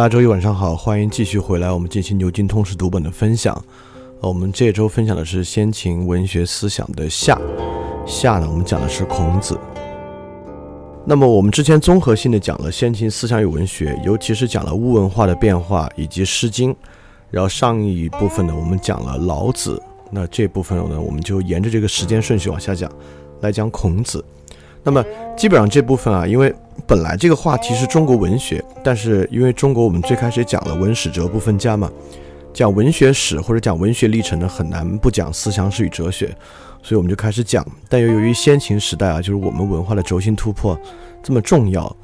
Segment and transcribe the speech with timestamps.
[0.00, 3.54] 大家周一晚上好，欢迎继续回来，我们进行牛津通识读本的分享。
[4.22, 7.38] 呃，我们这周分享的是先秦文学思想的夏。
[8.06, 9.60] 夏呢，我们讲的是孔子。
[11.04, 16.72] 那么我们之前综合性的讲了先秦思想与文学，尤其是讲了巫文化的变化以及《诗经》。
[17.30, 19.78] 然后上一部分呢，我们讲了老子。
[20.10, 22.90] 那这部分呢，我们就沿着这个时间顺序往下讲，
[23.42, 24.24] 来讲孔子。
[24.82, 25.04] 那么
[25.36, 26.52] 基本上这部分啊，因为
[26.86, 31.90] 本来这个话题是中国文学，但是因为中国我们最开始讲了文史哲不分家嘛，
[32.52, 36.34] 讲文学史或者讲文学历程呢，很难不讲思想史与哲学，
[36.82, 37.64] 所以我们就开始讲。
[37.88, 40.78] 但又由于先秦时代啊，就是我们文化的轴心突破
[41.22, 41.94] 这么重要，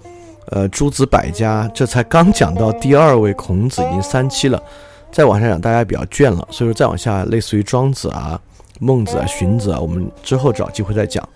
[0.51, 4.63] 呃，诸子百家这才刚讲到第二位孔子，已经三期了，
[5.11, 8.39] 再往下讲大家比较倦了，所以说再往下类似于庄子啊、
[8.79, 11.27] 孟子啊、荀子啊，我们之后找机会再讲。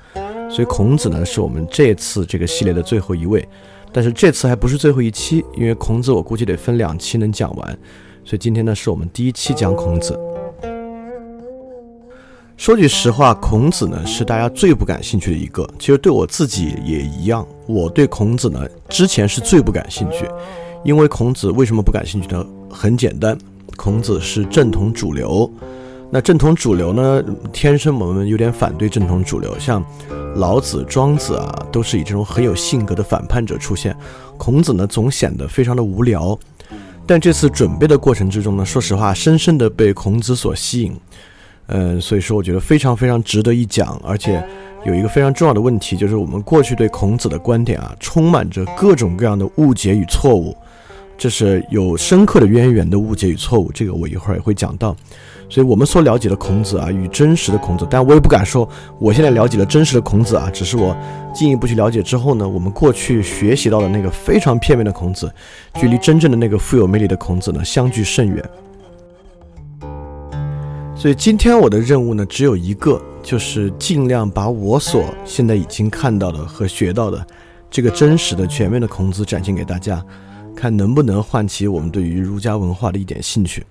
[0.51, 3.49] 所以孔子呢，是我们这次这个系列的最后一位，
[3.93, 7.79] 但是这次还不是最后一期，因为孔子我估计得分两期能讲完，
[8.25, 10.19] 所以今天呢是我们第一期讲孔子。
[12.57, 20.27] 说句实话，孔子呢是大家最不感兴趣的一个，其实对我自己也一样，我对孔子呢之前是最不感兴趣，
[20.85, 22.45] 因为孔子为什么不感兴趣呢？
[22.69, 23.39] 很简单，
[23.77, 25.51] 孔子是正统主流。
[26.13, 27.23] 那正统主流呢？
[27.53, 29.85] 天生我们有点反对正统主流，像
[30.35, 33.97] 老子、庄子啊，都是以这种很有性格的反叛者出现。
[34.37, 36.37] 孔子呢，总显得非常的无聊。
[37.07, 40.97] 但这次准备的过程之中呢，说实话，深深的被孔子所吸引。
[41.67, 43.97] 嗯，所以说我觉得非常非常值得一讲。
[44.05, 44.45] 而且
[44.85, 50.57] 有一个非常重要的问题，就是我们过去对孔子的观点啊，充满着各种各样的误解与错误，
[51.17, 53.71] 这是有深刻的渊源的误解与错误。
[53.73, 54.97] 这个我一会儿也会讲到。
[55.51, 58.67] 所以，我们所了解的孔子啊，与真实的孔子，但我也不敢说
[59.01, 60.97] 我现在了解了真实的孔子啊，只是我
[61.35, 65.29] 进一步去了解之后呢，我们过去学习到的那个非常片面的孔子，
[65.75, 68.51] 距离真正的那个富有魅力的孔子呢，相距甚远。
[70.95, 77.27] 所以，今天我的任务呢，只有一个，就是尽量把我所现在已经看到的和学到的
[77.69, 80.01] 这个真实的、全面的孔子展现给大家。
[80.61, 83.65] 看能不能唤起我们对于儒家文化的一点兴趣。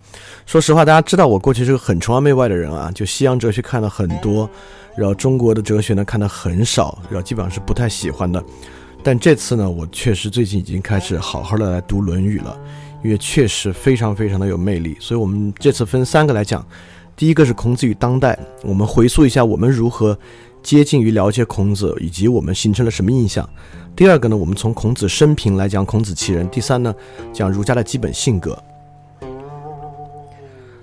[0.48, 4.50] 说实话，大家知道我过去是个很崇洋媚外的人啊，就西洋哲学看了很多，
[4.98, 8.44] 然后中国的哲学呢看的很少，然后基本上是不太喜欢的。
[9.04, 12.60] 但这次呢，我确实最近已经开始好好的来读《论语》了，
[13.04, 14.98] 因为确实非常非常的有魅力。
[15.00, 16.66] 所以我们这次分三个来讲，
[17.16, 20.18] 第一个是孔子与当代，我们回溯一下我们如何
[20.64, 23.48] 接近于了解孔子，以及我们形成了什么印象。
[24.00, 26.48] 第二个呢，我们从孔子生平来讲孔子其人。
[26.48, 26.96] 第三呢，
[27.34, 28.58] 讲儒家的基本性格。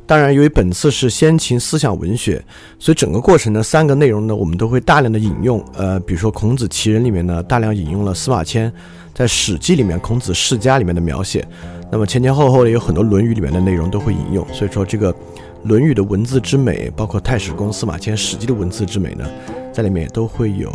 [0.04, 2.44] 当然，由于本次是先秦思想文学，
[2.78, 5.64] 所以整个过程的三个内容呢，我们都会大量的引用。
[5.78, 8.70] 呃，比如说孔子其人里面呢，大量引用了司马迁
[9.14, 11.42] 在《史记》里面孔子世家里面的描写。
[11.90, 14.46] 那么前前后后呢有很多《论语》里面的内容都会引用。
[14.52, 15.10] 所以说，这个
[15.62, 19.24] 《论语》的文字之美，包括太史公司马迁《史记》的文字之美呢，
[19.72, 20.70] 在里面也都会有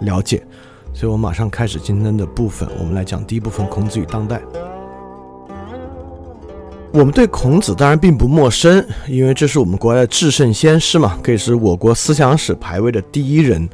[0.00, 0.42] 了解。
[0.98, 2.68] 所以，我们马上开始今天的部分。
[2.76, 4.42] 我们来讲第一部分：孔子与当代。
[6.92, 13.68] 我们对孔子当然并不陌生，因为这是我们国家的至圣先师嘛，可以是我国思想史排位的第一人。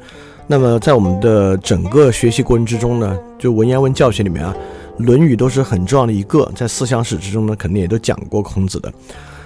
[0.45, 4.55] 那么，在我们的整个学习过程之中呢，就文言文教学里面啊，
[5.03, 6.47] 《论语》都是很重要的一个。
[6.55, 8.93] 在思想史之中呢，肯定也都讲过孔子的。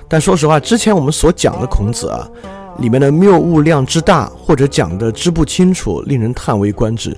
[0.05, 2.27] 但说实话，之前我们所讲的孔子啊，
[2.79, 7.17] 里面的谬误量之大，或者讲的之不清楚，令人叹为观止。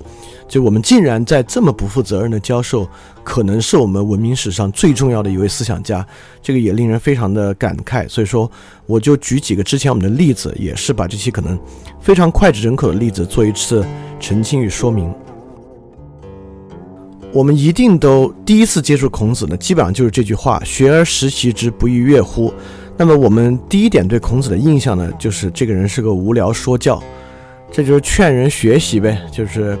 [0.52, 2.86] 就我们竟然在这么不负责任的教授，
[3.24, 6.06] 可能是我们文明史上最重要的一位思想家，
[6.42, 8.06] 这个也令人非常的感慨。
[8.06, 8.50] 所以说，
[8.84, 11.58] 我就举几个之前我们的例子，也是把这些可能
[12.02, 13.82] 非常脍炙人口的例子做一次
[14.20, 15.10] 澄清与说明。
[17.32, 22.52] 我们一定都第一次接触孔子呢，基本上就是这句话：“学而时习之，不亦说乎？”
[22.98, 27.02] 那么我们第一点对孔子的印象呢，就是这个人是个无聊说教，
[27.70, 29.18] 这就是劝人学习呗。
[29.32, 29.78] 就是，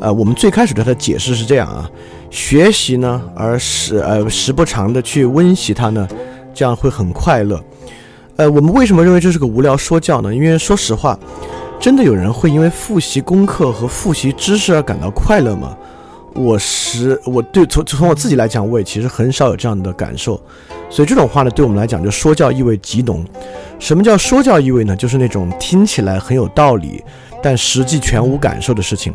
[0.00, 1.88] 呃，我们最开始对他的解释是这样啊，
[2.30, 6.08] 学习呢，而时呃时不常的去温习它呢，
[6.54, 7.62] 这样会很快乐。
[8.36, 10.34] 呃，我们为什么认为这是个无聊说教呢？
[10.34, 11.18] 因为说实话，
[11.78, 15.76] 真的有人会因为复习功课和复习知识而感到快乐吗？
[16.32, 20.40] 我是我对从从我自己来讲，我也其实很少有这样的感受。
[20.88, 23.22] 所以这种话呢，对我们来讲就说教意味极浓。
[23.78, 24.96] 什么叫说教意味呢？
[24.96, 27.04] 就是那种听起来很有道理，
[27.42, 29.12] 但实际全无感受的事情。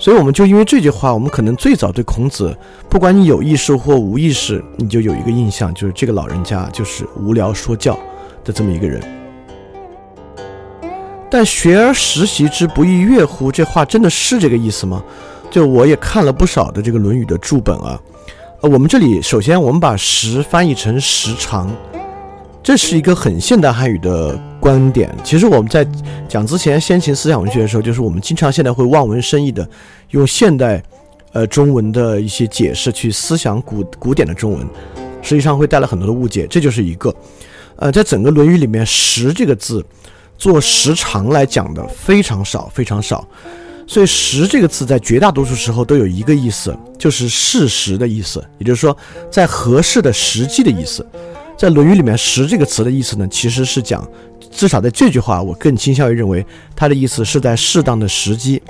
[0.00, 2.56] 所以我们就因为这句话，我们可能最早对孔子，
[2.88, 7.98] 不管你有意识或无意识，你就有一个印象，就是这个老人家就是无聊说教
[8.42, 8.98] 的这么一个人。
[11.30, 13.52] 但学而时习之，不亦说乎？
[13.52, 15.04] 这话真的是这个意思吗？
[15.50, 18.00] 就我也看了不少的这个《论语》的注本啊。
[18.62, 21.70] 呃，我们这里首先我们把“时”翻译成“时长”，
[22.64, 25.12] 这是一个很现代汉语的观点。
[25.24, 25.86] 其实我们在
[26.28, 29.68] 讲之前先秦思想文学的时候，就是我们经常现在会望文生义的
[30.10, 30.82] 用现代
[31.32, 34.66] 呃中文的一些解释去思想古古典的中文，
[35.22, 36.46] 实际上会带来很多的误解。
[36.48, 37.14] 这就是一个，
[37.76, 39.84] 呃，在整个《论语》里面，“时”这个字
[40.36, 43.26] 做时长来讲的非常少，非常少。
[43.86, 48.96] 所以“时”这个字在绝大多数时候都有一个意思，就是事实的意思，也就是说，
[49.30, 51.04] 在合适的时机的意思。
[51.60, 54.02] 在《论语》里面，“时”这个词的意思呢，其实是讲，
[54.50, 56.42] 至少在这句话，我更倾向于认为
[56.74, 58.62] 它的意思是在适当的时机。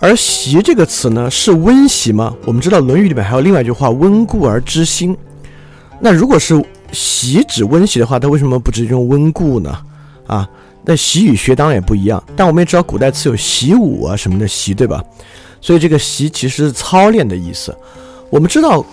[0.00, 2.34] 而“习”这个词呢，是温习吗？
[2.46, 5.16] 我们知道《论语》里面还有另外一句话：“温故而知新。”
[6.02, 6.60] 那如果是
[6.90, 9.78] “习”指温习的话，它为什么不直接用“温故”呢？
[10.26, 10.50] 啊？
[10.84, 15.00] 那习与学当然也不一样，但我们也知道古代词有习武啊什么的习，对吧？
[15.60, 17.72] 所以这个习其实是操练的意思。
[18.30, 18.84] 我们知道，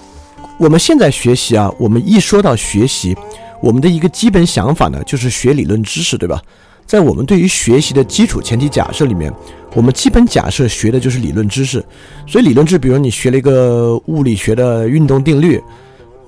[0.57, 3.15] 我们现在学习啊，我们一说到学习，
[3.61, 6.41] 我们的一个基本想法呢，就是学理论知识，对吧？
[6.85, 9.33] 在我们对于学习的基础前提假设里面，
[9.73, 11.83] 我们基本假设学的就是理论知识。
[12.27, 15.61] 所以理论知识，比如你学了一个物理学的运动定律。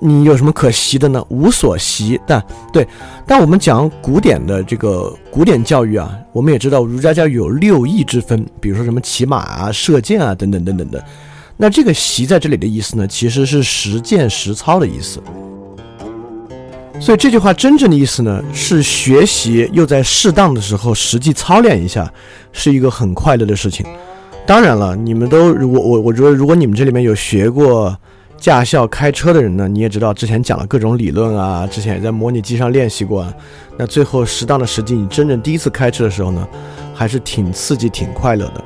[0.00, 1.24] 你有什么可习的呢？
[1.30, 2.20] 无所习。
[2.26, 2.86] 但对，
[3.26, 11.02] 但我们讲古典的这个古典教育啊，我们也知道儒家教育有六艺之分，比如说什么骑马啊、射箭啊等等等等的。
[11.56, 15.22] 那这个习在这里的意思呢，其实是实践实操的意思。
[17.00, 22.12] 所以这句话真正的意思呢，是学习又在适当的时候实际操练一下，
[22.52, 23.84] 是一个很快乐的事情。
[24.46, 27.96] 当然了，你们都我我我觉得，如果你们这里面有学过。
[28.36, 33.22] 驾校开车的人呢，你也知道，之前讲了各种理论啊，之前也在模拟机上练习过。
[33.22, 33.32] 啊
[33.78, 36.46] 那最后适当的时机，你真正第一次开车的时候呢，
[36.92, 38.64] 还是挺刺激、挺快乐的。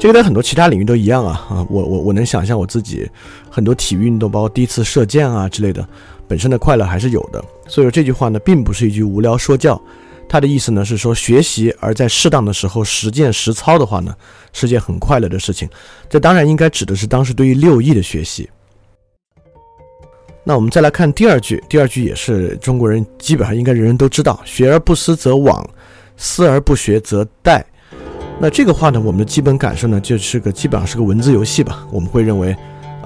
[0.00, 1.66] 这个在很多其他领域都一样啊啊！
[1.68, 3.06] 我我我能想象我自己
[3.50, 5.86] 很多体育运动，包括第一次射箭啊之类的，
[6.26, 7.44] 本身的快乐还是有的。
[7.68, 9.78] 所以说这句话呢，并不是一句无聊说教，
[10.26, 14.16] 它的意思呢是说学习而在适当的时候实践实操的话呢，
[14.54, 15.68] 是件很快乐的事情。
[16.08, 18.48] 这当然应该指的是当时对于六艺的学习。
[20.42, 25.62] 那我们再来看第二句，第二句也是中国人基本上应该人人都知道：“学而不思则罔，
[26.16, 27.62] 思而不学则殆。”
[28.42, 31.86] 那这个话呢，我们的基本感受呢，就是个基本上是个文字游戏吧。
[31.92, 32.56] 我们会认为，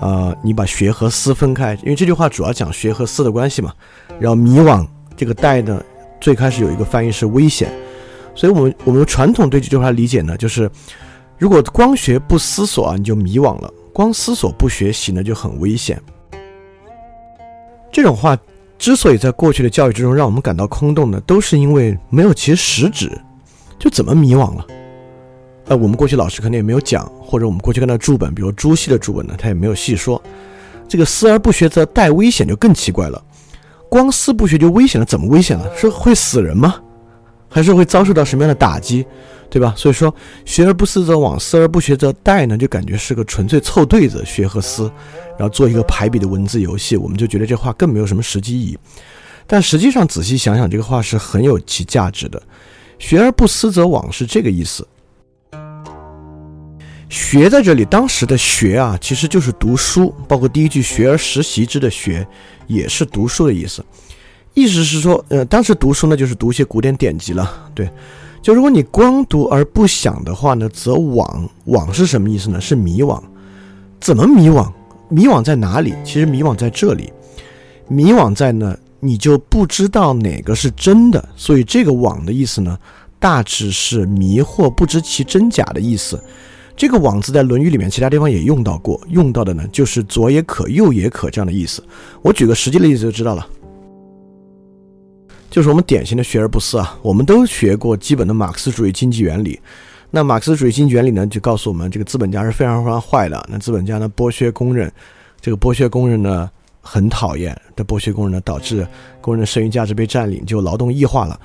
[0.00, 3.73] 呃，你把学和思分开，因为这句话主要讲学和思的关系嘛。
[4.20, 5.82] 然后迷惘这个带呢，
[6.20, 7.68] 最开始有一个翻译是危险，
[8.32, 10.70] 所以我们我们传统对这句话理解呢，就是
[11.37, 16.00] 如果光学不思索啊，你就迷惘了；光思索不学习呢，就很危险。
[17.90, 18.38] 这种话
[18.78, 23.11] 之所以在过去的教育之中让我们感到空洞呢，都是因为没有其实质，
[23.80, 24.64] 就怎么迷惘了？
[25.66, 30.23] 呃，我们过去老师可能也没有讲，或者我们过去看到注本，比如朱熹的注本呢，他也没有细说。
[30.87, 33.23] 这个思而不学则殆危险就更奇怪了，
[33.88, 35.75] 光思不学就危险了，怎么危险了？
[35.76, 36.76] 是会死人吗？
[37.49, 39.06] 还是会遭受到什么样的打击？
[39.49, 39.73] 对吧？
[39.76, 40.12] 所以说，
[40.44, 44.90] 学而不思则罔，思而不学则殆呢，就感觉是个纯粹凑对子，学和思，
[45.38, 48.78] 然后做一个排比的文字游戏，我们就觉得这话更没有什么实际意义。
[49.47, 52.42] 但实际上仔细想想，这个话是很有其价值的。
[52.99, 54.87] 学而不思则罔是这个意思。
[57.14, 62.26] 学在这里，当时的学啊，其实就是读书，包括第一句“学而时习之”的学，
[62.66, 63.85] 也是读书的意思。
[64.52, 67.88] 意思是说，呃，当时读书呢，就是读一些古典典籍了，对。
[68.42, 72.61] 就如果你光读而不想的话呢，则惘惘是什么意思呢？
[72.61, 73.23] 是迷惘。
[74.00, 74.68] 怎么迷惘？
[75.09, 75.94] 迷惘在哪里？
[76.04, 77.12] 其实迷惘在这里。
[77.87, 81.28] 迷惘在呢，你就不知道哪个是真的。
[81.37, 82.76] 所以这个惘的意思呢，
[83.21, 86.21] 大致是迷惑不知其真假的意思。
[86.76, 91.83] 这个惘字在《论语》里面其他地方也用到过，用到的呢就是左也可，右也可这样的意思。
[92.21, 93.47] 我举个实际的例子就知道了。
[95.50, 96.99] 就是我们典型的学而不思啊。
[97.00, 99.61] 我们都学过基本的马克思主义经济原理。
[100.11, 103.47] 那马克思主义经济原理呢，就告诉我们，这个资本家是非常非常坏的。
[103.49, 104.93] 那资本家呢，剥削工人，
[105.40, 106.50] 这个剥削工人呢，
[106.81, 107.57] 很讨厌。
[107.76, 108.85] 的剥削工人呢，导致
[109.21, 111.38] 工人的剩余价值被占领，就劳动异化了。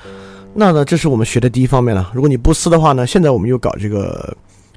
[0.55, 2.11] 那呢，这是我们学的第一方面了。
[2.15, 4.35] 如果你不思的话呢，现在我们又搞这个，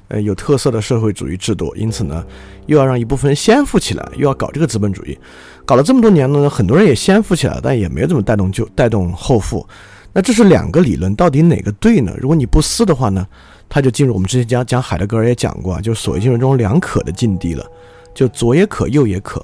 [0.09, 2.23] 呃，有特色的社会主义制度，因此呢，
[2.65, 5.17] 又要让一部分人先富起来，又要搞这个资本主义，
[5.65, 9.65] 搞了这么多年呢，很多人也先富起来，但也没怎么带动就带动后富。
[10.11, 12.13] 那这是两个理论，到底哪个对呢？
[12.19, 13.25] 如果你不思的话呢？
[13.69, 17.65] 他就进入我们之前讲讲海德格尔也讲过啊，就所谓进入这种两可的境地了，
[18.13, 19.43] 就左也可，右也可。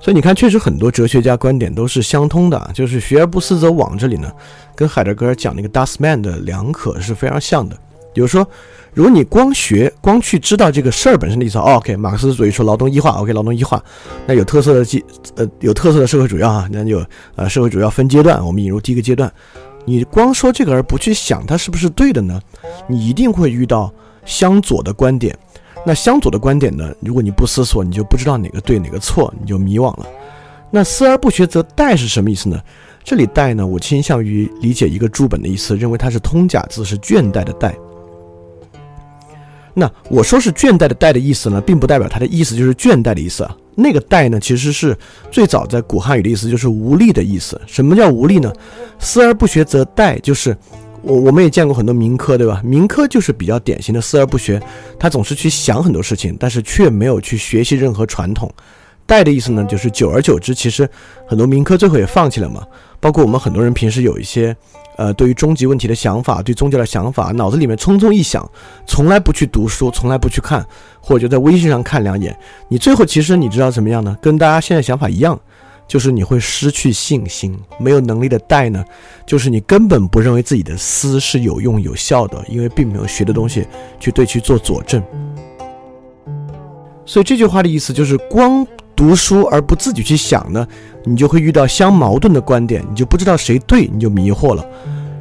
[0.00, 4.32] 所以你看，确实很多哲学家观点都是相通的，就是学而不思则罔这里呢，
[4.74, 7.78] 跟海德格尔讲那个 Das Man 的两可是非常像的。
[8.12, 8.46] 比如说，
[8.92, 13.82] 如果你光学光去知道这个事儿本身的意思，OK，马克思主义说劳动异化，OK，劳动异化，
[14.26, 15.04] 那有特色的基
[15.36, 17.04] 呃有特色的社会主义啊，那就
[17.36, 19.32] 呃社会主义要分阶段，我们引入第一个阶段。
[19.86, 22.40] 你光说这个而不去想它是不是对的呢？
[22.86, 23.92] 你一定会遇到
[24.24, 25.36] 相左的观点。
[25.86, 26.92] 那相左的观点呢？
[27.00, 30.06] 如果你不思索，你就不知道哪个对哪个错，你就迷惘了。
[30.70, 32.60] 那思而不学则殆是什么意思呢？
[33.02, 37.74] 这里殆呢，我倾向于理解一个注本的意思，认为它是通假字，是倦怠的怠。
[39.74, 43.56] 那我说是倦怠的怠的意思呢，并不代表它的意思就是倦怠的意思啊。
[43.76, 44.96] 那个怠呢，其实是
[45.30, 47.58] 最早在古汉语的意思，就是无力的意思。
[47.66, 48.52] 什么叫无力呢？
[48.98, 50.54] 思而不学则怠，就是
[51.02, 52.60] 我我们也见过很多民科，对吧？
[52.64, 54.60] 民科就是比较典型的思而不学，
[54.98, 58.52] 他总是去想很多事情，但是却没有去学习任何传统。
[59.06, 60.86] 怠的意思呢，就是久而久之，其实
[61.26, 62.62] 很多民科最后也放弃了嘛。
[62.98, 64.54] 包括我们很多人平时有一些。
[64.96, 68.46] 呃，对于终极问题的想法，对宗教的想法，脑子里面匆匆一想，
[68.86, 70.66] 从来不去读书，从来不去看，
[71.00, 72.36] 或者就在微信上看两眼，
[72.68, 74.14] 你最后其实你知道怎么样呢？
[74.20, 75.40] 跟大家现在想法一样，
[75.88, 78.84] 就是你会失去信心，没有能力的带呢，
[79.24, 83.66] 就是你根本不认为自己的思是有用有效的，因为并没有学的东西
[83.98, 85.02] 去对去做佐证。
[87.06, 88.66] 所以这句话的意思就是光。
[89.00, 90.68] 读书而不自己去想呢，
[91.04, 94.62] 你就会遇到相矛盾的观点，你就不知道谁对，你就迷惑了。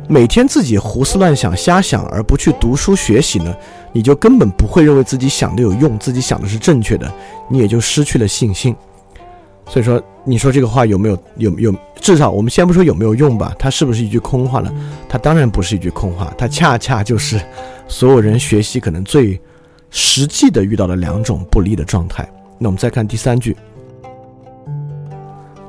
[0.10, 3.56] 每天自己胡思乱想、瞎想而不去读书学习呢，
[3.94, 7.10] 你就根本不会认为自己想的有用，自己想的是正确的，
[7.48, 8.76] 你也就失去了信心。
[9.66, 11.74] 所以说，你说这个话有没有有有？
[12.02, 14.70] 至少我们先不说有没有用吧，它是不是一句空话呢？
[15.08, 17.40] 它当然不是一句空话，它恰恰就是
[17.88, 19.40] 所有人学习可能最
[19.90, 22.30] 实际的遇到的两种不利的状态。
[22.60, 23.56] 那我们再看第三句。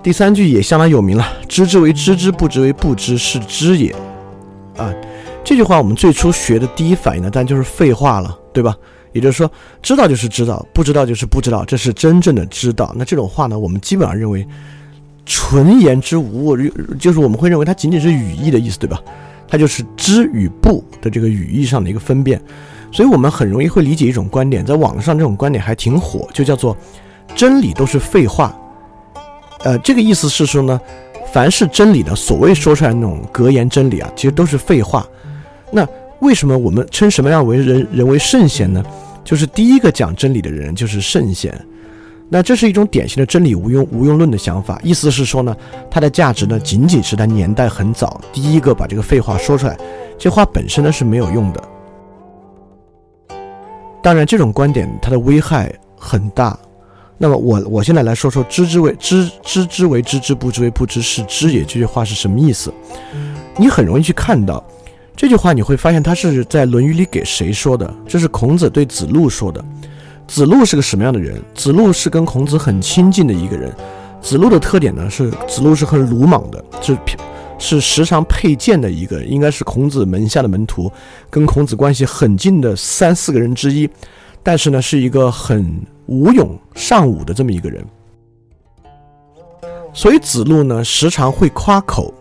[0.02, 3.94] 第三句也相当有名了，“知之为知之，不知为不知，是知也。”
[4.76, 4.92] 啊，
[5.44, 8.74] 这句话我们最初学的第一反应呢，但就是废话了，对吧？
[9.12, 9.50] 也就是说，
[9.82, 12.94] 知道就是知道，不知道就是不知道，这是真正的知道。
[12.96, 14.46] 那这种话呢，我们基本上认为
[15.26, 16.56] 纯言之无物，
[16.98, 19.02] 就是我们会认为它仅仅是语义的意思，对吧？
[19.46, 22.40] 它就是知与不的这个语义上的一个分辨。
[22.92, 26.76] 所以我们很容易会理解一种观点，在网上这种观点还挺火，就叫做
[27.34, 28.54] 真理都是废话。
[29.60, 30.80] 呃，这个意思是说呢，
[31.32, 35.06] 凡是真理的所谓说出来那种格言真理啊，其实都是废话。
[35.70, 35.86] 那
[36.20, 38.82] 为什么我们称什么样为人人为圣贤呢？
[39.22, 41.54] 就是第一个讲真理的人就是圣贤。
[42.28, 45.56] 那这是一种典型的真理无用无用论的想法，意思是说呢，
[45.90, 49.76] 它的价值呢仅仅是它年代很早，第一个把这个废话说出来，
[50.18, 51.62] 这话本身呢是没有用的。
[54.02, 56.58] 当然，这种观点它的危害很大。
[57.18, 62.72] 那么我我现在来说说知之为知知之为知之不知为不知是知也这句话是什么意思？
[63.58, 64.64] 你很容易去看到
[65.14, 67.92] 这句话，你会发现他是在《论语》里给谁说的？
[68.08, 69.62] 这是孔子对子路说的。
[70.26, 71.38] 子路是个什么样的人？
[71.54, 73.70] 子路是跟孔子很亲近的一个人。
[74.22, 76.96] 子路的特点呢是子路是很鲁莽的，是
[77.60, 80.90] 是时常佩剑的一个，应该是孔子门下的门徒，
[81.30, 83.88] 跟孔子关系很近的三四个人之一。
[84.42, 85.80] 但是呢，是一个很。
[86.06, 87.84] 武勇尚武的这么一个人，
[89.92, 92.12] 所以子路呢时常会夸口，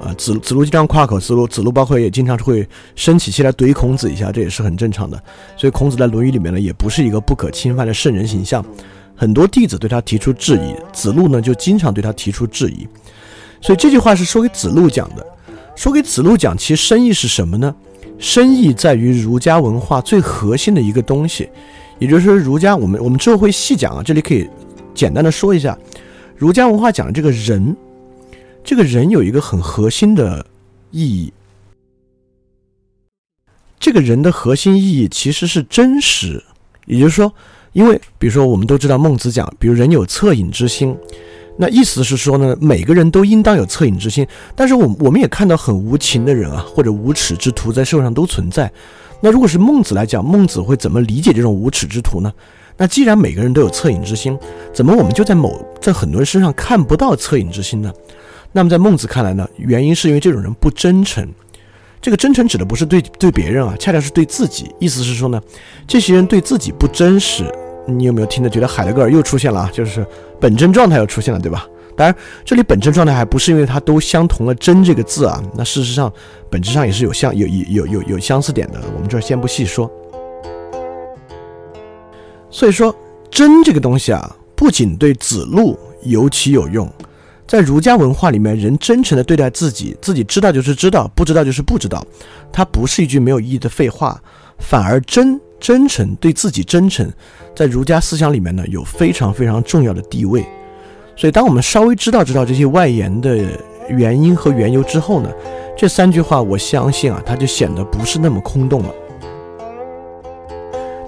[0.00, 5.20] 啊，子子路经常夸口，子路子路包括也经常会生起气来怼孔子一下，这也是很正常的。
[5.56, 8.64] 所以孔子在《论语》里面呢，也不是一个不可侵犯的圣人形象，
[9.16, 12.86] 很多弟子对他提出质疑，子路呢就经常对他提出质疑。
[13.62, 15.24] 所以这句话是说给子路讲的，
[15.76, 17.74] 说给子路讲，其实深意是什么呢？
[18.18, 21.48] 深意在于儒家文化最核心的一个东西。
[21.98, 24.48] 也就是说，儒家我们我们之后会细讲啊，这里可以
[24.92, 25.78] 简单的说一下，
[26.36, 27.76] 儒家文化讲的这个人，
[28.64, 30.44] 这个人有一个很核心的
[30.90, 31.32] 意义。
[33.78, 36.42] 这个人的核心意义其实是真实，
[36.86, 37.32] 也就是说，
[37.72, 40.96] 因为比如说我们都知道孟子讲，比如人有恻隐之心，
[41.56, 44.26] 那意思是说呢，每个人都应当有恻隐之心。
[44.56, 48.70] 但是我我们也看到很无情的人啊，或者无耻之徒在社会上都存在。
[49.20, 52.32] 那如果是孟子来讲，孟子会怎么理解这种无耻之徒呢？
[52.76, 54.36] 那既然每个人都有恻隐之心，
[54.72, 57.92] 怎么我们就在某在很多人身上看不到恻隐之心呢？
[58.50, 61.28] 那么在孟子看来呢，原因是因为这种人不真诚。
[62.00, 64.74] 这个真诚指的不是对对别人啊，恰恰是对自己。
[64.80, 65.40] 意思是说呢，
[65.86, 67.44] 这些人对自己不真实。
[67.86, 69.70] 你有没有听得觉得海德格尔又出现了啊？
[69.72, 70.06] 就是
[70.40, 71.66] 本真状态又出现了，对吧？
[71.94, 75.42] 当然，这里本真状态还不是因为它都相同了“真”这个字啊。
[75.54, 76.10] 那事实上，
[76.48, 78.80] 本质上也是有相有有有有有相似点的。
[78.94, 79.90] 我们这儿先不细说。
[82.50, 82.94] 所以说，
[83.30, 86.90] 真这个东西啊，不仅对子路尤其有用，
[87.46, 92.02] 在儒家文化里面，人真诚的对待自己，自己知道就是知道，不知道就是不知道，
[92.50, 94.18] 它不是一句没有意义的废话，
[94.58, 97.08] 反而真真诚对自己真诚，
[97.54, 100.44] 在儒家思想里面呢，有非常非常重要的地位。
[101.14, 103.38] 所以，当我们稍微知道知道这些外延的
[103.88, 105.30] 原因和缘由之后呢，
[105.78, 108.92] 这三句话，我相信啊，它就显得不是那么空洞了。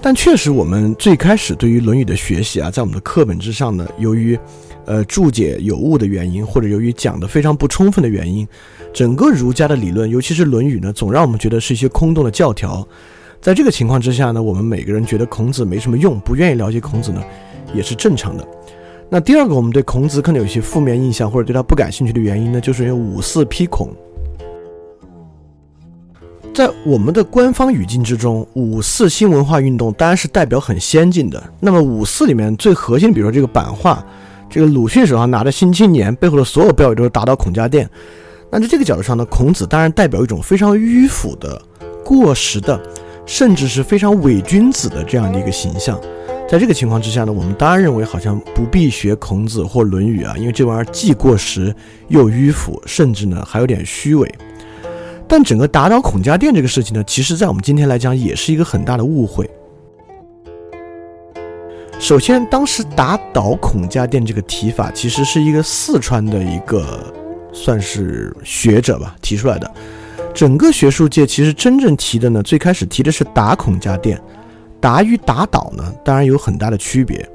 [0.01, 4.39] 但确实，我们最开始对于《论语》的学习啊，在我们的课本之上呢，由于
[4.85, 8.47] 呃注解有误的原因，或者由于讲的非常不充分的原因，
[8.93, 12.87] 整个儒家的理论，尤其是《论语》呢，总让我们觉得是一些空洞的教条。
[13.45, 17.23] 在这个情况之下呢，我们每个人觉得孔子没什么用，不愿意了解孔子呢，
[17.75, 18.43] 也是正常的。
[19.07, 23.93] 那第二个，我们对孔子可能有一些负面印象，或者对他不感兴趣的原因呢，就是因为五四批孔。
[26.55, 31.43] 在我们的官方语境之中，五四新文化运动当然是代表很先进的。
[31.59, 34.03] 那么五四里面最核心，比如说这个版画，
[34.49, 37.87] 这个鲁迅手上拿的《新青年》背后的所有标语都是打倒孔家店。
[38.49, 41.61] 那在这个角度上呢，孔子当然代表一种非常迂腐的、
[42.03, 42.81] 过时的，
[43.25, 45.99] 甚至是非常伪君子的这样的一个形象。
[46.47, 51.75] 在这个情况之下呢，我们当然认为好像不必学孔子或《论语》啊，因为这玩意儿既过时
[52.07, 54.31] 又迂腐，甚至呢还有点虚伪。
[55.27, 59.49] 但整个打倒孔家店这个事情呢，其实在我们今天来讲也是一个很大的误会。
[61.97, 67.11] 首先，当时打倒孔家店这个提法，其实是一个四川的一个
[67.51, 69.71] 算是学者吧提出来的。
[70.35, 74.21] 整个学术界其实真正提的呢，最开始提的是打孔家店。
[74.81, 77.27] 打与打倒呢，当然有很大的区别，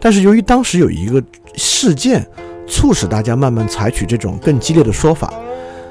[0.00, 1.22] 但是由于当时有一个
[1.56, 2.26] 事件，
[2.66, 5.30] 促使大家慢慢采取这种更激烈的说法，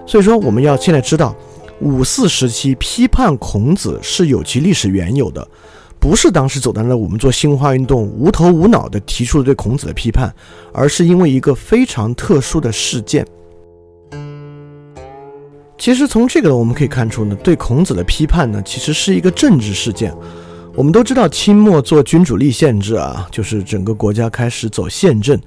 [0.07, 1.35] 所以说我们要现在知道，
[1.79, 5.47] 五四时期批判孔子是有其历史缘由的，
[5.99, 10.33] 不是当时走在那我们做新文化运动无头无脑的提出了对孔子的批判，
[10.73, 13.23] 而是因为一个非常特殊的事件。
[15.77, 20.13] 其实从这个我们可以看出呢，对孔子的批判呢，其实是一个政治事件。
[20.73, 25.39] 我们都知道，清末做君主立宪制啊，就是整个国家开始走宪政。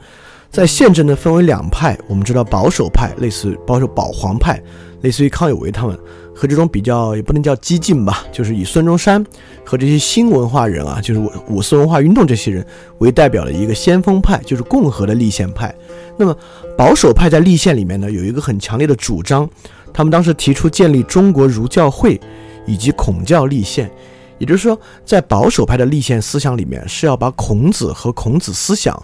[0.50, 1.98] 在宪政呢，分为两派。
[2.08, 4.62] 我们知道保守派，类似保守保皇派，
[5.02, 5.98] 类似于康有为他们，
[6.34, 9.22] 和这种比较也不能叫激进吧，就是以孙中山
[9.62, 12.66] 和这些新文化人啊，就是五四文化运动这些人
[12.98, 15.74] 为代表的一个先锋派，就是共和的立宪派。
[16.16, 16.34] 那么
[16.76, 19.46] 保守派在立宪里面呢，有一个很强烈的主张，
[19.92, 22.20] 他们当时提出建立中国儒教会
[22.66, 23.90] 以及孔教立宪。
[24.38, 28.96] 也就是说，在保守派的立宪思想里面，是要把孔子和孔子思想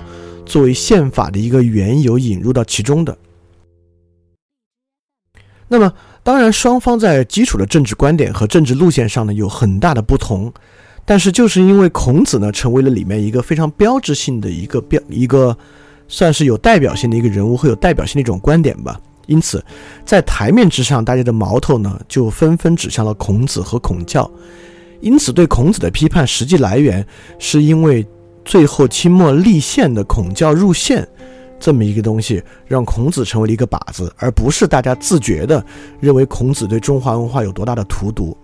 [0.46, 3.18] 作为宪法的一个缘由引入到其中的。
[5.66, 5.92] 那么，
[6.22, 10.52] 当然双方在基础的政治观点和政治路线上呢有很大的不同，
[11.04, 15.56] 但是就是因为孔子呢成为了里面一个非常标志性的一个标一个，
[16.06, 19.64] 算是有代表性的一个人物和有代表性的一种观点吧，因此
[20.04, 24.30] 在台面之上，大家的矛头呢就纷纷指向了孔子和孔教。
[25.00, 27.06] 因此，对孔子的批判实际来源，
[27.38, 28.06] 是因为
[28.44, 31.06] 最后清末立宪的孔教入宪
[31.60, 35.64] 这么一个东西，让孔子成为了一个靶子，而不是大家自觉的
[36.00, 38.36] 认为孔子对中华文化有多大的荼毒。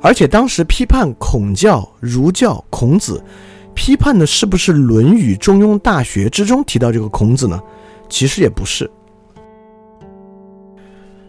[0.00, 3.22] 而且当时批判孔教、儒教、孔子，
[3.74, 7.60] 批判的是不是《论语》《中庸》《大学》之中提到这个孔子呢？
[8.08, 8.90] 其实也不是。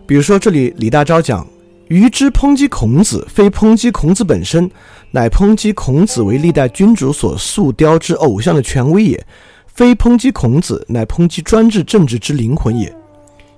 [0.09, 1.45] 比如说，这里李大钊讲。
[1.87, 4.69] 愚之抨击孔子，非抨击孔子本身，
[5.11, 9.19] 乃抨击孔子为历代君主所塑雕之偶像的权威也；
[9.67, 12.87] 非抨击孔子，乃抨击专制政治之灵魂也。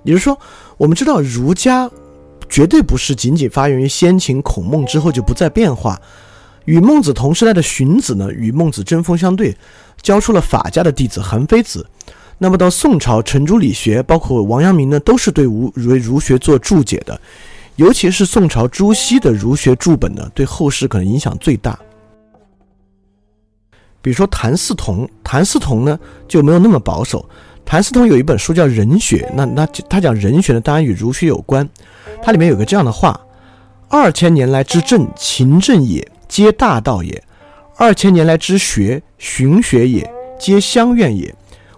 [0.04, 0.38] 也就是说，
[0.76, 1.90] 我们知道儒家
[2.50, 5.98] 绝对不是仅仅发源于先秦孔孟之后就不再变化。
[6.66, 9.56] 与孟子同时代的荀子呢，与孟子针锋相对，
[10.02, 11.86] 教出了法家的弟子韩非子。
[12.42, 17.18] 那么到宋朝，程朱理学，包括王阳明呢，都是对儒儒儒学做注解的。
[17.76, 21.78] 尤其是宋朝朱熹的儒学注本呢，对后世可能影响最大。
[24.00, 27.24] 比如说谭嗣同，谭嗣同呢就没有那么保守，
[27.64, 31.66] 谭嗣同有一本书叫《人学》，那那他讲人学呢，当然与儒学有关。
[32.20, 33.20] 它里面有个这样的话
[33.88, 37.16] ：“二千年来之政，勤政也，皆大道也；
[37.76, 41.32] 二千年来之学，循学也，皆乡愿也。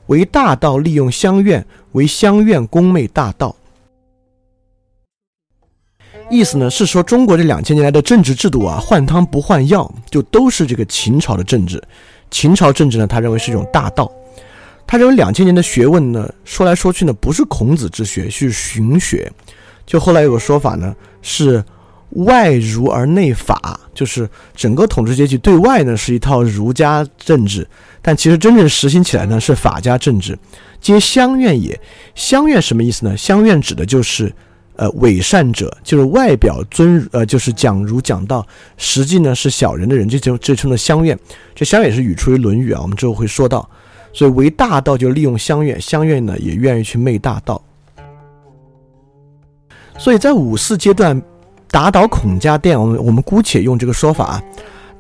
[0.07, 3.55] 为大道利用乡愿，为乡愿恭媚大道。”
[6.31, 11.83] 意思呢是说，中国这两千年来的政治制度啊，换汤不换药，就都是这个秦朝的政治。
[12.31, 14.11] 秦朝政治呢，他认为是一种大道。
[14.87, 19.31] 他认为两千年的学问呢，说来说去呢，不是孔子之学，是荀学。
[19.85, 21.63] 就后来有个说法呢，是
[22.11, 27.67] 外儒而内法，就是整个统治阶级对外呢是一套儒家政治，
[28.03, 30.39] 但其实真正实行起来呢是法家政治。
[30.81, 31.81] 皆乡愿也，
[32.15, 33.17] 乡愿什么意思呢？
[33.17, 34.33] 乡愿指的就是。
[34.77, 38.45] 呃，伪善者就是外表尊呃，就是讲儒讲道，
[38.77, 41.17] 实际呢是小人的人，这就这称的乡愿。
[41.55, 43.71] 这乡愿也是语出于《论语》啊，我们之后会说到。
[44.13, 47.65] 所以为大道就利用乡愿，乡愿呢也愿意去媚大道。
[49.97, 51.23] 所以在五四阶段
[51.75, 54.43] 打倒孔家店，我们我们姑且用这个说法啊，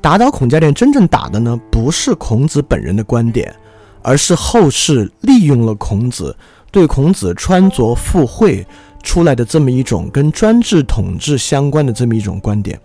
[0.00, 3.54] 打倒孔家店真正打的呢不是孔子本人的观点，
[4.02, 6.36] 而是后世利用了孔子，
[6.72, 8.66] 对孔子穿着附会。
[9.04, 12.80] 出来的这么一种跟专制统治相关的这么一种观点，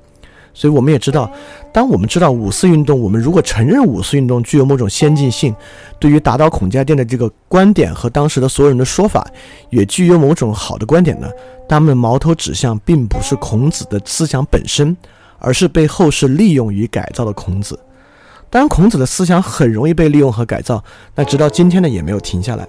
[0.53, 1.31] 所以我们也知道，
[1.71, 5.55] 当我们知道五四运动，我们如果承认五四运动具有某种先进性，
[5.99, 9.25] 对于打倒孔家店的这个观点和当时的所有人的说法，
[9.69, 11.29] 也具有某种好的观点呢，
[11.67, 14.95] 他们的矛头指向并不是孔子的思想本身，
[15.37, 17.79] 而是被后世利用与改造的孔子。
[18.49, 20.83] 当然，孔子的思想很容易被利用和改造，
[21.15, 22.67] 那直到今天呢也没有停下来。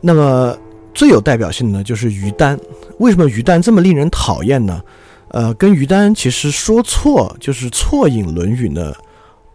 [0.00, 0.56] 那么。
[0.94, 2.58] 最有代表性的呢，就是于丹。
[2.98, 4.82] 为什么于丹这么令人讨厌呢？
[5.30, 8.94] 呃，跟于丹其实说错就是错引《论语》呢。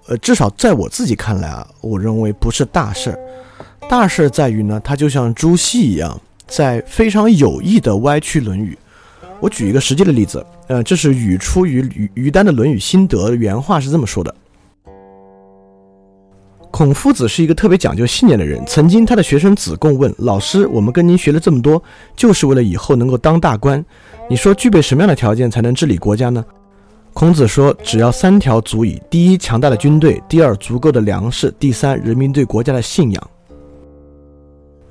[0.08, 3.20] 呃，至少在我自己看来啊，我认为不是大事儿。
[3.90, 8.78] 大事儿在于呢，他就像朱熹一样，在非常有意的歪曲《论语》。
[9.40, 14.34] 我举一个实际的例子，呃，这是语出于于于丹的《论语心得》，原话是这么说的。
[16.74, 18.60] 孔夫子是一个特别讲究信念的人。
[18.66, 21.82] 曾经，他的学生子贡问老师：“我们跟您学了这么多，
[22.16, 23.86] 就是为了以后能够当大官。
[24.28, 26.44] 你说具备什么样的条件才能治理国家呢？”
[27.14, 29.00] 孔子说：“只要三条足矣。
[29.08, 33.30] 第一，强大的军队；第二，足够的粮食；第三，人民对国家的信仰。”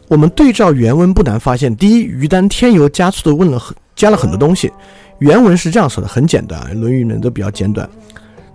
[0.06, 3.60] 我们对照原文，不难发现：第一，于丹添油加醋的问了，
[3.96, 4.70] 加了很多东西。
[5.18, 7.90] 原文是这样说的，很简单，《论语》呢都比较简短。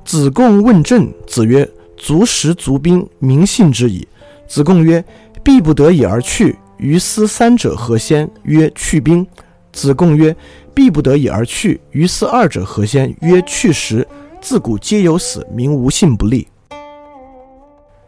[0.06, 1.70] 子贡问政，子曰。
[1.98, 4.08] 足食足兵，民信之矣。
[4.48, 5.04] 子贡曰
[5.44, 9.26] ：“必不得已而去，于斯三者何先？”曰：“去兵。”
[9.74, 10.34] 子贡曰
[10.74, 14.08] ：“必不得已而去，于斯二者何先？”曰：“去时。”
[14.40, 16.48] 自古皆有死，民无信不立。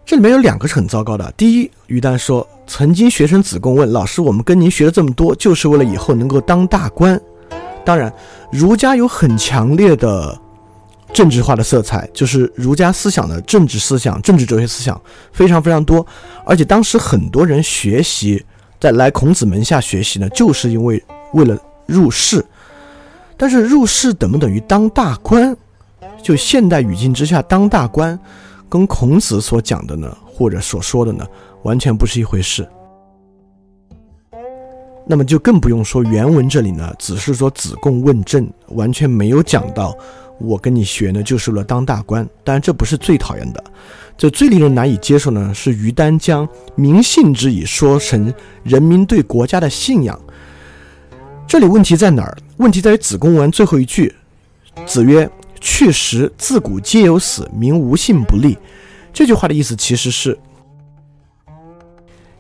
[0.06, 1.30] 这里面有两个是很糟糕的。
[1.36, 7.19] 第一，于丹说：“曾经学生子贡问老师，我们跟您学了这么多，就是为了以后能够当大官。”
[7.84, 8.13] 当然，
[8.52, 10.39] 儒家有很强烈的。
[11.13, 15.00] 政治化的色彩，就是儒家思想的政治思想、政治哲学思想
[15.32, 16.06] 非常非常多，
[16.45, 18.43] 而且当时很多人学习，
[18.80, 22.45] 在来孔子门下学习呢，就是因为为了入仕。
[23.36, 25.56] 但是入仕等不等于当大官？
[26.22, 28.17] 就现代语境之下，当大官
[28.67, 31.26] 跟孔子所讲的呢，或者所说的呢，
[31.63, 32.67] 完全不是一回事。
[35.08, 39.98] 那么就更不用说原文这里呢，只是说子贡问政，完全没有讲到。
[40.39, 42.28] 我跟你学呢，就是为了当大官。
[42.43, 43.63] 当然，这不是最讨厌的，
[44.17, 50.19] 这最令人难以接受呢，是于丹将民信之以说成人民对国家的信仰。
[51.47, 52.38] 这里问题在哪儿？
[52.58, 54.13] 问题在于子贡文最后一句
[54.86, 58.58] ：“子曰，去时自古皆有死，民无信不立。”
[59.12, 60.38] 这句话的意思其实是，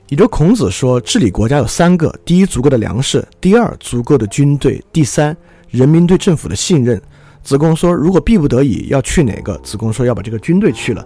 [0.07, 5.35] 也就孔子说，治理国家有三个：第一，足够的粮食；第二，足够的军队；第三，
[5.69, 7.01] 人民对政府的信任。
[7.43, 11.05] 子贡说：“如果逼不得已要去哪个？”子贡说：“要把这个军队去了。”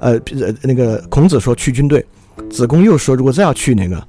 [0.00, 0.18] 呃，
[0.62, 2.04] 那个孔子说：“去军队。”
[2.50, 4.02] 子贡又说：“如果再要去哪个？”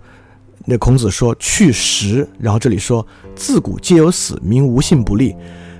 [0.65, 3.05] 那孔子说：“去食。”然后这里说
[3.35, 5.35] ：“自古皆有死，民无信不立。”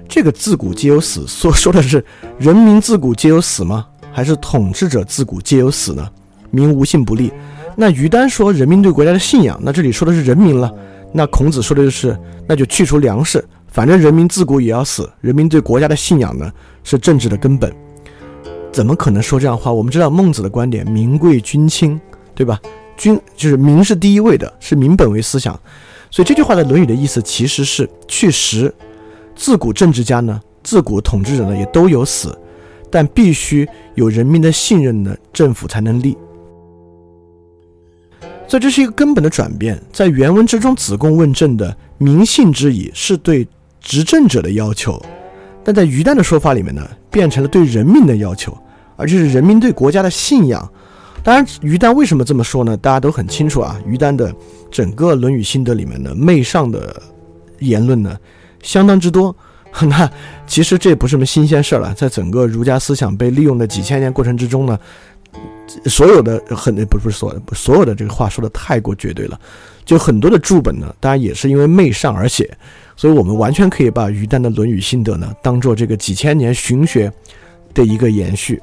[0.10, 2.04] 这个“自古皆有死”说说的是
[2.38, 3.86] 人民自古皆有死吗？
[4.12, 6.10] 还是统治者自古皆有死呢？
[6.50, 7.32] 民无信不立。
[7.78, 10.70] 那于丹说：“人民对国家的信仰。”那这里说的是人民了。
[11.14, 13.44] 那孔子说的就是：那就去除粮食。
[13.72, 16.52] 反正人民自古也要死，人民对国家的信仰呢
[16.84, 17.74] 是政治的根本，
[18.72, 19.72] 怎么可能说这样话？
[19.72, 22.00] 我们知道孟子的观点，民贵君轻，
[22.36, 22.60] 对吧？
[22.98, 25.58] 君就是民是第一位的，是民本位思想，
[26.12, 28.72] 所以这句话的《论语》的意思其实是去实。
[29.34, 32.38] 自古政治家呢，自古统治者呢也都有死，
[32.92, 36.16] 但必须有人民的信任呢政府才能立。
[38.48, 39.82] 所以这是一个根本的转变。
[39.94, 43.48] 在原文之中，子贡问政的民信之矣，是对
[43.82, 44.94] 执政者的要求；
[45.64, 48.58] 但在于丹的说法里面呢，变成了对人民的要求，
[48.96, 50.72] 而且是人民对国家的信仰。
[51.24, 52.78] 当然，于丹为什么这么说呢？
[52.78, 53.80] 大家都很清楚啊。
[53.86, 54.34] 于丹的
[54.72, 57.02] 整个《论语心得》里面的，媚上的
[57.60, 58.18] 言论呢，
[58.64, 59.36] 相当之多。
[59.88, 60.12] 那
[60.46, 64.78] 其实这也不是什么新鲜事儿了，在整个儒家思想被利用的几千年过程之中呢，
[65.86, 69.40] 所有的很不是所所有的这个话说的太过绝对了，
[69.86, 72.54] 就很多的注本呢，当然也是因为媚上而写，
[73.02, 77.12] 所以我们完全可以把于丹的《论语心得》呢，当做这个几千年荀学
[77.74, 78.62] 的一个延续。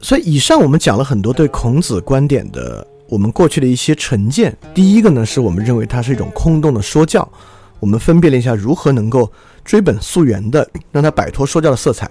[0.00, 7.30] 所以以上我们讲了很多对孔子观点的我们过去的一些成见，第一个呢，是我们认为它是一种空洞的说教。
[7.78, 9.30] 我们分辨了一下如何能够
[9.62, 12.10] 追本溯源的让它摆脱说教的色彩。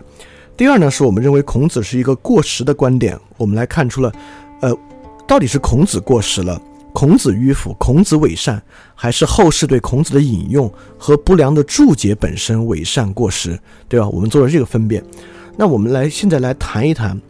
[0.56, 3.20] 第二呢，是我们认为孔子是一个过时的观点。
[3.36, 4.14] 我们来看出了，
[4.62, 4.72] 呃，
[5.28, 6.62] 到底是孔子过时了，
[6.98, 8.60] 孔子迂腐，孔子伪善，
[8.96, 14.10] 还是后世对孔子的引用和不良的注解本身伪善过时，对吧？
[14.10, 15.04] 我们做了这个分辨。
[15.56, 17.22] 那我们来现在来谈一谈，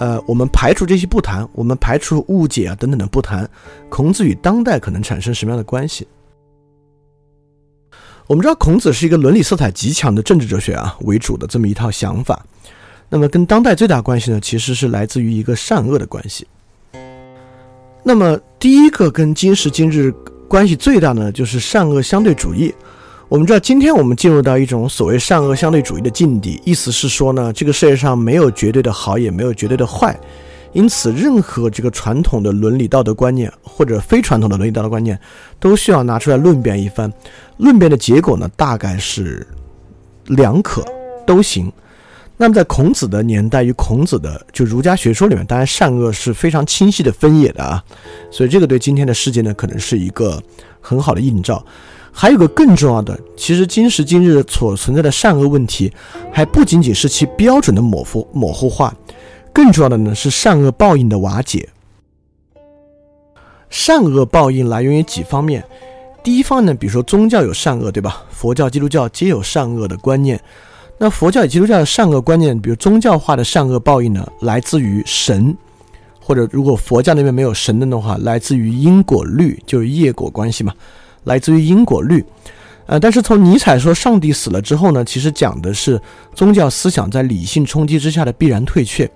[0.00, 3.48] 呃，我们排除这些不谈，我们排除误解啊等等的不谈，
[3.88, 6.04] 孔子与当代可能产生什么样的关系？
[8.26, 12.44] 我们知道孔子是一个伦理色彩极强的政治哲学啊为主的这么一套想法，
[13.08, 16.44] 那么跟当代最大关系呢，其实是来自于一个善恶的关系。
[18.08, 20.12] 那么第一个跟今时今日
[20.46, 22.72] 关系最大呢，就是善恶相对主义。
[23.28, 30.16] 我们知道今天我们进入到一种所谓善恶相对主义的境地，意思是说呢，这个世界上没有绝对的好，也没有绝对的坏。
[30.72, 35.18] 因此，任何这个传统的伦理道德观念或者非传统的伦理道德观念，
[35.58, 37.12] 都需要拿出来论辩一番。
[37.56, 39.44] 论辩的结果呢，大概是
[40.26, 40.84] 两可
[41.26, 41.72] 都行。
[42.38, 47.82] 那么，在孔子的年代与孔子的就儒家学说里面，当然善恶是非常清晰的分野的啊。
[48.30, 50.42] 所以，这个对今天的世界呢，可能是一个
[50.80, 51.64] 很好的映照。
[52.12, 55.92] 还有个更重要的，其实今时今日所存在的善恶问题，
[56.30, 58.94] 还不仅仅是其标准的模糊模糊化。
[59.52, 61.68] 更重要的呢是善恶报应的瓦解。
[63.70, 65.64] 善恶报应来源于几方面，
[66.22, 68.24] 第一方面呢，比如说宗教有善恶，对吧？
[68.30, 70.38] 佛教、基督教皆有善恶的观念。
[70.98, 75.54] 那佛教与基督教的善恶观念，比如宗教化的善恶报应呢，来自于神，
[76.18, 80.72] 或者如果佛教那边没有神的话，来自于因果律，就是业果关系嘛，
[81.24, 82.24] 来自于因果律。
[82.86, 86.00] 呃，但是从尼采说上帝死了之后呢，其实讲的是
[86.34, 89.10] 宗教思想在理性冲击之下的必然退却。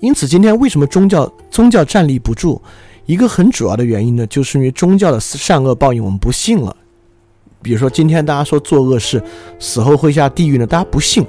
[0.00, 2.60] 因此，今天为什么宗教宗教站立不住？
[3.06, 6.76] 一个很主要的原因呢，就是因为宗教的善恶报应我们不信了。
[7.62, 9.22] 比如说，今天大家说做恶事
[9.58, 11.26] 死后会下地狱呢，大家不信，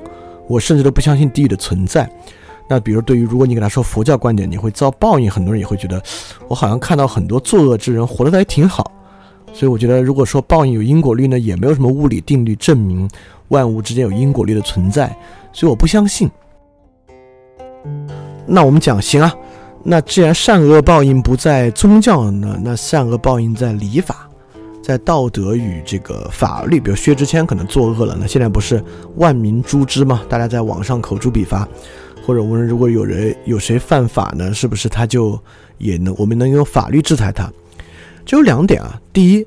[0.47, 2.09] 我甚至都不相信地狱的存在。
[2.69, 6.01] 那比如，对于如果你给他说佛教观点，你会遭报应，很多人也会觉得，
[6.47, 8.91] 我好像看到很多作恶之人活得还挺好。
[9.53, 13.09] 所以，我觉得如果说报应有因果律呢，也没有什么物理定律证明
[13.47, 15.17] 万物之间有因果律的存在，
[15.53, 16.29] 所以我不相信。
[18.45, 19.33] 那我们讲行啊，
[19.83, 24.26] 那既然善恶报应不在宗教呢，那善恶报应在礼法，
[24.87, 26.79] 在道德与这个法律。
[26.79, 28.81] 比如薛之谦可能作恶了，那现在不是
[29.17, 30.21] 万民诛之吗？
[30.29, 31.67] 大家在网上口诛笔伐，
[32.25, 35.37] 或者我们如果有人有谁犯法呢，是不是他就
[35.77, 37.51] 也能我们能用法律制裁他？
[38.25, 39.45] 就有两点啊，第一，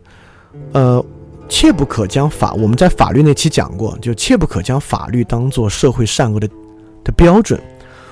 [0.73, 1.03] 呃，
[1.49, 6.47] 切不可将法我们在法律那期讲过，就切不可将法律当做社会善恶的
[7.03, 7.59] 的标准。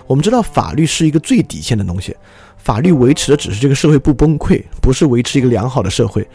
[0.07, 2.17] 我们知道法律是一个最底线的东西，
[2.57, 6.27] 法律维持的只是这个社会不崩溃，不是维持一个良好的社会。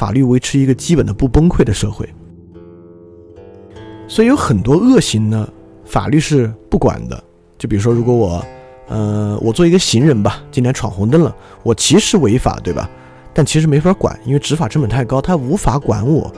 [0.00, 2.08] 法律维持一个基本的不崩溃的社会。
[4.08, 5.46] 所以有很多恶行呢，
[5.84, 7.22] 法律是不管的。
[7.58, 8.42] 就比如说，如果我，
[8.88, 12.88] 呃，我做一个行人吧，今天闯红灯了，我其实违法，对吧？
[13.34, 16.32] 但其实没法管，因为执法成本太高，他无法管我。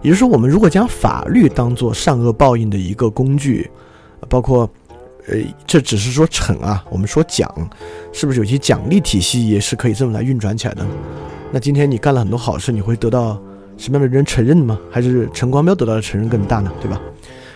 [0.00, 3.68] 也就是说，我们如果将法律当做善恶报应的一个工具，
[4.28, 4.70] 包括。
[5.30, 7.46] 呃，这只是说惩啊，我们说奖，
[8.14, 10.86] 是不是有些奖励体系也是可以这么来运转起来的？
[11.50, 13.40] 那今天你干了很多好事，你会得到
[13.76, 14.78] 什么样的人承认吗？
[14.90, 16.70] 还是陈光标得到的承认更大呢？
[16.80, 17.00] 对吧？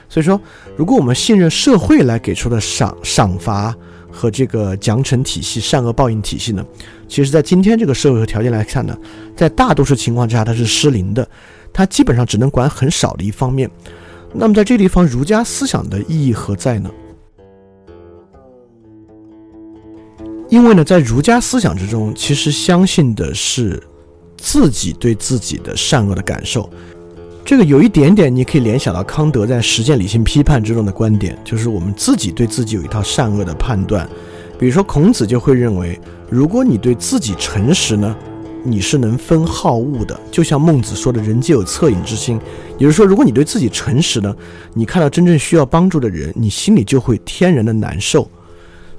[0.08, 0.40] 所以说，
[0.76, 3.74] 如果我们信任社会来给出的赏赏罚
[4.10, 6.64] 和这个奖惩体系、善恶报应体系呢，
[7.08, 8.96] 其实，在今天这个社会和条件来看呢，
[9.36, 11.26] 在大多数情况之下它是失灵的，
[11.72, 13.70] 它基本上只能管很少的一方面。
[14.34, 16.90] 那么在这个地方，儒家思想的意义何在呢？
[20.52, 23.82] 因为呢，在儒家思想之中，其实相信的是
[24.36, 26.68] 自己对自己的善恶的感受。
[27.42, 34.06] 这个有一点点，你可以联想到康德在《实践理性批判》之中的观点，就是我们自己对自己有一套善恶的判断。
[34.58, 38.14] 比如说，孔子就会认为，如果你对自己诚实呢，
[38.62, 40.20] 你是能分好恶的。
[40.30, 42.38] 就像孟子说的“人皆有恻隐之心”，
[42.76, 44.36] 也就是说，如果你对自己诚实呢，
[44.74, 48.30] 你看到真正需要帮助的人，你心里就会天然的难受。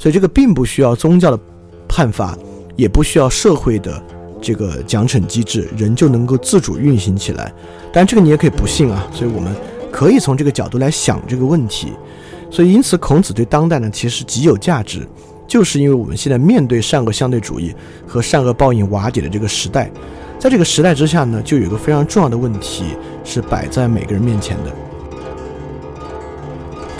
[0.03, 1.39] 所以这个并不需要宗教的
[1.87, 2.37] 判罚，
[2.75, 4.03] 也不需要社会的
[4.41, 7.49] 这个奖惩机制，人就能够自主运行起来。
[7.93, 9.07] 但这个你也可以不信啊。
[9.13, 9.55] 所以我们
[9.93, 11.93] 可以从这个角度来想这个问题。
[12.51, 15.07] 所以因此，孔子对当代呢其实极有价值。
[15.47, 17.73] 就是因为我们现在面对善恶相对主义
[18.05, 19.89] 和善恶报应瓦解的这个时代，
[20.37, 22.87] 在这个时代之下呢，就有一个非常重要的问题
[23.23, 24.82] 是摆在每个人面前的。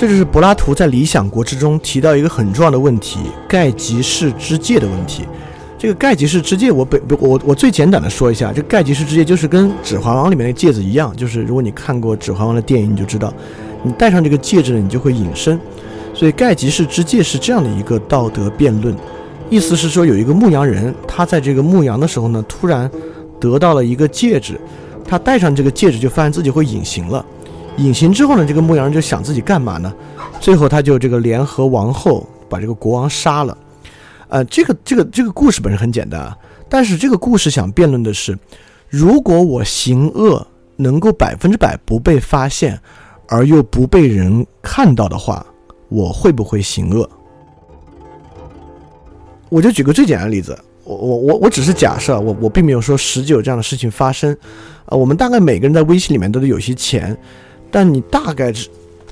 [0.04, 5.24] 这就是柏拉图在《理想国》之中提到一个很重要的问题——盖吉士之戒的问题。
[5.80, 13.34] 这个盖吉士之戒，我本我我最简短的说一下，这盖吉士之戒就是跟《指环王》里面的戒指一样，就是如果你看过《指环王》的电影，你就知道，
[13.82, 15.58] 你戴上这个戒指呢，你就会隐身。
[16.14, 18.94] 所以盖吉士之戒是这样的一个道德辩论，
[19.50, 22.92] 意思是说有一个牧羊人，他在这个牧羊的时候呢，突然
[23.40, 24.60] 得到了一个戒指，
[25.08, 27.26] 他戴上这个戒指就发现自己会隐形了。
[27.78, 29.94] 隐形之后呢，这个牧羊人就想自己干嘛呢？
[30.40, 33.58] 最后他就这个联合王后把这个国王杀了。
[34.30, 36.38] 呃，这个这个这个故事本身很简单啊，
[36.70, 38.38] 但是这个故事想辩论的是，
[38.90, 42.80] 如果我行恶能够百分之百不被发现，
[43.28, 45.46] 而又不被人看到的话。
[45.90, 47.08] 我会不会行恶？
[49.50, 54.36] 我就举个最简单的例子，我我我我只是假设，我我并没有说实际有这样的事情发生。
[54.88, 57.16] 啊，我们大概每个人在微信里面都得有些钱，
[57.74, 58.54] 但你大概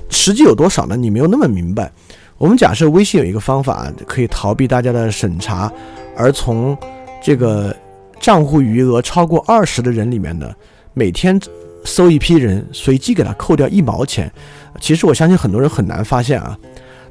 [0.08, 0.96] 实际有多少呢？
[0.96, 1.90] 你没有那么明白。
[2.38, 5.70] 我们假设微信有一个方法可以逃避大家的审查，
[6.16, 6.78] 而从
[7.20, 7.74] 这个
[8.20, 10.48] 账户余额超过二十的人里面呢，
[10.94, 11.40] 每天
[11.84, 14.32] 搜一批人，随机给他扣掉一毛钱。
[14.80, 16.56] 其实我相信很多人很难发现啊。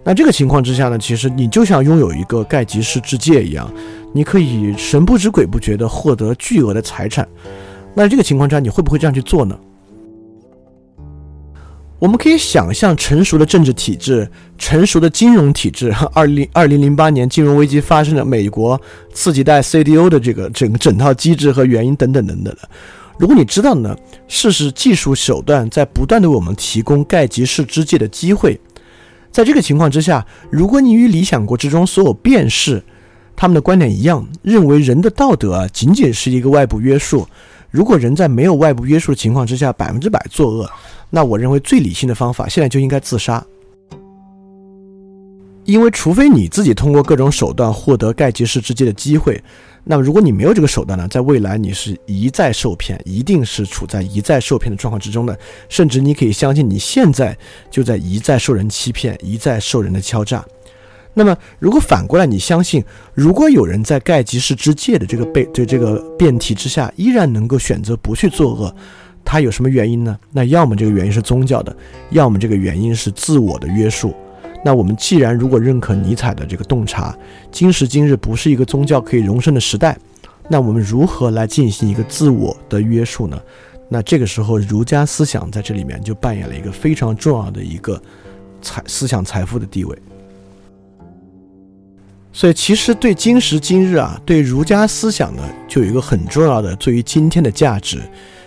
[0.04, 3.72] 那这个情况之下呢，其实你就像拥有一个盖吉氏之戒一样，
[4.14, 7.28] 你可以神不知鬼不觉地获得巨额的财产。
[7.94, 9.58] 那这个情况之下，你会不会这样去做呢？
[12.02, 15.94] 我们可以想象成熟的政治体制、成熟的金融体制。
[16.16, 18.82] 二零二零零八年金融危机发生的美国
[19.14, 22.70] 次级贷 CDO 的这个整整套机制和原因等等等等的。
[23.20, 23.96] 如果你知道呢，
[24.28, 28.60] 事实技术手段在不断的为我们提供盖吉氏之戒的机会。
[29.32, 32.84] 在这个情况之下，如果你与理想国之中所有辩士
[33.36, 37.28] 他们的观点一样，认为人的道德啊仅仅是一个外部约束，
[37.72, 40.70] 如果人在没有外部约束的情况之下百分之百作恶，
[41.10, 43.44] 那我认为最理性的方法现在就应该自杀。
[45.64, 49.42] 因为除非你自己通过各种手段获得盖吉氏之戒的机会。
[49.84, 55.38] 那么，如果你没有这个手段呢，在未来你是一再受骗，一定是处在一再受骗的状况之中的，
[55.70, 57.36] 甚至你可以相信你现在
[57.70, 60.44] 就在一再受人欺骗，一再受人的敲诈。
[61.14, 68.74] 那么，如果反过来你相信，如果有人在盖吉氏之戒的这个被对这个辩题之下，依然能够选择不去作恶，
[69.26, 70.18] 他有什么原因呢？
[70.32, 71.76] 那要么这个原因是宗教的，
[72.12, 74.16] 要么这个原因是自我的约束。
[74.64, 77.14] 那我们既然如果认可尼采的这个洞察，
[77.52, 79.98] 今时今日不是一个宗教可以容身的时代，
[80.48, 83.38] 那我们如何来进行一个自我的约束呢？
[83.90, 88.02] 那这个时候儒家思想在这里面就扮演了一个非常重要的一个
[88.62, 89.98] 财思想财富的地位。
[92.34, 98.02] 所以其实对今时今日啊，对儒家思想呢，就有一个很重要的对于今天的价值，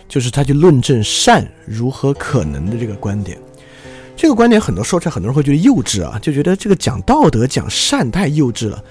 [0.08, 3.38] 就是他去论证善如何可能的这个观点。
[4.16, 8.82] 这个观点很多说出来，很多人会觉得幼稚啊，就觉得这个讲道德、讲善太幼稚了。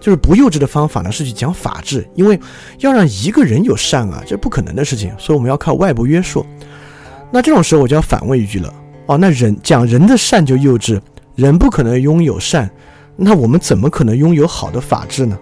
[0.00, 2.38] 就是不幼稚的方法呢，是去讲法治，因为
[2.80, 6.44] 要让一个人有善啊，这不可能的事情，所以我们要靠外部约束。
[7.30, 8.74] 那这种时候我就要反问一句了：
[9.06, 11.00] 哦，那人讲人的善就幼稚，
[11.36, 12.68] 人不可能拥有善，
[13.16, 15.38] 那我们怎么可能拥有好的法治呢？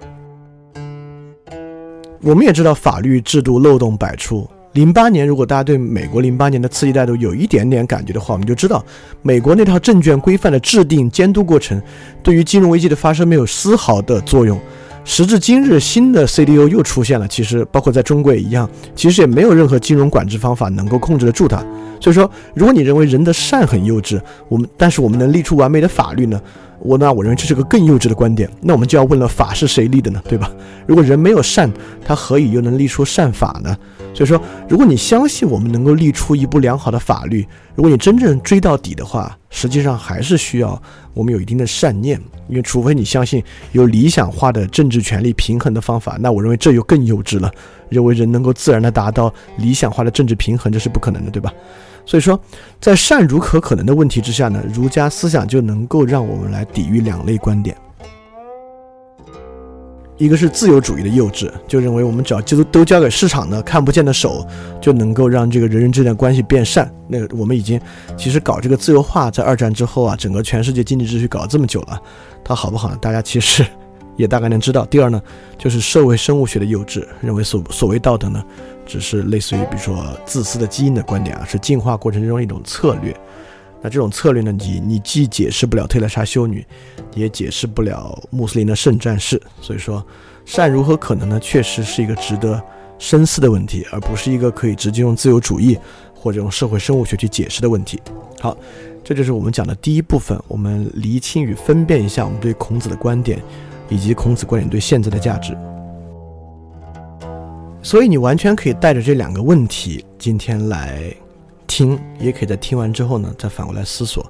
[2.22, 4.46] 我们也知道法律制度漏洞百出。
[4.74, 8.84] 零八年，如果大家对美国零八年的刺激态度有一点点感觉的话，我们就知道，
[9.22, 11.80] 美国那套证券规范的制定监督过程，
[12.22, 14.60] 对于金融危机的发生没有丝毫的作用。
[15.02, 21.64] 时至今日，新的 CDO 又出现了，其实包括在中国也一样，其实也没有任何金融管制方法能够控制得住它。
[22.00, 26.40] 所以说，如果你认为人的善很幼稚，我们但是我们能立出完美的法律呢？
[26.82, 28.50] 我那我认为这是个更幼稚的观点。
[28.60, 30.22] 那我们就要问了，法是谁立的呢？
[30.28, 30.50] 对吧？
[30.86, 31.70] 如果人没有善，
[32.04, 33.76] 他何以又能立出善法呢？
[34.14, 40.80] 所以说，如果你相信我们能够立出一部良好的法律，如果你真正追到底的话，实际上还是需要
[41.14, 42.20] 我们有一定的善念。
[42.48, 47.50] 因为除非你相信有理想化的政治权力平衡的方法，那我认为这又更幼稚了。
[47.88, 51.52] 认为人能够自然的达到理想化的政治平衡，这是不可能的，对吧？
[52.10, 52.36] 所以说，
[52.80, 57.76] 在善如何可能的问题之下呢，儒家思想就能够让我们来抵御两类观点。
[60.16, 64.44] 一个是自由主义的幼稚，就认为我们只要就都交给市场的看不见的手，
[64.80, 66.92] 就能够让这个人人之间的关系变善。
[67.06, 67.80] 那个我们已经
[68.16, 71.96] 其实搞这个自由化，在二战之后啊，整个全世界经济秩序搞了这么久了，
[72.42, 72.98] 它好不好呢？
[73.00, 73.64] 大家其实
[74.18, 74.84] 也大概能知道。
[74.86, 75.22] 第二呢，
[75.56, 78.44] 就是社会生物学的幼稚，认为所所谓道德呢，
[78.90, 83.16] 只是类似于比如说自私的基因的观点啊，是进化过程中一种策略。
[83.80, 86.66] 那这种策略呢，你你既解释不了特蕾莎修女，
[87.14, 89.40] 也解释不了穆斯林的圣战士。
[89.60, 90.04] 所以说，
[90.44, 91.38] 善如何可能呢？
[91.40, 92.60] 确实是一个值得
[92.98, 95.78] 深思的问题，而不是一个可以直接用自由主义
[96.12, 97.98] 或者用社会生物学去解释的问题。
[98.40, 98.54] 好，
[99.02, 103.40] 这就是我们讲的第一部分，我们厘清与分辨一下我们对孔子的观点，
[103.88, 105.56] 以及孔子观点对现在的价值。
[107.82, 111.12] 所以你完全可以带着这两个问题今天来。
[111.72, 114.28] 听也可以在听完之后呢，再反过来思索。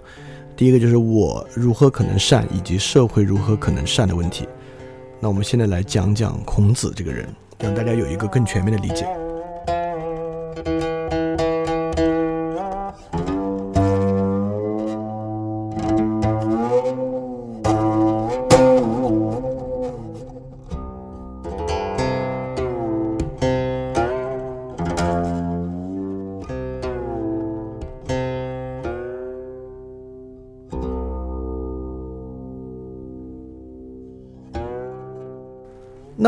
[0.55, 4.47] 第一个就是我如何可能善，以及社会如何可能善的问题。
[5.19, 7.27] 那我们现在来讲讲孔子这个人，
[7.59, 9.09] 让大家有一个更全面的理解。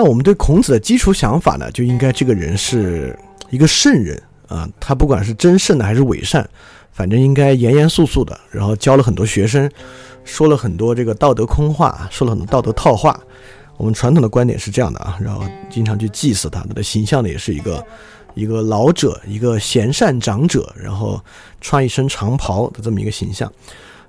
[0.02, 3.16] 那我们对孔子的基础想法呢，就应该这个人是
[3.50, 6.44] 一个圣人啊，他不管是真圣的还是伪善，
[6.90, 9.70] 反正应该严严肃肃的，然后教了很多学生，
[10.24, 13.16] 说了很多这个道德空话，说了很多道德套话。
[13.76, 17.86] 我们传统的观点是这样的啊，然后经常去祭祀他，他的形象呢也是一个
[18.34, 21.20] 一个老者，一个贤善长者，然后
[21.60, 23.48] 穿一身长袍的这么一个形象。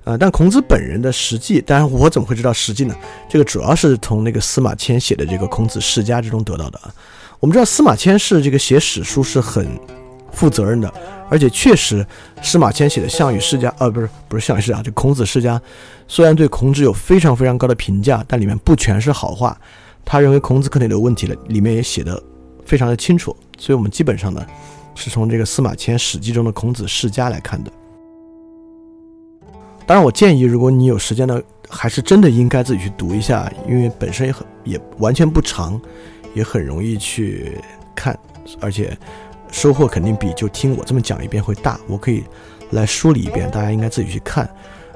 [0.06, 2.96] 呃，但孔子本人的实际，当然我怎么会知道实际呢？
[3.30, 6.94] 这个主要是从那个司马迁写的这个《孔子世家》之中得到的啊。
[7.40, 9.66] 我们知道司马迁是这个写史书是很
[10.32, 10.94] 负责任的，
[11.30, 12.06] 而且确实
[12.42, 15.58] 司马迁写的《项羽世家》呃，不是不是《项羽世家》，就《孔子世家》，
[16.08, 19.58] 虽然对孔子有非常非常高的评价，但里面不全是好话。
[20.04, 22.22] 他认为孔子可能有问题了，里面也写的
[22.66, 23.34] 非常的清楚。
[23.58, 24.46] 所以我们基本上呢，
[24.96, 27.72] 是从这个司马迁《史记》中的《孔子世家》来看的。
[29.86, 35.80] 当然，我建议，如果你有时间呢，还是真的应该自己去读一下，因为本身也很也完全不长，
[36.34, 37.58] 也很容易去
[37.94, 38.18] 看，
[38.60, 38.98] 而且
[39.52, 41.80] 收获肯定比就听我这么讲一遍会大。
[41.88, 42.24] 我可以
[42.72, 44.50] 来梳理一遍，大家应该自己去看。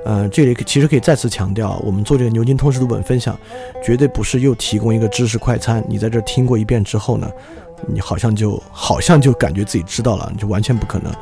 [0.06, 3.38] 呃，这里其实可以再次强调，我们做这个牛津通识读本分享，
[3.84, 5.84] 绝对不是又提供一个知识快餐。
[5.90, 7.30] 你在这听过一遍之后呢，
[7.86, 11.14] 你好像就好像就感觉自己知道了，就完全不可能。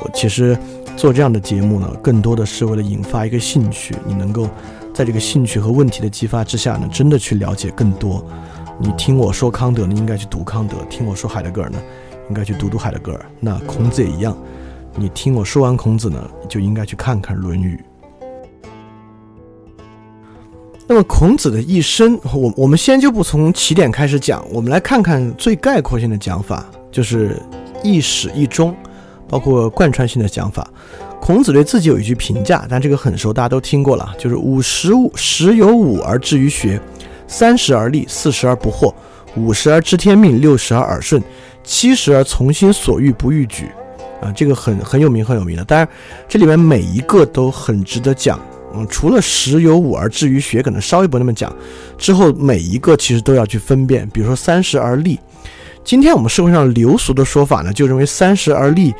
[0.00, 0.56] 我其实
[0.96, 3.94] 做这样的节目呢，更多的是为了引发一个兴趣。
[4.06, 4.48] 你能够
[4.92, 8.24] 在这个兴趣和问题的激发之下呢，真的去了解更多。
[8.78, 11.78] 你听我说康德呢，应该去读康德；听我说海德格尔呢，
[12.28, 13.26] 应该去读读海德格尔。
[13.40, 14.36] 那孔子也一样，
[14.94, 17.82] 你听我说完孔子呢，就应该去看看《论语》。
[20.86, 27.42] 那么孔子的一生，我我们先就不从起点开始讲，我们来看看最概括性的讲法，就是
[27.82, 28.76] 一始一终。
[29.28, 30.68] 包括贯穿性的讲法，
[31.20, 36.80] 孔子对自己有一句评价，但这个很熟，大家都听过了，就是五十五十有五而志于学，
[37.26, 38.94] 三十而立，四十而不惑，
[39.36, 41.22] 五十而知天命，六十而耳顺，
[41.64, 43.68] 七十而从心所欲不逾矩。
[44.22, 45.64] 啊，这个很很有名很有名的。
[45.64, 45.86] 当然，
[46.28, 48.40] 这里面每一个都很值得讲。
[48.74, 51.54] 嗯，除了十有五而志于学，可能稍微不那么讲，
[51.98, 54.08] 之后每一个其实都要去分辨。
[54.10, 55.18] 比如说三十而立。
[55.86, 58.92] 今天我们社会上流俗的说法呢，就认为三十而立，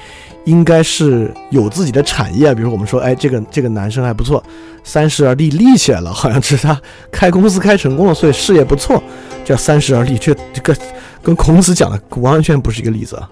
[0.44, 2.54] 应该是有自己的产业。
[2.54, 4.40] 比如我们说，哎，这个这个男生还不错，
[4.84, 6.80] 三十而立立起来了，好像是他
[7.10, 9.02] 开公司开成功了，所以事业不错，
[9.44, 10.16] 叫三十而立。
[10.16, 10.76] 这这个
[11.24, 13.28] 跟孔子讲的完全不是一个例子啊。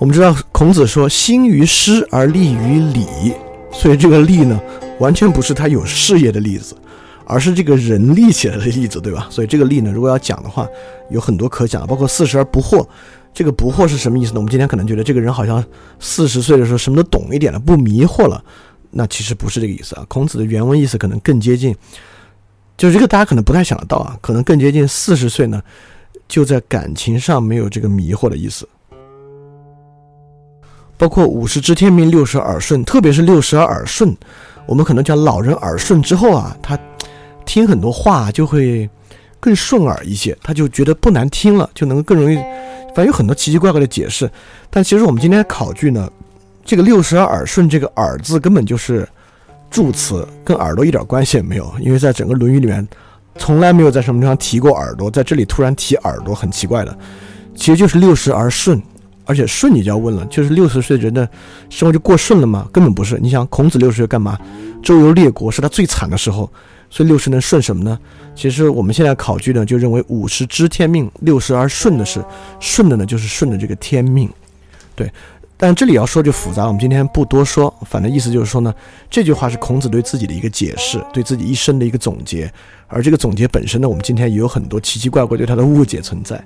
[0.00, 3.32] 我们知道孔子说兴于诗而立于礼，
[3.70, 4.60] 所以这个立呢，
[4.98, 6.74] 完全不是他有事业的例子。
[7.24, 9.28] 而是这个人立起来的例子，对吧？
[9.30, 10.68] 所以这个立呢，如果要讲的话，
[11.10, 12.86] 有很多可讲，包括四十而不惑。
[13.34, 14.40] 这个不惑是什么意思呢？
[14.40, 15.64] 我们今天可能觉得这个人好像
[15.98, 18.44] 四十岁的时候什么都懂一点了，不迷惑了。
[18.90, 20.04] 那其实不是这个意思啊。
[20.06, 21.74] 孔子的原文意思可能更接近，
[22.76, 25.62] 就是这个大家可能不太想得到啊，可能更接近四十岁呢，
[26.28, 28.68] 就在感情上没有这个迷惑的意思。
[30.98, 34.14] 包括五十知天命，六十耳顺，特别是六十而耳顺，
[34.66, 36.78] 我们可能讲老人耳顺之后啊，他。
[37.44, 38.88] 听很多话就会
[39.40, 42.36] 更顺耳一些，他就觉得不难听了，就能更容易。
[42.94, 44.30] 反正有很多奇奇怪怪的解释，
[44.70, 46.10] 但其实我们今天考据呢，
[46.64, 49.08] 这个六十而耳顺这个耳字根本就是
[49.70, 51.72] 助词，跟耳朵一点关系也没有。
[51.80, 52.86] 因为在整个《论语》里面，
[53.36, 56.96] 从来没有在什么地方提过耳朵，在这里突然提耳朵，很奇怪的。
[57.54, 58.80] 其实就是六十而顺，
[59.24, 61.26] 而且顺你就要问了，就是六十岁人的
[61.70, 62.68] 生活就过顺了吗？
[62.70, 63.18] 根本不是。
[63.20, 64.38] 你想孔子六十岁干嘛？
[64.82, 66.50] 周游列国是他最惨的时候，
[66.92, 67.98] 所以六十能顺什么呢？
[68.34, 72.22] 其实我们现在考据呢，就认为五十知天命，六十而顺的是
[72.60, 74.28] 顺的呢，就是顺着这个天命。
[74.94, 75.10] 对，
[75.56, 77.74] 但这里要说就复杂，我们今天不多说。
[77.86, 78.74] 反正意思就是说呢，
[79.08, 82.52] 这句话是孔子对自己的一个解释，对自己一生的一个总结。
[82.88, 86.44] 而这个总结本身呢，我们今天也有很多奇奇怪怪对他的误解存在。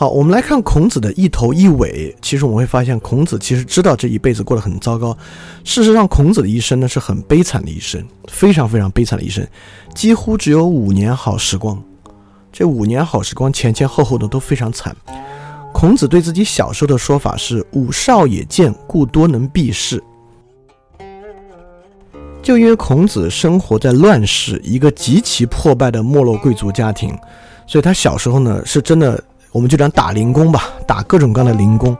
[0.00, 2.16] 好，我们来看孔子的一头一尾。
[2.22, 5.14] 其实我们会发现，孔子其实知道这一辈子过得很糟糕。
[5.62, 9.46] 事实上，孔子的一生呢是很悲惨的一生，非常非常悲惨的一生，
[9.94, 11.78] 几乎只有五年好时光。
[12.50, 14.96] 这五年好时光前前后后的都非常惨。
[15.74, 20.02] 孔子对自己小时候的说法是：“吾少也见，故多能避世。”
[22.40, 27.14] 就因为孔子生活在乱世，一个极其破败的没落贵族家庭，
[27.66, 29.22] 所以他小时候呢是真的。
[29.52, 31.96] 我们就讲打零工吧，打各种各样的零工，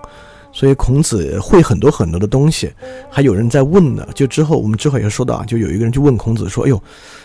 [0.52, 2.72] 所以孔子会很多很多的东西。
[3.10, 6.80] 还有人在问呢，就之后我们之后也说到啊，就有一个人就问孔子说：“哎呦，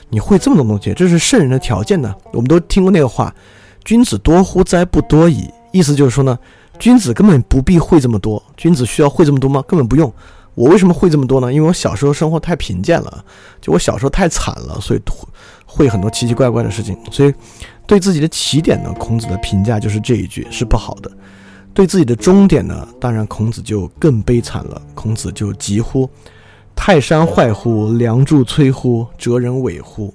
[0.09, 3.33] 你会这么多东西，这是圣人的条件呢？”我们都听过那个话
[3.85, 4.83] ：“君子多乎哉？
[4.83, 6.37] 不多矣。”意思就是说呢，
[6.79, 8.41] 君子根本不必会这么多。
[8.57, 9.63] 君子需要会这么多吗？
[9.67, 10.11] 根本不用。
[10.55, 11.53] 我为什么会这么多呢？
[11.53, 13.23] 因为我小时候生活太贫贱了，
[13.61, 15.01] 就我小时候太惨了，所以
[15.65, 17.33] 会很多奇奇怪怪的事情，所以。
[17.87, 21.09] 对自己的起点呢，孔子的评价就是这一句是不好的；
[21.73, 24.81] 对自己的终点呢，当然孔子就更悲惨了。
[24.93, 26.09] 孔子就疾呼
[26.75, 27.93] ：“泰山坏乎？
[27.93, 29.05] 梁柱摧乎？
[29.17, 30.13] 哲人尾乎？”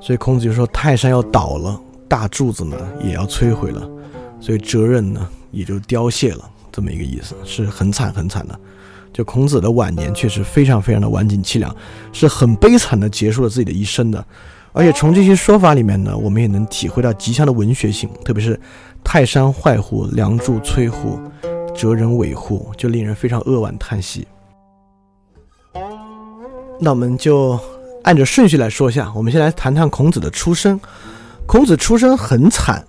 [0.00, 3.88] 所以孔子就说：“泰山要倒了，大柱子呢也要摧毁了，
[4.40, 8.58] 所以哲人呢也就凋谢了。”这么一个意思，是很惨很惨的。
[9.12, 11.74] 就孔子的晚年确实非常非常的晚景凄凉，
[12.12, 14.22] 是很悲惨的结束了自己的一生的。
[14.76, 18.60] 而且从这些说法里面呢，我们也能体会到极强的文学性，特别是
[19.02, 21.18] “泰山坏乎，梁柱摧乎，
[21.74, 24.28] 哲人尾乎”，就令人非常扼腕叹息。
[26.78, 27.58] 那我们就
[28.02, 30.78] 按着顺序来说一下，我们先来谈谈孔子的出生。
[31.46, 32.84] 孔子出生很惨。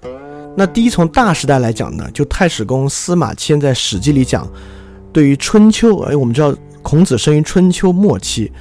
[0.57, 4.45] 那第一从大时代来讲呢，就太史公司马迁在《史记》里讲，
[5.13, 8.51] 对于春秋，哎，我们知道孔子生于春秋末期。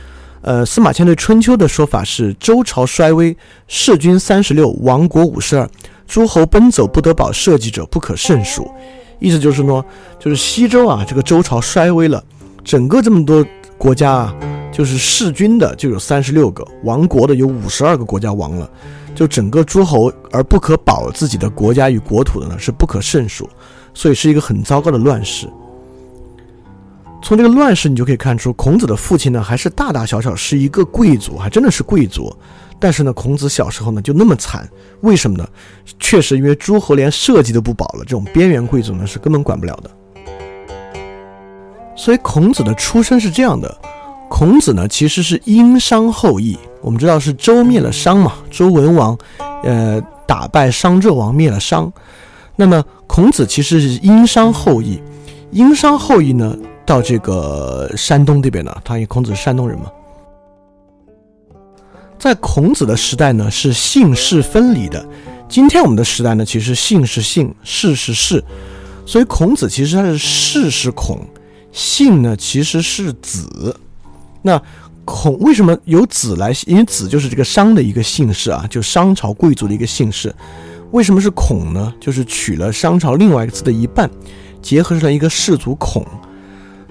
[0.46, 3.36] 呃，司马迁对春秋的说法是：周朝衰微，
[3.66, 5.68] 弑君三十六，亡国五十二，
[6.06, 8.70] 诸侯奔走不得保社稷者不可胜数。
[9.18, 9.84] 意思就是说，
[10.20, 12.22] 就是西周啊，这个周朝衰微了，
[12.62, 13.44] 整个这么多
[13.76, 14.34] 国家啊，
[14.72, 18.70] 就是弑君的就有三十六个，亡国的有五十二个国家亡了，
[19.16, 23.50] 就整个诸侯而不可保自己的国家与国土的呢，是不可胜数，
[23.92, 25.48] 所以是一个很糟糕的乱世。
[27.26, 32.32] 从这个乱世，你就可以看出，孔子的父亲呢，还是大大小小是一个贵族，还真的是贵族。
[32.78, 34.64] 但是呢，孔子小时候呢就那么惨，
[35.00, 35.44] 为什么呢？
[35.98, 39.90] 确实因为诸侯连社稷都不保了，这种边缘贵族呢是根本管不了的。
[41.96, 43.76] 所以孔子的出身是这样的：
[44.30, 46.56] 孔子呢其实是殷商后裔。
[46.80, 49.18] 我们知道是周灭了商嘛，周文王，
[49.64, 51.92] 呃，打败商纣王灭了商。
[52.54, 55.02] 那么孔子其实是殷商后裔，
[55.50, 56.56] 殷商后裔呢？
[56.86, 59.90] 到这个山东这边呢，他因为孔子是山东人嘛，
[62.16, 65.04] 在孔子的时代呢是姓氏分离的，
[65.48, 68.42] 今天我们的时代呢其实姓是姓，氏是氏，
[69.04, 71.20] 所以孔子其实他是氏是孔，
[71.72, 73.76] 姓呢其实是子。
[74.42, 74.62] 那
[75.04, 76.52] 孔为什么由子来？
[76.66, 80.32] 因为子就是这个商的一个姓氏啊，就商朝贵族的一个姓氏。
[80.92, 81.92] 为什么是孔呢？
[82.00, 84.08] 就是取了商朝另外一个字的一半，
[84.62, 86.06] 结合成了一个氏族孔。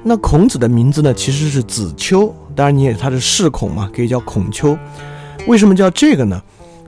[0.07, 4.77] 那孔子的名字呢，其实是子丘，当然你也他是世孔嘛，可以叫孔丘。
[5.47, 6.39] 为什么叫这个呢？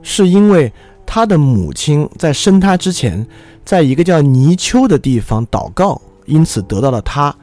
[0.04, 0.72] 是因为
[1.04, 3.26] 他的母亲在生他之前，
[3.64, 7.34] 在一个叫泥丘的地方祷告，因此得到了他。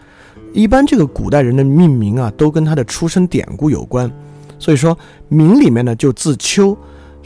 [0.53, 4.09] 一般这个古代人的命名啊，都跟他的出生典故有关。
[4.57, 4.97] 所以说
[5.27, 6.75] 名里面呢就字丘，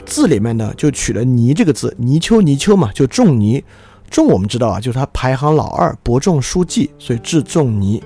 [0.04, 3.62] 字里面呢就取了泥这个字，泥丘泥丘嘛，就仲尼。
[4.10, 8.02] 仲我们知道啊，就是他排行老二，伯仲叔季，所以字仲尼。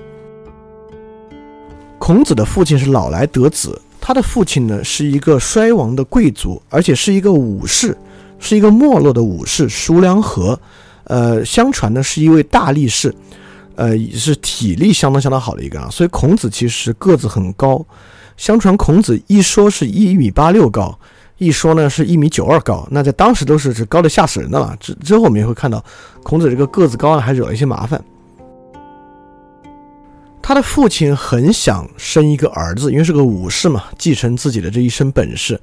[2.05, 7.97] 孔子的父亲是老来得子，他的父亲呢是一个衰亡的贵族，而且是一个武士，
[8.37, 10.55] 是一个没落的武士，叔梁纥。
[11.05, 13.11] 呃，相传呢是一位大力士，
[13.73, 15.89] 呃，是体力相当相当好的一个啊。
[15.89, 17.83] 所以孔子其实个子很高，
[18.37, 20.95] 相传孔子一说是一米八六高，
[21.39, 24.77] 一说呢是一米九二高，那在当时都是是高的吓死人的了。
[24.79, 25.83] 之之后我们也会看到，
[26.21, 27.99] 孔子这个个子高呢还惹了一些麻烦。
[30.47, 35.59] 他的父亲很想生一个儿子，因为是个武士嘛，继承自己的这一身本事。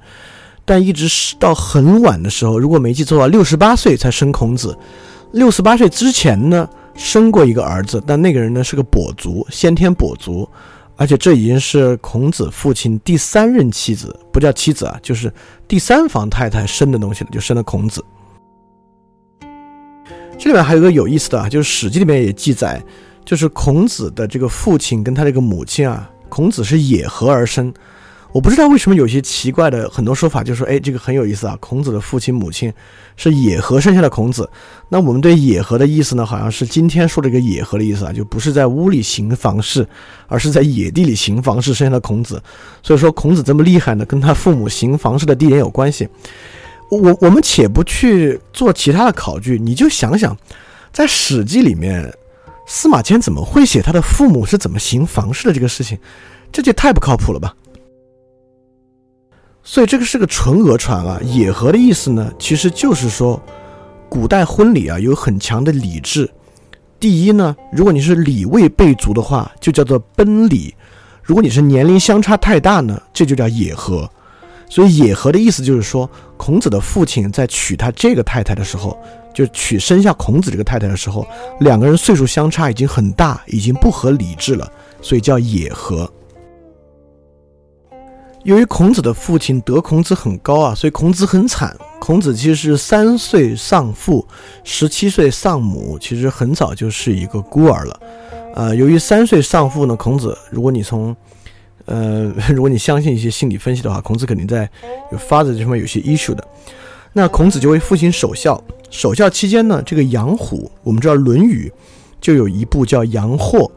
[0.65, 4.77] 但一直是到很晚的时候，如果没记错啊，六十八岁才生孔子。
[5.31, 10.45] 六十八岁之前呢，生过一个儿子，但那个人呢是个跛足，先天跛足，
[10.97, 15.31] 而且这已经是孔子父亲第三任妻子，不叫妻子啊，就是
[15.65, 18.03] 第三房太太生的东西了，就生了孔子。
[20.37, 22.83] 这里面还有个有意思的啊，就是《史记》里面也记载，
[23.25, 27.73] 就是孔子的这个父亲跟他这个母亲啊，孔子是野合而生。
[28.31, 31.55] 我不知道为什么有些奇怪的很多说法，就说哎，这个很有意思啊。
[31.59, 32.73] 孔子的父亲母亲
[33.15, 34.49] 是野合生下的孔子。
[34.89, 39.87] 那我们对野合的意思呢，好像是今天说这个野合的意思啊，就不是在屋里行房事，
[40.27, 42.41] 而是在野地里行房事生下的孔子。
[42.81, 46.09] 所以说孔子这么厉害呢，跟他父母行房事的地点有关系。
[46.89, 50.35] 我我们且不去做其他的考据，你就想想，
[50.91, 52.11] 在《史记》里面，
[52.65, 55.97] 司马迁怎么会写他的父母是怎么行房事的这个事情？
[56.51, 57.53] 这就太不靠谱了吧。
[59.63, 61.19] 所以这个是个纯讹传啊！
[61.23, 63.41] 野合的意思呢，其实就是说，
[64.09, 66.29] 古代婚礼啊有很强的礼制。
[66.99, 70.73] 第一呢，如果你是礼未备足的话，就叫做奔礼；
[71.21, 74.09] 如果你是年龄相差太大呢，这就叫野合。
[74.69, 78.97] 所以野合的意思就是说，孔子的父亲在娶他这个太太的时候，
[79.33, 81.25] 就娶生下孔子这个太太的时候，
[81.59, 84.71] 两个人岁数相差已经很大，已经不合礼制了，
[85.01, 86.11] 所以叫野合。
[88.43, 91.75] 由于孔子的父亲得孔子很高啊，所以孔子很惨。
[91.99, 94.27] 孔子其实是三岁丧父，
[94.65, 97.99] 十七岁丧母，其实很早就是一个孤儿了。
[98.53, 101.15] 呃，由于三岁丧父呢，孔子，如果你从，
[101.85, 102.23] 呃，
[102.53, 104.69] 如果你相信一些心理分析的话，孔子肯定在
[105.13, 106.45] 有发展这方面有些 issue 的。
[107.13, 111.71] 那孔子就为父亲守孝，守孝期间呢，这个养虎，我们知道《论语》
[112.19, 113.71] 就有一部叫养货。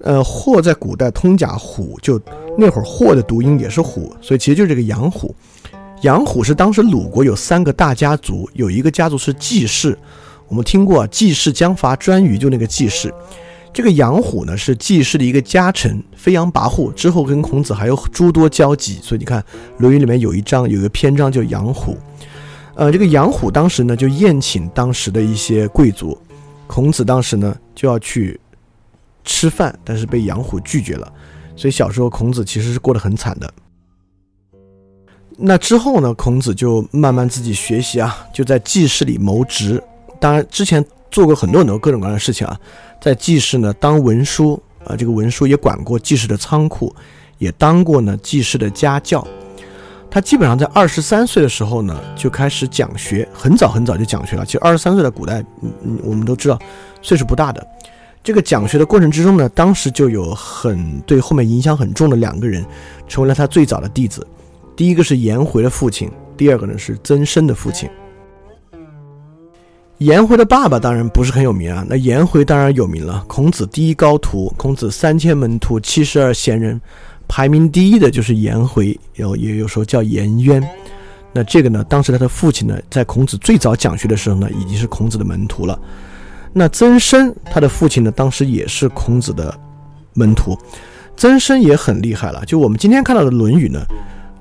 [0.00, 2.20] 呃，霍在古代通假虎，就
[2.58, 5.32] 那会儿霍的读音也是虎，所以其实就是这个杨虎。
[6.00, 9.96] 杨虎是当时鲁国有三个大家族，有一个家族是季氏，
[10.48, 13.14] 我们听过季氏将伐颛臾，就那个季氏。
[13.72, 19.40] 这个杨虎呢是季氏的一个家臣，飞扬跋扈，之后跟孔子还有诸多交集，所以你看
[19.78, 21.96] 《论语》里面有一章有一个篇章叫杨虎。
[22.74, 26.16] 呃，这个杨虎当时呢就宴请当时的一些贵族，
[26.66, 28.38] 孔子当时呢就要去。
[29.24, 31.12] 吃饭，但是被杨虎拒绝了，
[31.54, 33.54] 所以小时候孔子其实是过得很惨的。
[35.36, 39.80] 那之后呢，孔子就慢慢自己学习啊，就在季氏里谋职。
[40.18, 42.60] 当然，之前做过很多很多各种各样的事情啊，
[43.00, 46.92] 在季氏呢当文书啊，这个文书也管过季氏的仓库，
[47.38, 49.24] 也当过呢季氏的家教。
[50.12, 54.44] 他基本上在二十三岁的时候呢就开始讲学，很早很早就讲学了。
[54.44, 56.58] 其实二十三岁在古代，嗯嗯，我们都知道
[57.00, 57.66] 岁数不大的。
[58.22, 62.62] 这个讲学的过程之中呢，当时就有很对后面影响很重的两个人，
[63.08, 64.26] 成为了他最早的弟子。
[64.76, 67.88] 第一个是颜回的父亲，第二个呢是曾参的父亲。
[69.96, 73.24] 颜回的爸爸当然不是很有名啊，那颜回当然有名了。
[73.28, 76.80] 孔子第一高徒，孔子三千门徒，七十二贤人，
[77.34, 80.62] 排名第一的就是颜回，有也有时候叫颜渊。
[81.32, 85.80] 那这个呢，当时他的父亲呢，在孔子最早讲学的时候呢，已经是孔子的门徒了。
[86.52, 89.58] 那曾参他的父亲呢，当时也是孔子的
[90.12, 90.54] 门徒，
[91.16, 92.44] 曾参也很厉害了。
[92.44, 93.80] 就我们今天看到的《论语》呢，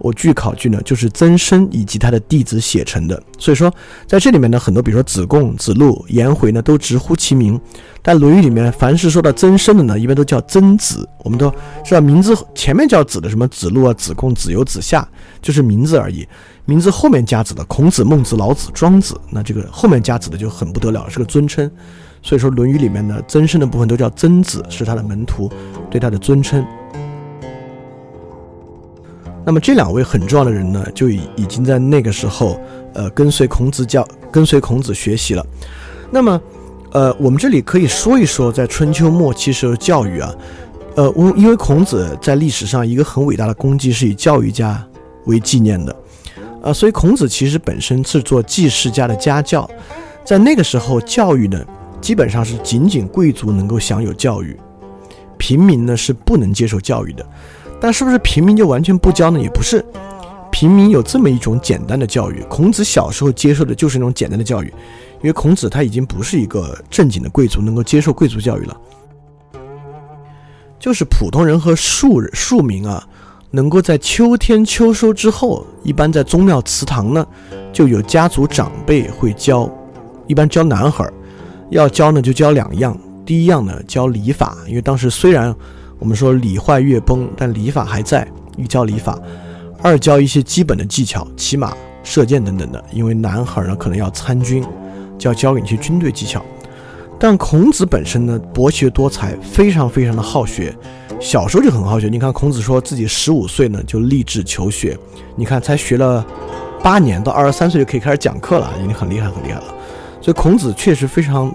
[0.01, 3.21] 我据考据呢，就是曾参以及他的弟子写成的。
[3.37, 3.71] 所以说，
[4.07, 7.59] 在这里面呢，很多比如说子贡、子路、颜回呢，都直呼其名。
[8.01, 11.07] 但《论语》里面，凡是说到曾参的呢，一般都叫曾子。
[11.23, 15.07] 我们都知道名字前面叫子的，什么子路啊、子贡、子游、子夏，
[15.41, 16.27] 就是名字而已。
[16.65, 21.69] 名字后面加子的，孔子、孟子、老子、庄子，那这个后面加子的就很不得了，是个尊称。
[22.23, 25.51] 所以说，《论语》里面的曾参的部分都叫曾子，是他的门徒，
[25.89, 26.65] 对他的尊称。
[29.45, 32.59] 那么这两位很重要的人呢，就已已经在那个时候，
[32.93, 35.45] 呃，跟随孔子教，跟随孔子学习了。
[36.11, 36.41] 那么，
[36.91, 40.35] 呃，我们这里可以说一说，在春秋末期时候教育啊，
[40.95, 44.85] 呃，因为孔子在历史上一个很伟大的功绩是以教育家
[45.25, 45.95] 为纪念的，
[46.61, 49.69] 呃，所以孔子其实本身是做记事家的家教，
[50.23, 51.59] 在那个时候教育呢。
[52.01, 54.59] 基本上是仅仅贵族能够享有教育，
[55.37, 57.23] 平民呢是不能接受教育的。
[57.81, 59.39] 但是不是平民就完全不教呢？
[59.39, 59.83] 也不是，
[60.51, 62.43] 平民有这么一种简单的教育。
[62.47, 64.67] 孔子小时候接受的就是那种简单的教育，
[65.21, 68.77] 因为孔子他已经不是一个正经的贵族，能够接受贵族教育了。
[70.79, 73.03] 就是普通人和庶庶民啊，
[73.49, 77.25] 能够在秋天秋收之后，一般在宗庙祠堂呢，
[77.73, 79.69] 就有家族长辈会教，
[80.27, 81.13] 一般教男孩儿。
[81.69, 82.97] 要教呢，就教两样。
[83.25, 85.55] 第一样呢，教礼法，因为当时虽然
[86.01, 88.27] 我们说礼坏乐崩，但礼法还在，
[88.57, 89.19] 一教礼法，
[89.83, 92.83] 二教一些基本的技巧，骑马、射箭等等的。
[92.91, 94.65] 因为男孩呢可能要参军，
[95.19, 96.43] 就要教给你一些军队技巧。
[97.19, 100.75] 但孔子本身呢博学多才，非常非常的好学，
[101.19, 102.07] 小时候就很好学。
[102.09, 104.97] 你看孔子说自己十五岁呢就立志求学，
[105.35, 106.25] 你看才学了
[106.81, 109.65] 八年，到二十三岁就可以开始讲课了，已经很厉害很厉害了。
[110.19, 111.53] 所以孔子确实非常，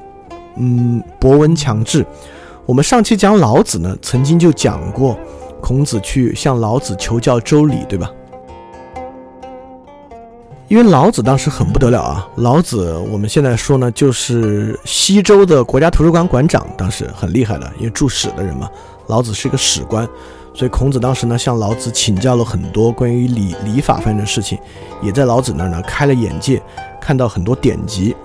[0.55, 2.07] 嗯，博闻强志。
[2.67, 5.17] 我们上期讲老子呢，曾经就讲过
[5.61, 8.11] 孔子去向老子求教周礼，对吧？
[10.67, 12.29] 因为老子当时很不得了啊！
[12.39, 18.69] 老子我们现在说呢，就是西周的国家图书馆馆长，当时很厉害的，因为注史的人嘛。
[19.07, 20.05] 老子是一个史官，
[20.53, 24.59] 所以孔子当时呢向老子请教了很多关于礼礼法方面的事情，
[25.01, 26.61] 也在老子那儿呢开了眼界，
[27.01, 28.17] 看到很多典籍。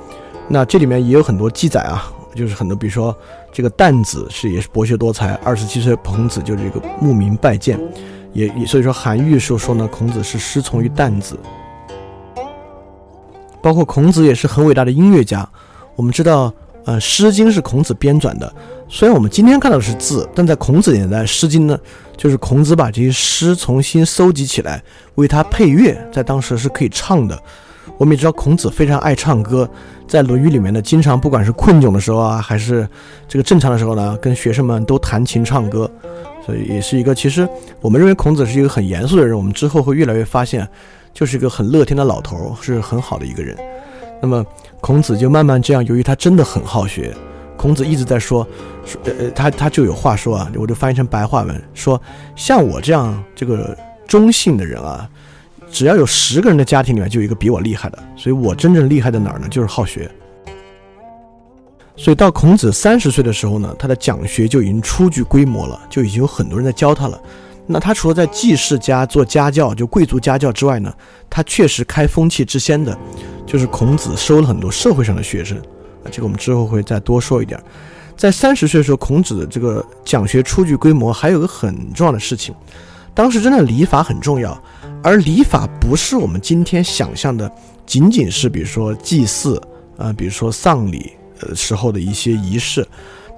[0.47, 3.15] 那这里面也有很多记载啊，就是很多，比如说
[3.51, 7.79] 这个旦子是也是博学多才，二十七岁孔子就是这个慕名拜见，
[8.33, 11.37] 也也所以说韩愈说说呢，孔子是师从于旦子。
[13.61, 15.47] 包括孔子也是很伟大的音乐家。
[15.95, 16.51] 我们知道，
[16.85, 18.51] 呃，《诗经》是孔子编纂的。
[18.89, 21.77] 虽然我们今天看到的是字，但在孔子年代，《诗经》呢，
[22.17, 24.81] 就是孔子把这些诗重新搜集起来，
[25.15, 27.39] 为他配乐，在当时是可以唱的。
[27.97, 29.69] 我们也知道，孔子非常爱唱歌，
[30.07, 32.87] 在《论语》里面呢，经常不管是困窘的时候啊，还是
[33.27, 35.89] 这个正常的时候呢，跟学生们都弹琴唱歌。
[36.45, 37.47] 所以也是一个，其实
[37.81, 40.67] 我们认为孔子是一个很严肃的人，我们之后会越来越发现。
[41.13, 43.53] 就是一个很乐天的老头，是很好的一个人。
[44.21, 44.45] 那么
[44.79, 47.13] 孔子就慢慢这样，由于他真的很好学，
[47.57, 48.47] 孔子一直在说，
[48.85, 52.01] 说呃他他就有话说啊，我就翻译成白话文说，
[52.33, 53.77] 像我这样这个
[54.07, 55.05] 中性的人啊，
[55.71, 59.47] 只要有十个人的家庭里面就有一个比我厉害的，所以我真正厉害在哪儿呢？
[59.49, 60.09] 就是好学。
[61.95, 67.19] 所以到孔子三十岁的时候呢，他的讲学就已经初具规模了，就已经有很多人在教他了。
[67.67, 70.91] 那他除了在季氏家做家教，就贵族家教之外呢，
[71.29, 72.97] 他确实开风气之先的，
[73.45, 75.57] 就是孔子收了很多社会上的学生。
[76.03, 77.61] 啊，这个我们之后会再多说一点。
[78.17, 82.53] 在三十岁的时候，孔子的这个讲学初具规模，还有个很重要的事情，
[83.13, 84.59] 当时真的礼法很重要，
[85.03, 87.51] 而礼法不是我们今天想象的，
[87.85, 89.61] 仅仅是比如说祭祀
[89.97, 92.87] 啊，比如说丧礼呃时候的一些仪式。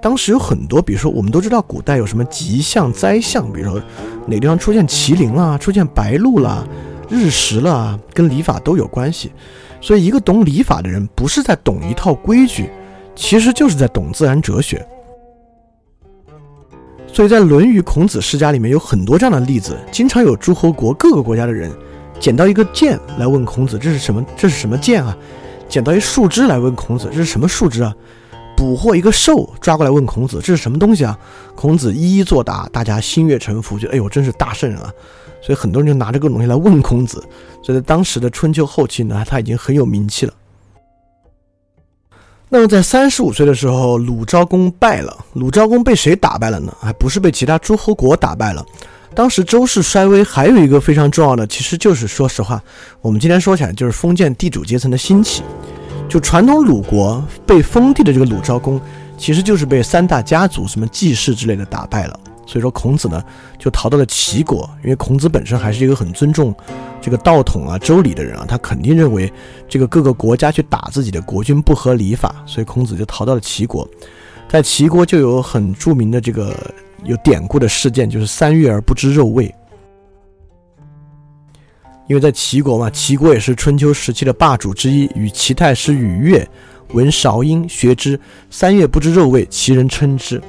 [0.02, 3.82] 当时有很多，比如说我们都知道古代有什么吉象灾象，比如说
[4.28, 6.68] 哪地方出现麒麟啦，出现白鹿啦，
[7.10, 9.32] 日食了，跟礼法都有关系。
[9.80, 12.70] 所以一个懂礼法的人，不是在懂一套规矩，
[13.16, 14.86] 其实就是在懂自然哲学。
[17.14, 21.72] 所以在《论语·孔子世家》里面有很多这样的例子，经常有诸侯国各个国家的人
[22.20, 24.26] 捡到一个剑来问孔子：“这是什么？
[24.36, 25.16] 这是什么剑啊？”
[25.70, 27.96] 捡到一树枝来问孔子：“这是什么树枝啊？”
[28.58, 31.16] 捕获一个兽，抓过来问孔子：“这是什么东西啊？”
[31.54, 34.92] 孔子一一作答，大家心悦诚服，觉得哎呦，真是大圣人啊！
[35.40, 37.24] 所以很多人就拿着各种东西来问孔子。
[37.62, 40.34] 所以在当时的春秋后期呢，他已经很有名气了。
[42.54, 45.26] 那么在三十五岁的时候，鲁昭公败了。
[45.34, 46.72] 鲁昭公被谁打败了呢？
[46.80, 48.64] 还不是被其他诸侯国打败了。
[49.16, 52.62] 当时周氏衰微，还有一个非常重要的，其实就是说实话，
[53.02, 55.42] 我们今天说起来就是封建地主阶层的兴起。
[56.08, 58.80] 就传统鲁国被封地的这个鲁昭公，
[59.18, 62.20] 其实就是被三大家族什么季氏之类的打败了。
[62.46, 63.24] 所以说孔子呢
[63.58, 66.54] 就逃到了齐国，因为孔子本身还是一个很尊重
[67.02, 69.32] 这个道统啊、周礼的人啊，他肯定认为
[69.68, 73.88] 这个各个国家去打自己的国君不合礼法，所以孔子就逃到了齐国。
[74.50, 76.56] 在齐国就有很著名的这个
[77.06, 79.54] 有典故的事件，就是三月而不知肉味。
[82.08, 85.10] 因为在齐国嘛，齐国也是春秋时期的霸主之一。
[85.16, 86.46] 与齐太师与乐
[86.90, 88.20] 闻韶音，学之。
[88.50, 90.40] 三月不知肉味，齐人称之。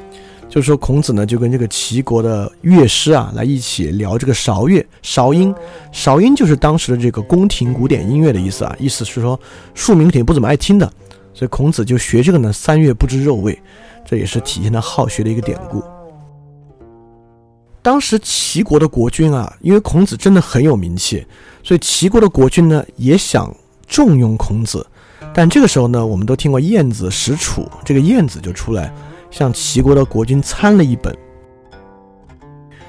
[0.55, 5.53] 就是说，孔子呢就跟这个齐国的乐师啊来一起聊这个韶乐、韶音。
[5.91, 9.39] 韶音就是当时的这个宫廷古典音乐的意思啊，意思是说
[9.75, 10.87] 庶民肯定不怎么爱听的。
[11.33, 13.61] 所以孔子就学这个呢，三月不知肉味，
[14.07, 15.83] 这也是体现他好学的一个典故。
[17.83, 21.27] 当时齐国的国君啊，因为孔子真的很有名气，
[21.65, 23.53] 所以齐国的国君呢也想
[23.89, 24.87] 重用孔子。
[25.35, 28.95] 但这个时候呢，我们都听过晏子使楚，这个晏子就出来
[29.35, 31.13] 向齐国的国君参了一本。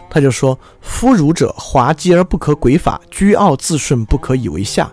[0.07, 4.91] 他就说：“夫儒者，滑稽而不可轨法，居傲自顺不可以为下，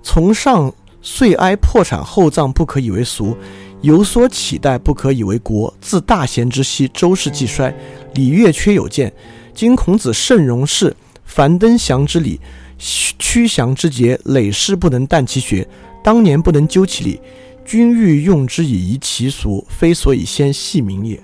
[0.00, 0.72] 从上
[1.02, 3.36] 遂哀破产厚葬不可以为俗，
[3.80, 5.74] 有所期待不可以为国。
[5.80, 7.74] 自大贤之息，周氏既衰，
[8.14, 9.12] 礼乐缺有见。”
[9.52, 12.40] 今孔子圣容事，樊登祥之礼，
[12.78, 15.68] 屈祥之节，累世不能淡其学，
[16.02, 17.20] 当年不能究其理，
[17.64, 21.20] 君欲用之以夷其俗，非所以先系民也。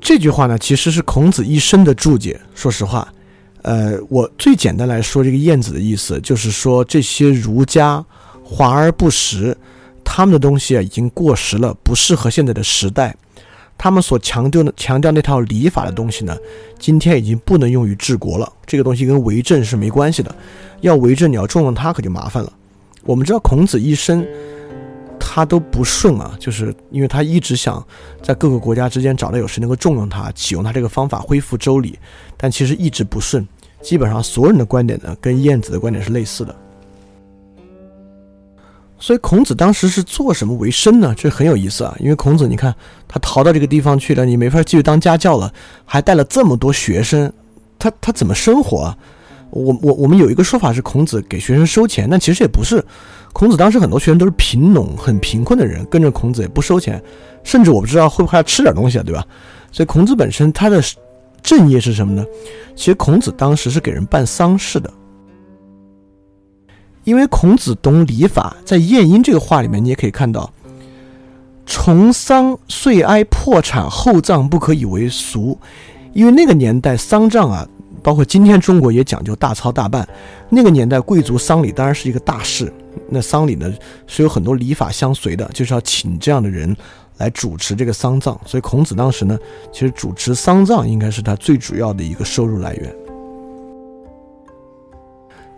[0.00, 2.40] 这句话呢，其实是孔子一生的注解。
[2.54, 3.12] 说实话，
[3.62, 8.04] 呃，我最简单来说，这个晏子的意思就是说，这些儒家
[8.42, 9.56] 华而不实，
[10.04, 13.14] 他们的东西啊已经过时了，不适合现在的时代。
[13.76, 16.36] 他们所强调的强调那套礼法的东西呢，
[16.78, 18.50] 今天已经不能用于治国了。
[18.66, 20.34] 这个东西跟为政是没关系的，
[20.80, 22.52] 要为政你要重用他可就麻烦了。
[23.08, 24.24] 我们知道孔子一生。
[25.20, 27.84] 他都不顺啊，就是因为他一直想
[28.22, 31.98] 在各个国家之间找到有谁能够重用他，启用他这个方法恢复周礼，
[32.36, 33.46] 但其实一直不顺。
[33.82, 36.56] 基本上所有人的观点呢，跟晏子的观点是类似的。
[38.98, 41.14] 所以孔子当时是做什么为生呢？
[41.16, 42.74] 这很有意思啊，因为孔子你看
[43.06, 45.52] 他逃到这个地方去了，你没法继续当家教了，
[45.84, 47.30] 还带了这么多学生，
[47.78, 48.98] 他他怎么生活啊？
[49.50, 52.84] 我我我们有一个说法是孔子给学生收钱，但其实也不是。
[53.32, 57.02] 孔子当时很多学生都是贫农，很贫困的人，跟着孔子也不收钱，
[57.44, 59.24] 甚至我不知道会不会要吃点东西啊，对吧？
[59.70, 60.82] 所以孔子本身他的
[61.42, 62.24] 正业是什么呢？
[62.74, 64.92] 其实孔子当时是给人办丧事的，
[67.04, 70.50] 因为孔子懂礼法，在《晏婴》这个话里面，你也可以看到，
[71.64, 75.58] 重丧岁哀破产厚葬不可以为俗，
[76.12, 77.68] 因为那个年代丧葬啊。
[78.02, 80.08] 包括今天中国也讲究大操大办，
[80.48, 82.72] 那个年代贵族丧礼当然是一个大事。
[83.08, 83.72] 那丧礼呢
[84.06, 86.76] 是有很多礼法相随的，就是要请这样的人
[87.18, 88.38] 来主持这个丧葬。
[88.44, 89.38] 所以孔子当时呢，
[89.72, 92.94] 其实主持丧葬应该是他最主要的一个收入来源。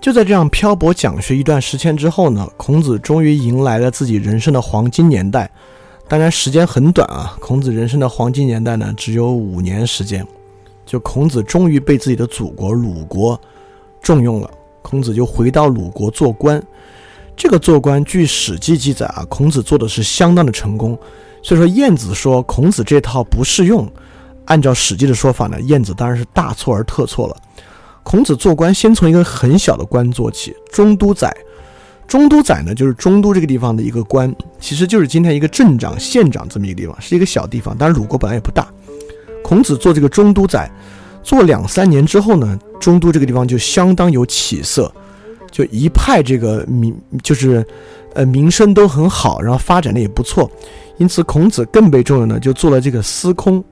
[0.00, 5.50] 就在这样漂泊讲学一段时间之后呢，孔子终于迎来了自己人生的黄金年代。
[6.08, 10.26] 当然时间很短啊，孔子人生的黄金年代呢只有五年时间。
[10.90, 13.40] 就孔子终于被自己的祖国鲁国
[14.02, 14.50] 重用了，
[14.82, 16.60] 孔子就回到鲁国做官。
[17.36, 20.98] 这个做官，据《史记》记载啊，孔子做的是相当的成功。
[21.44, 23.88] 所以说，晏子说孔子这套不适用，
[24.46, 27.36] 按照《史记》的说法呢，晏子当然是大错而特错了。
[28.02, 31.32] 孔子做官，先从一个很小的官做起，中都宰。
[32.08, 37.78] 中都宰呢，就是中都这个地方的一个官，其实就是今天一个镇长、县长这么一个地方，是一个小地方。
[37.78, 38.66] 当然，鲁国本来也不大。
[39.50, 40.70] 孔子做这个中都宰，
[41.24, 44.92] 做两三年之后呢，中都这个地方就相当有起色，
[45.50, 47.66] 就一派这个民就是，
[48.14, 50.48] 呃，名声都很好，然后发展的也不错，
[50.98, 53.62] 因此孔子更被重用呢，就做了这个司空。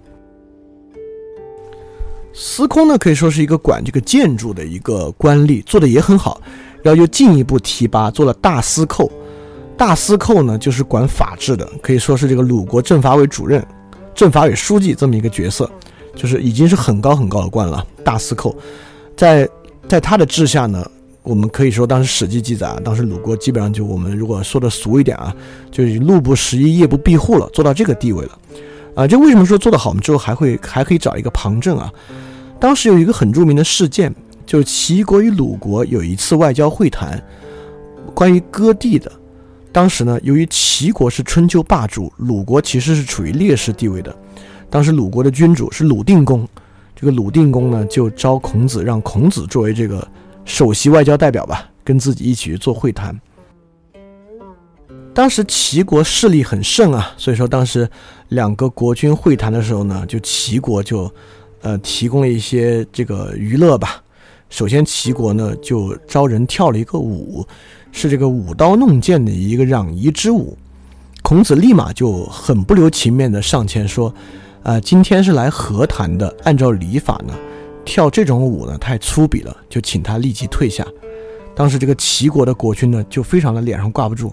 [2.33, 6.41] 司空呢可以说是一个管这个建筑的一个官吏，做的也很好，
[6.83, 9.09] 然后又进一步提拔做了大司寇。
[9.77, 13.65] 大司寇呢就是管法制的，可以说是这个鲁国政法委主任。
[14.19, 15.71] 政法委书记这么一个角色，
[16.17, 17.87] 就是已经是很高很高的官了。
[18.03, 18.53] 大司寇，
[19.17, 19.49] 在
[19.89, 20.85] 在他的治下呢，
[21.23, 25.33] 我们可以说当时《史记》记载啊，当时鲁国基本上就我们如果说的俗一点啊，
[25.71, 28.39] 就是路不拾遗，夜不闭户了，做到这个地位了。
[28.97, 29.91] 啊，这为什么说做得好？
[29.91, 31.89] 我们之后还会还可以找一个旁证啊。
[32.59, 34.13] 当时有一个很著名的事件，
[34.45, 37.23] 就是齐国与鲁国有一次外交会谈，
[38.17, 39.13] 关于割地的。
[39.79, 44.13] 当时呢，由于齐国是春秋霸主，鲁国其实是处于劣势地位的。
[44.69, 46.49] 当时鲁国的君主是鲁定公，
[46.97, 50.05] 这个鲁定公呢就招孔子，让孔子作为这个
[50.45, 53.17] 首席外交代表吧，跟自己一起去做会谈。
[55.15, 57.89] 当时齐国势力很盛啊，所以说当时
[58.31, 61.09] 两个国君会谈的时候呢，就齐国就
[61.61, 64.03] 呃提供了一些这个娱乐吧。
[64.51, 67.47] 首先，齐国呢就招人跳了一个舞。
[67.99, 70.57] 是这个舞刀弄剑的一个攘夷之舞，
[71.21, 74.15] 孔子立马就很不留情面的上前说
[74.63, 77.35] ：“啊，今天是来和谈的，按照礼法呢，
[77.85, 80.87] 跳这种舞呢太粗鄙了，就请他立即退下。”
[81.57, 84.33] 当时这个齐国的国君呢就非常的脸上挂不住，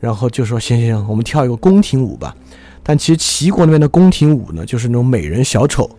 [0.00, 2.34] 然后就说：“行行行，我们跳一个宫廷舞吧。”
[2.82, 5.90] 但其实齐国那边的宫廷舞呢，就是那种美人小丑，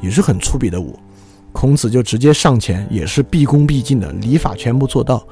[0.00, 0.96] 也是很粗鄙的舞。
[1.50, 5.26] 孔子就直接上前，也是毕恭毕敬的，礼法全部做到。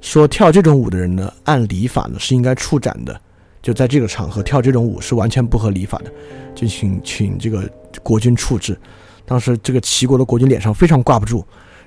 [0.00, 3.20] 说跳这种舞的人呢，按礼法呢是应该处斩的。
[3.60, 6.12] 就在这个场合跳这种舞是完全不合礼法的，
[6.54, 7.68] 就请请这个
[8.02, 8.78] 国君处置。
[9.26, 11.44] 当时这个齐国的国君脸上非常挂不住，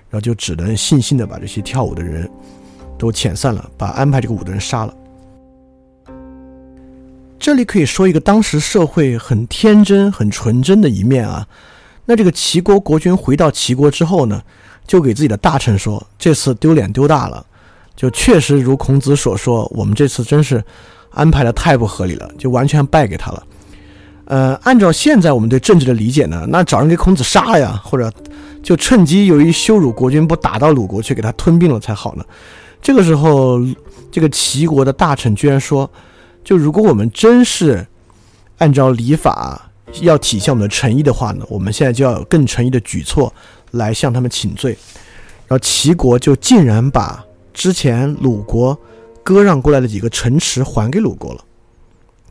[0.09, 2.29] 然后就只能悻悻的把这些跳舞的人
[2.97, 4.93] 都遣散了，把安排这个舞的人杀了。
[7.39, 11.47] 这里可以说一个当时社会很天真、很纯真的一面啊。
[12.05, 14.43] 那这个齐国国君回到齐国之后呢，
[14.85, 17.43] 就给自己的大臣说：“这次丢脸丢大了。”
[18.01, 20.59] 就确实如孔子所说，我们这次真是
[21.11, 23.43] 安排的太不合理了，就完全败给他了。
[24.25, 28.11] 呃，按照现在我们对政治的理解呢，那找人给孔子杀了呀，或者
[28.63, 32.25] 就趁机由于羞辱国君，不打到鲁国去给他吞并了才好呢。
[32.81, 33.59] 这个时候，
[34.11, 35.87] 这个齐国的大臣居然说，
[36.43, 37.85] 就如果我们真是
[38.57, 39.69] 按照礼法
[40.01, 43.31] 要体现我们的诚意的话呢，我们现在就要有更诚意的举措
[43.69, 44.75] 来向他们请罪。
[45.47, 47.23] 然后齐国就竟然把
[47.53, 48.77] 之前鲁国
[49.23, 51.43] 割让过来的几个城池还给鲁国了，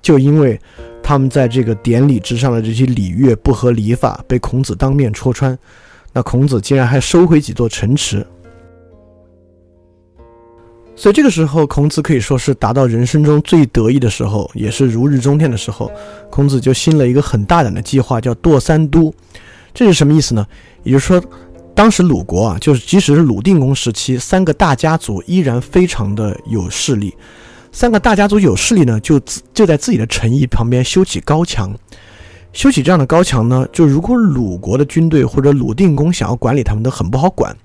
[0.02, 0.60] 就因为
[1.02, 5.58] 他们在这个典礼之上的这些礼乐不合礼法，被孔子当面戳穿。
[6.12, 8.26] 那孔子竟然还收回几座城池。
[10.96, 15.90] 所以这个时候，孔子可以说是达到人生中最得意的时候，也是如日中天的时候。
[16.28, 19.14] 孔子就兴了一个很大胆的计划，叫堕三都。
[19.72, 20.46] 这是什么意思呢？
[20.82, 21.22] 也就是说，
[21.74, 27.14] 当时鲁国啊，就是即使是鲁定公时期，三个大家族依然非常的有势力。
[27.72, 29.20] 三个大家族有势力呢，就
[29.54, 31.74] 就在自己的城邑旁边修起高墙。
[32.52, 37.56] 修起这样的高墙呢，就如果鲁国的军队或者鲁定公想要管理他们，都很不好管。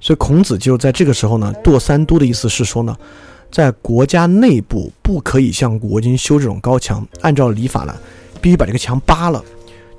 [0.00, 2.96] 所以孔子就在这个时候呢，堕三都的意思是说呢，
[3.50, 7.94] 在国家内部不可以向国君修这种高墙，按照礼法呢，
[8.40, 9.44] 必须把这个墙扒了，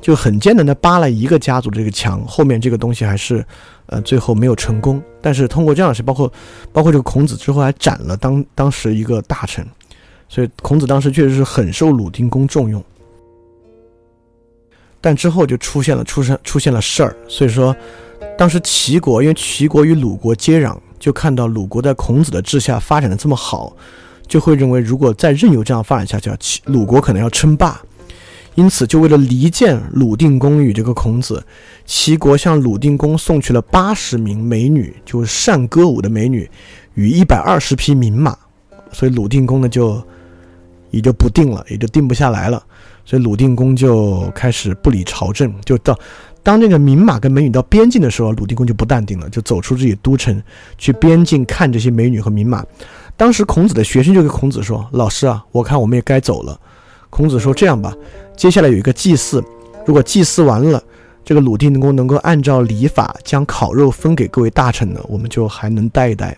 [0.04, 3.44] 就很艰难的扒了一个家族的这个墙，后面这个东西还是，
[3.86, 5.02] 呃，最后没有成功。
[5.22, 6.32] 但是通过这样的事，包括
[6.74, 9.66] 包括这个孔子之后还斩了当当时一个大臣，
[10.28, 12.84] 所以孔子当时确实是很受鲁定公重用。
[15.00, 17.76] 但之后就出现了出生出现了事儿，所以说。
[18.38, 23.76] 当时齐国，因为齐国与鲁国接壤，就看到鲁国在孔子的治下发展的这么好，
[24.28, 27.80] 就会认为如果再任由这样发展下去，齐鲁国可能要称霸。
[28.56, 31.44] 因此，就为了离间鲁定公与这个孔子，
[31.86, 36.50] 齐国向鲁定公送去了八十名美女，就是善歌舞的美女，
[36.94, 38.38] 与一百二十匹名马。
[38.92, 40.02] 所以鲁定公呢，就
[40.92, 42.64] 也就不定了，也就定不下来了。
[43.06, 45.98] 所以鲁定公就开始不理朝政，就到。
[46.44, 50.42] 当那个名马跟美女到边境的时候，鲁定公就不淡定了，就走出自己都城，
[50.78, 52.64] 去边境看这些美女和名马。
[53.16, 56.60] 当时孔子的学生就跟孔子说：“老师啊，我看我们也该走了。”
[57.14, 57.96] 孔子说：“这样吧，
[58.36, 59.44] 接下来有一个祭祀，
[59.86, 60.84] 如果祭祀完了，
[61.24, 66.36] 这个鲁定公能够按照礼法将烤肉分给各位大臣呢，我们就还能待一待。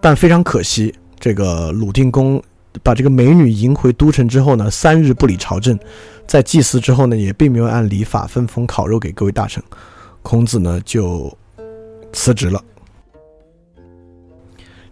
[0.00, 2.40] 但非常可惜，这个鲁定公。”
[2.82, 5.78] 把这个美女迎回都城之后呢，三日不理朝政，
[6.26, 9.62] 在祭祀之后呢，也并没有按礼法分封烤肉给各位大臣，
[10.20, 11.34] 孔子呢就
[12.12, 12.62] 辞职了。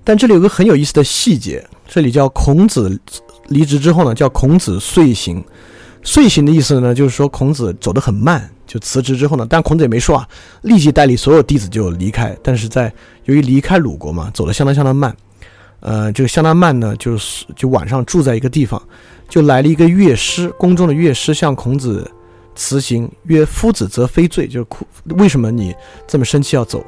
[0.03, 2.99] 但这里有个很有意思的细节，这里叫孔子
[3.49, 5.45] 离职之后呢，叫孔子遂行。
[6.03, 10.29] 遂行的意思呢，就是说孔子走得很慢，就辞职之后呢，但孔子也没说啊，
[10.63, 12.37] 立即带领所有弟子就离开。
[12.43, 12.93] 但是在
[13.25, 15.17] 由于离开鲁国嘛，走得相当相当慢。
[15.81, 18.83] 呃，这个相当慢呢，就是就晚上住在一个地方，
[19.29, 22.11] 就来了一个乐师，宫中的乐师向孔子
[22.55, 24.87] 辞行，曰：“夫子则非罪，就是哭，
[25.17, 25.75] 为什么你
[26.07, 26.85] 这么生气要走？”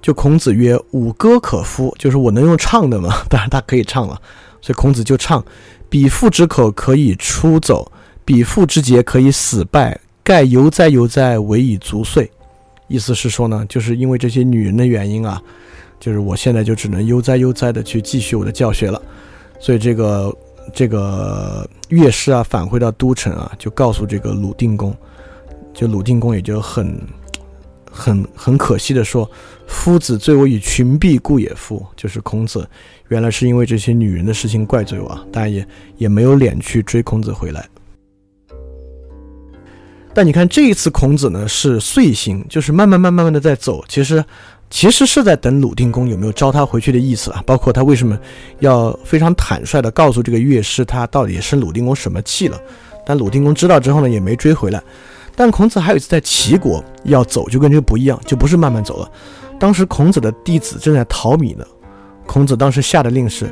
[0.00, 3.22] 就孔子曰：“舞歌可夫，就是我能用唱的吗？
[3.28, 4.20] 当然他可以唱了，
[4.60, 5.44] 所以孔子就唱：
[5.88, 7.90] 彼父之口可以出走，
[8.24, 12.30] 彼父之节可以死败，盖犹哉犹哉，唯以足岁。”
[12.88, 15.42] 意思是说呢，就是因为这些女人的原因啊。
[16.00, 19.02] 就是我现在就只能悠哉悠哉的去继续我的教学了，
[19.58, 20.32] 所以这个
[20.72, 24.96] 这个乐师啊返回到都城啊，就告诉这个鲁定公，
[25.74, 26.96] 就鲁定公也就很
[27.90, 29.30] 很很可惜的说
[29.66, 32.68] ：“夫子罪我以群婢故也。”夫就是孔子，
[33.08, 35.66] 原来是因为这些女人的事情怪罪我，当然也
[35.96, 37.68] 也没有脸去追孔子回来。
[40.14, 44.24] 但你看这一次孔子呢是遂行，就是慢慢慢慢慢的在走，其实。
[44.70, 48.20] 其实是在等鲁定公有没有招他回去的意思啊，包括他为什么
[48.58, 52.60] 要非常坦率的告诉这个乐师他到底生鲁定公什么气了。
[53.06, 54.82] 但鲁定公知道之后呢，也没追回来。
[55.38, 59.08] 但孔子还有一次在齐国要走，就跟这个不一样，就不是慢慢走了。
[59.56, 61.64] 当时孔子的弟子正在淘米呢，
[62.26, 63.48] 孔子当时下的令是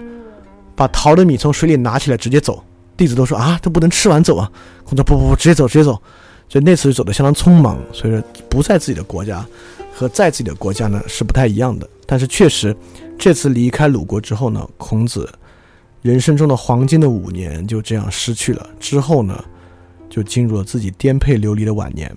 [0.75, 2.61] 把淘的米从水里拿起来直接走。
[2.97, 4.51] 弟子都说啊，这不能吃完走啊。
[4.83, 5.93] 孔子不不不，直接走直接走。
[6.49, 9.47] 所以那次就走得相当匆忙，所以说不在自己的国家。
[9.95, 12.77] 和在自己的国家呢是不太一样的，但是确实，
[13.19, 15.27] 这次离开鲁国之后呢，孔子
[16.03, 18.69] 人生中的黄金的五年就这样失去了。
[18.79, 19.43] 之后呢，
[20.09, 22.15] 就进入了自己颠沛流离的晚年。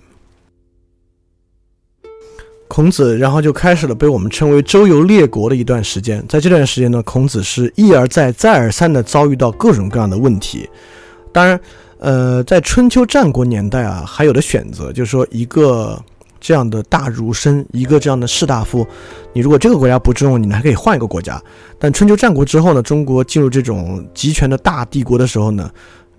[2.68, 6.24] 孔子然后就开始了被我们称为周游列国的一段时间。
[6.28, 10.68] 在这段时间呢，孔子是一而再、再而三的遭遇到各种各样的问题。
[11.32, 11.60] 当然，
[11.98, 16.00] 呃，在春秋战国年代啊，还有的选择，就是说一个。
[16.42, 18.86] 这样的大儒生，一个这样的士大夫，
[19.34, 21.38] 你如果这个国家不重用，你还可以换一个国家。
[21.78, 25.70] 但春秋战国之后呢，中国进入这种集权的大帝国的时候呢，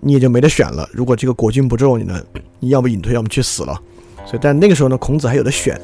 [0.01, 0.89] 你也就没得选了。
[0.91, 2.21] 如果这个国君不重你呢，
[2.59, 3.79] 你要么隐退，要么去死了。
[4.25, 5.79] 所以，但那个时候呢，孔子还有的选，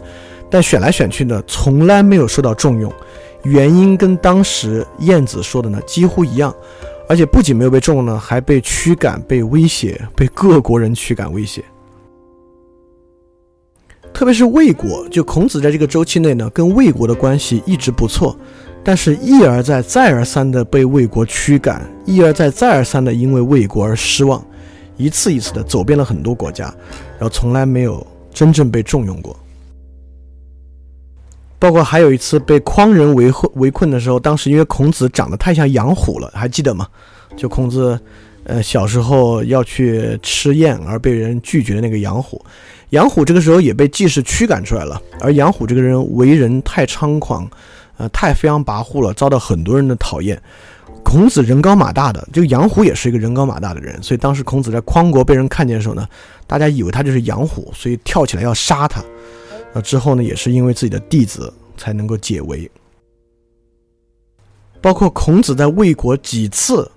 [0.49, 2.91] 但选来选去呢，从来没有受到重用。
[3.43, 6.53] 原因跟当时晏子说的呢几乎一样，
[7.07, 11.63] 而且不仅没有被重用呢，还被驱赶、被威胁、被各国人驱赶威胁。
[14.13, 18.35] 特别是魏国，就孔子在这个周期内呢，跟魏国的关系一直不错，
[18.83, 24.43] 但是一而再、再而三的被魏国驱赶，一而再、再而三的因为魏国而失望，
[24.95, 26.73] 一次一次的走遍了很多国家，
[27.19, 29.37] 然后从来没有真正被重用过。
[31.59, 36.87] 包括还有一次被匡人围困围困的时候，当时因为孔子长得太像杨虎了，还记得吗？
[37.35, 37.99] 就孔子，
[38.45, 42.41] 呃，小时候要去吃宴而被人拒绝的那个杨虎。
[42.91, 47.45] 杨虎这个时候也被季氏驱赶出来了，而杨虎这个人为人太猖狂，
[47.97, 50.41] 呃，太飞扬跋扈了，遭到很多人的讨厌。
[51.07, 56.05] 孔子人高马大的，这个杨虎也是一个人高马大的人，所以当时孔子在匡国被人看见的时候呢，
[56.45, 59.01] 大家以为他就是杨虎，所以跳起来要杀他。
[59.71, 62.69] 那之后呢，也是因为自己的弟子才能够解围。
[64.81, 66.91] 包括孔子在魏国几次。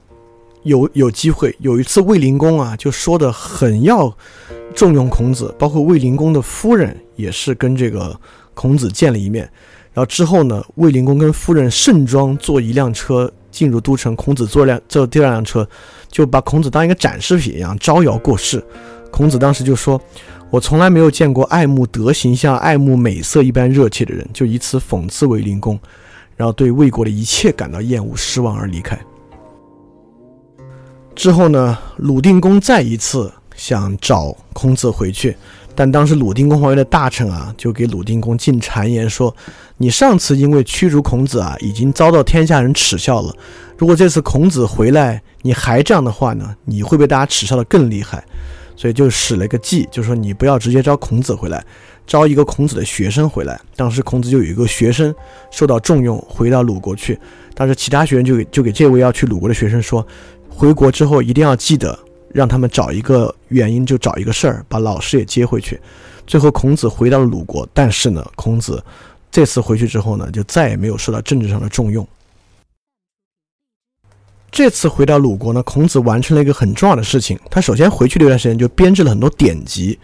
[0.64, 4.14] 有有机会，有一次卫灵公啊，就说的很要
[4.74, 8.14] 重用孔子，包括卫灵公的夫人也是跟这个
[8.52, 9.50] 孔子见了一面。
[9.94, 15.68] 然后之后呢，卫灵公跟夫人盛装坐一辆车进入都城，孔子坐辆坐第二辆车，
[16.08, 18.64] 就把孔子当一个展示品一样招摇过市。
[19.10, 20.00] 孔子当时就说
[20.50, 25.78] ：“我从来没有见过爱慕德行像爱慕美色一般热切的人。”就以此讽刺卫灵公，
[26.36, 28.98] 然后对魏国的一切感到厌恶、失望而离开。
[31.16, 35.36] 之后呢，鲁定公再一次想找孔子回去，
[35.80, 39.34] 但当时鲁定公皇位的大臣啊，就给鲁定公进谗言说
[39.78, 43.34] ：“你上次因为驱逐孔子啊，已经遭到天下人耻笑了。
[43.78, 48.22] 如果这次孔子回来，你还这样的话呢，你会被大家耻笑的更厉害。
[48.76, 51.64] 所以就使了一个计，就说你不要直接招孔子回来，
[52.06, 53.58] 招一个孔子的学生回来。
[53.74, 55.14] 当时孔子就有一个学生
[55.50, 57.18] 受到重用，回到鲁国去。
[57.54, 60.06] 当时其他学生就给就给这位要去鲁国的学生说。”
[60.52, 61.98] 回国之后一定要记得
[62.32, 65.80] 让他们找一个原因，就找一个事儿，把老师也接回去。
[66.26, 68.82] 最后孔子回到了鲁国，但是呢，孔子
[69.30, 72.06] 这次回去之后呢，就再也没有受到政治上的重用。
[74.52, 77.38] 这次回到鲁国呢，孔子完成了一个很重要的事情。
[77.50, 79.98] 他首先回去这段时间就编制了很多典籍，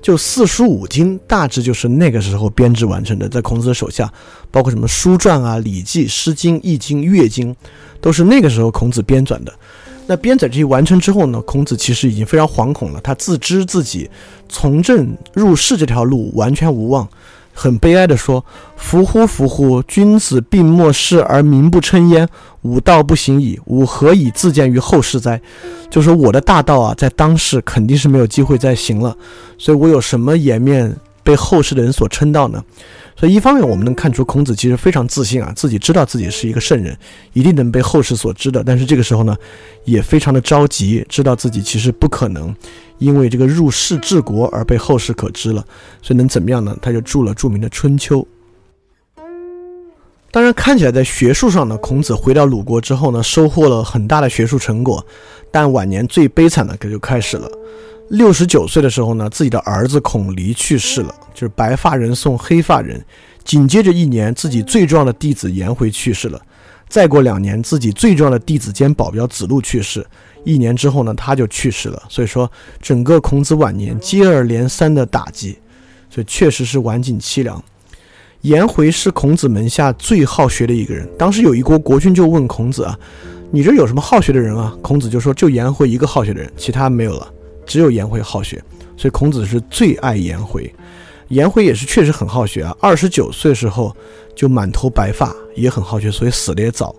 [0.00, 4.12] 就四书五经大致就是那个时候编制完成的，在孔子的手下，
[4.50, 7.54] 包括什么书传啊、礼记、诗经、易经、乐经，
[8.00, 9.52] 都是那个时候孔子编纂的。
[10.08, 11.38] 那编纂这些完成之后呢？
[11.42, 13.00] 孔子其实已经非常惶恐了。
[13.02, 14.10] 他自知自己
[14.48, 17.06] 从政入仕这条路完全无望，
[17.52, 18.42] 很悲哀地说
[18.74, 19.82] ：“夫乎夫乎！
[19.82, 22.26] 君子病莫世而民不称焉，
[22.62, 23.60] 吾道不行矣。
[23.66, 25.38] 吾何以自见于后世哉？”
[25.90, 29.14] 就说我的大道啊，在当世肯定是没有机会再行了，
[29.58, 32.64] 所以我有什么颜面被后世的人所称道呢？
[33.18, 36.96] 所以，一方面我们能看出孔子其实非常自信啊，自己知道自己是一个圣人，
[37.32, 38.62] 一定能被后世所知的。
[38.62, 39.36] 但是这个时候呢，
[39.84, 42.54] 也非常的着急，知道自己其实不可能
[42.98, 45.64] 因为这个入世治国而被后世可知了。
[46.00, 46.76] 所以能怎么样呢？
[46.80, 48.20] 他就著了著名的《春秋》。
[50.30, 55.04] 当然，看起来在学术上呢，孔子回到鲁国之后呢，收获了很大的学术成果。
[55.50, 57.50] 但晚年最悲惨的可就开始了。
[58.10, 63.04] 六十九岁的时候呢，自己的儿子孔离去世了，就是白发人送黑发人。
[63.44, 66.40] 紧接着一年，自己最重要的弟子颜回去世了。
[66.88, 70.06] 再过两年，自己最重要的弟子兼保镖子路去世。
[70.44, 72.02] 一年之后呢，他就去世了。
[72.08, 72.50] 所以说，
[72.80, 75.58] 整个孔子晚年接二连三的打击，
[76.08, 77.62] 所以确实是晚景凄凉。
[78.42, 81.06] 颜回是孔子门下最好学的一个人。
[81.18, 82.98] 当时有一国国君就问孔子啊
[83.50, 87.28] ：“你这有什么好学的人啊？”孔子就说：“就颜回一个好学的人，其他没有了。”
[87.68, 88.60] 只有颜回好学，
[88.96, 90.74] 所以孔子是最爱颜回。
[91.28, 93.94] 颜回也是确实很好学啊，二十九岁时候
[94.34, 96.96] 就满头白发，也很好学，所以死的也早。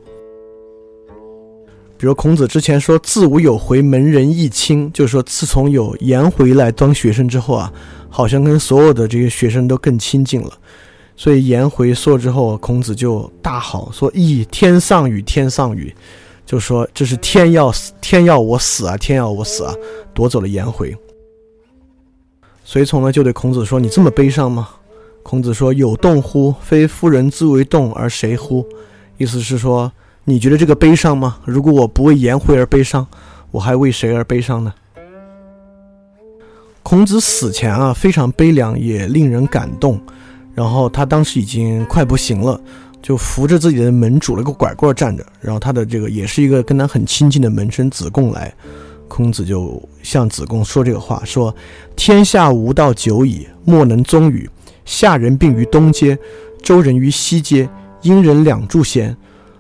[1.98, 7.74] 比如孔子之前说“自无有回，门人亦亲”，就是说自从有颜回来当学生之后啊，
[8.08, 10.54] 好像跟所有的这些学生都更亲近了。
[11.18, 15.94] 所以颜回说之后，孔子就大好说：“亦天上与天丧与。”
[16.50, 19.72] 就说这是天要死，天要我死啊，天要我死啊，
[20.16, 20.98] 夺走了颜回。
[22.64, 24.68] 随从呢就对孔子说：“你这么悲伤吗？”
[25.22, 26.52] 孔子说：“有动乎？
[26.60, 28.68] 非夫人之为动，而谁乎？”
[29.20, 29.92] 意思是说，
[30.24, 31.38] 你觉得这个悲伤吗？
[31.46, 33.06] 如果我不为颜回而悲伤，
[33.52, 34.74] 我还为谁而悲伤呢？
[36.82, 40.02] 孔子死前啊，非常悲凉，也令人感动。
[40.56, 42.60] 然后他当时已经快不行了。
[43.02, 48.54] 就扶着自己的门主了个拐棍站着，然后他的这个也是一个跟他很亲近的门生子贡来，
[49.08, 51.56] 孔子就向子贡说这个话，说
[51.96, 54.50] ：“天下无道久矣，莫能宗语。
[54.86, 56.18] 夏人病于东街，
[56.62, 57.70] 周人于西街，
[58.02, 59.16] 殷人两柱贤。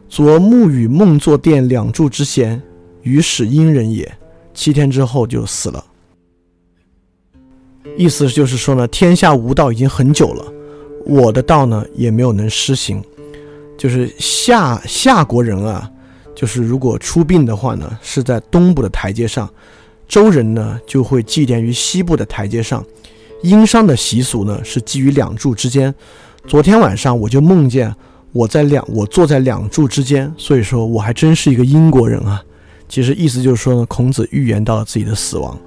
[0.09, 2.61] 昨暮与孟作殿两柱之贤，
[3.03, 4.11] 于使阴人也。
[4.53, 5.85] 七天之后就死了。
[7.95, 10.45] 意思就是说呢，天下无道已经很久了，
[11.05, 13.01] 我的道呢也没有能施行。
[13.79, 15.89] 就是夏夏国人啊，
[16.35, 19.47] 就是如果出殡的话呢，是在东部的台阶上；
[20.05, 22.85] 周人呢就会祭奠于西部的台阶上。
[23.41, 25.95] 殷商的习俗呢是基于两柱之间。
[26.45, 27.95] 昨天晚上我就梦见
[28.33, 32.43] 我在两我坐在两柱之间，所以说我还真是一个英国人啊。
[32.89, 35.57] 其实意思就是说呢，孔子预言到了自己的死亡，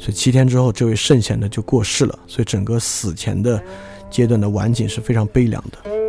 [0.00, 3.62] 所以七天之后这位圣贤呢就过世了，所以整个死前的
[4.10, 6.01] 阶段的晚景是非常悲凉的。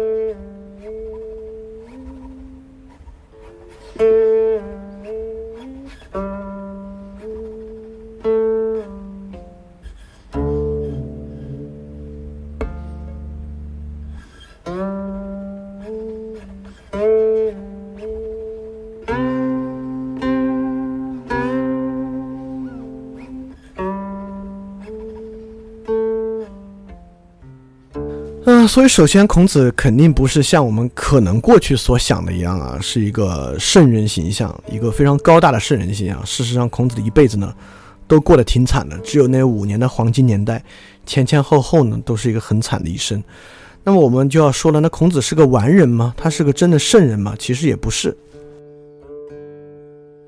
[28.73, 36.25] 所以，首先，孔子肯定不是像我们可能过去所想的一样啊，是一个圣人形象，一个非常高大的圣人形象。
[36.25, 37.53] 事实上，孔子的一辈子呢，
[38.07, 40.63] 都过得挺惨的，只有那五年的黄金年代，
[41.05, 43.23] 前前后后呢，都是一个很惨的一生。
[43.83, 46.11] 那么，我们就要说了，那孔子是个完人吗？
[46.17, 47.35] 他是个真的圣人吗？
[47.37, 48.17] 其实也不是。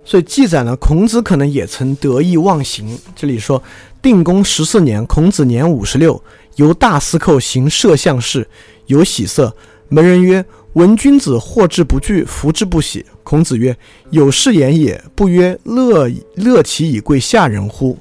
[0.04, 2.96] 所以记载呢，孔子可能也曾得意忘形。
[3.16, 3.64] 这里说，
[4.04, 6.22] 定公十四年，孔子年五十六。
[6.56, 8.48] 由大司寇行摄相事，
[8.88, 9.56] 有喜色。
[9.90, 13.78] 门人曰：“闻君子获之不惧，服之不喜。”孔子曰
[14.10, 15.02] ：“有是言也。
[15.14, 17.98] 不曰乐乐其以贵下人乎？”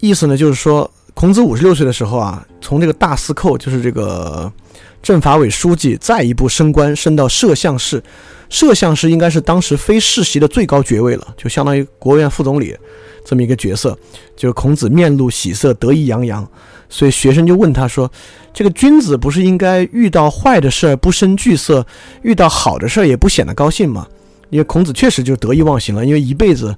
[0.00, 0.90] 意思呢，就是说，
[1.22, 4.52] 孔子五十六岁的时候啊，从这个大司寇，就是这个
[5.00, 8.02] 政法委书记，再一步升官，升到摄相事。
[8.50, 12.76] 摄相事应该是当时非世袭的最高爵位了，就相当于国务院副总理。
[13.24, 13.96] 这么一个角色，
[14.36, 16.44] 就是孔子面露喜色，得意洋洋。
[16.88, 18.10] 所以学生就问他说
[18.52, 21.86] ：“这个君子不是应该遇到坏的事儿不生惧色，
[22.22, 24.08] 遇到好的事儿也不显得高兴吗？”
[24.50, 26.76] 因为孔子确实就得意忘形了，因为一辈子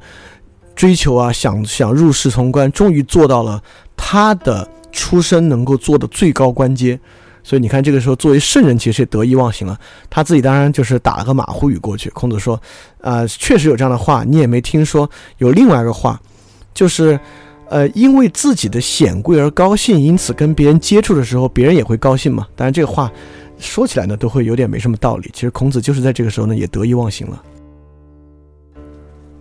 [0.74, 3.62] 追求啊，想想入仕从官，终于做到了
[3.96, 6.98] 他的出身能够做的最高官阶。
[7.46, 9.78] 所以你看，这个时候作为圣人，其实也得意忘形了。
[10.08, 12.08] 他自己当然就是打了个马虎语过去。
[12.10, 12.58] 孔子说
[13.02, 16.18] ：“啊，确实有这样的话，你也没听说有另外一个话。”
[16.72, 17.20] 就是，
[17.68, 22.46] 呃，因为自己的显贵而高兴，因此跟别人接触的时候，别人也会高兴嘛。
[22.56, 23.12] 当然，这个话
[23.58, 25.30] 说起来呢，都会有点没什么道理。
[25.34, 27.42] 其实孔子就是在这个时候呢，也得意忘形了。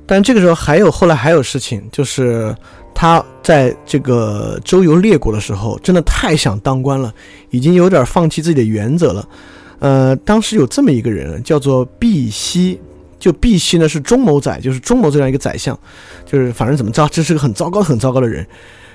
[0.06, 2.56] 但这个时候还有后来还有事情，就是
[2.94, 7.14] 他在这个周游列国的时候，真的太想当官了，
[7.50, 9.28] 已经有点放弃自己的原则了。
[9.80, 12.80] 呃，当时有这么一个人，叫做毕奚。
[13.20, 15.80] 就毕奚呢是中牟宰，就是中牟这样一个宰相，
[16.26, 18.46] 就是反正怎么着，这是个很糟糕、很糟糕的人。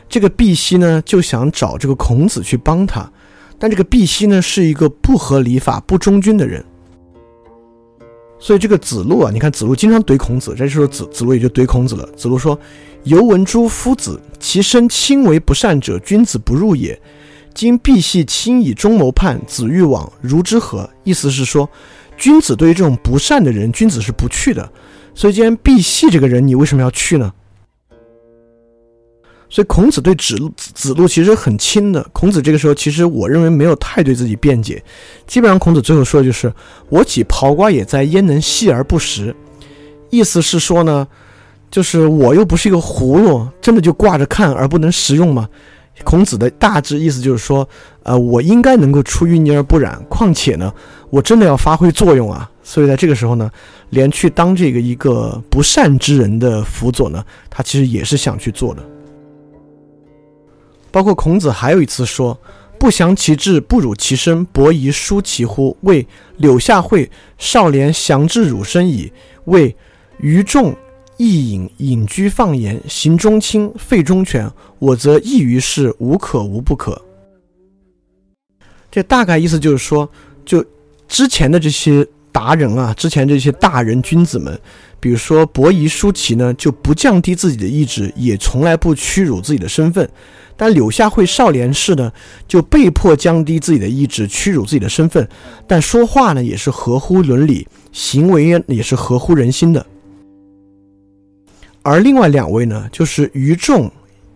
[0.06, 3.10] 这个毕奚呢就想找这个孔子去帮他，
[3.59, 6.62] 但这个毕奚呢是一个不合礼法、不忠君的人。
[8.40, 12.09] 所以这个子路啊，你看子路经常怼孔子，这时候子子路也就怼孔子了。
[12.16, 12.59] 子路说
[13.05, 17.01] ：“犹闻诸夫子，其身轻为不善者，君子不入也。
[17.52, 21.69] 今必系轻以忠谋叛，子欲往，如之何？”意思是说。
[22.16, 24.69] 君子对于这种不善的人，君子是不去的。
[25.15, 27.32] 所以，既然必系这个人，你为什么要去呢？
[29.50, 32.06] 所以，孔子对子路子路其实很亲的。
[32.12, 34.82] 孔子这个时候，其实我认为没有太对自己辩解。
[35.26, 36.52] 基本上，孔子最后说的就是
[36.90, 39.34] ：“我岂刨瓜也在，焉能细而不食？”
[40.10, 41.06] 意思是说呢，
[41.70, 45.48] 就是我又不是一个葫芦，真的就挂着看而不能食用吗？
[46.04, 47.68] 孔子的大致意思就是说，
[48.04, 50.00] 呃，我应该能够出淤泥而不染。
[50.08, 50.72] 况且呢？
[51.10, 52.48] 我真的要发挥作用啊！
[52.62, 53.50] 所以在这个时候呢，
[53.88, 58.82] 连去当这个一个不善之人的辅佐呢，他其实也是想去做的。
[60.98, 62.36] 包括孔子还有一次说
[62.76, 66.04] ：“不祥其志，不辱其身，伯夷叔其乎？”谓
[66.38, 67.08] 柳下惠
[67.38, 69.12] 少年降至汝身矣。
[69.44, 69.76] 谓
[70.18, 70.74] 于众
[71.16, 74.50] 易隐隐居放言，行中轻，废中权。
[74.80, 77.00] 我则异于事，无可无不可。
[78.90, 80.10] 这大概意思就是说，
[80.44, 80.64] 就。
[81.06, 84.60] 之前的这些达人啊，之前这些大人君子们，
[85.00, 90.06] 比如说伯夷、叔齐呢，就不降低自己的意志，也从来不屈辱自己的身份；
[90.56, 92.12] 但柳下惠少年氏呢，
[92.46, 95.28] 就被迫降低自己的意志，屈辱自己的身份，
[95.66, 99.86] 但说话呢也是合乎伦理，行为也是合乎人心的。
[101.82, 103.90] 而另外两位呢，就是于仲，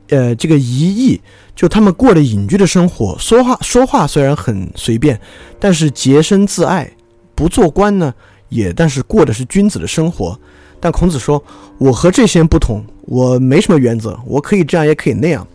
[0.08, 1.20] 呃，这个夷义。
[1.54, 5.20] 就他们过的隐居的生活，说话说话虽然很随便，
[5.60, 6.90] 但是洁身自爱，
[7.34, 8.12] 不做官呢，
[8.48, 10.40] 也但是过的是君子的生活。
[10.82, 11.40] 但孔子说
[11.78, 15.46] ：“我和这些人不同，我没什么原则，我可以这样，也可以那样。”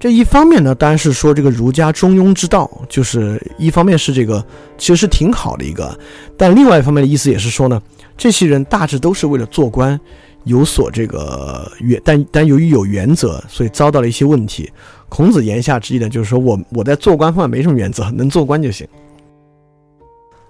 [0.00, 4.44] 这一方面呢，当然是说这个儒家中庸之道，就是一方面是这个
[4.76, 5.96] 其实是挺好的一个，
[6.36, 7.80] 但另外一方面的意思也是说呢，
[8.16, 9.98] 这些人大致都是为了做官，
[10.42, 14.70] 有所这个原，但但由于有原则，所以遭到了一些问题。
[15.08, 18.86] 孔子言下之意呢，就是说我我在做官方面没什么原则，能做官就行。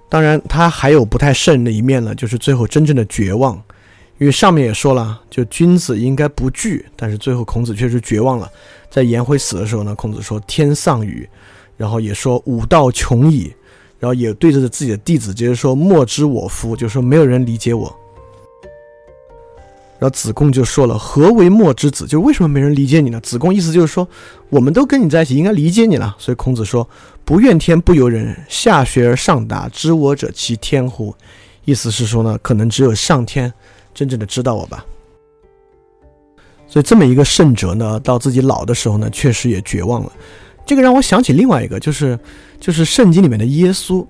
[0.08, 3.60] 当然，他还有不太圣人的一面呢，就是最后真正的绝望。
[4.18, 8.48] 因为上面也说了，就君子应该不惧，但是最后孔子确实绝望了。
[8.88, 11.28] 在颜回死的时候呢，孔子说天丧雨，
[11.76, 13.52] 然后也说吾道穷矣，
[13.98, 17.94] 然后也对着自己的弟子接着说莫知我夫，就说没有人理解我。
[19.98, 23.20] 然后子贡就说了何为莫之子，就是为什么没人理解你呢？
[23.20, 24.06] 子贡意思就是说
[24.48, 26.14] 我们都跟你在一起，应该理解你了。
[26.18, 26.88] 所以孔子说
[27.24, 31.14] 不怨天不尤人，下学而上达，知我者其天乎？
[31.64, 33.52] 意思是说呢，可能只有上天。
[33.94, 34.84] 真正的知道我吧，
[36.66, 40.12] 所以这么一个圣哲呢，到自己老的时候呢，确实也绝望了。
[40.66, 42.18] 这个让我想起另外一个，就是
[42.58, 44.04] 就是圣经里面的耶稣。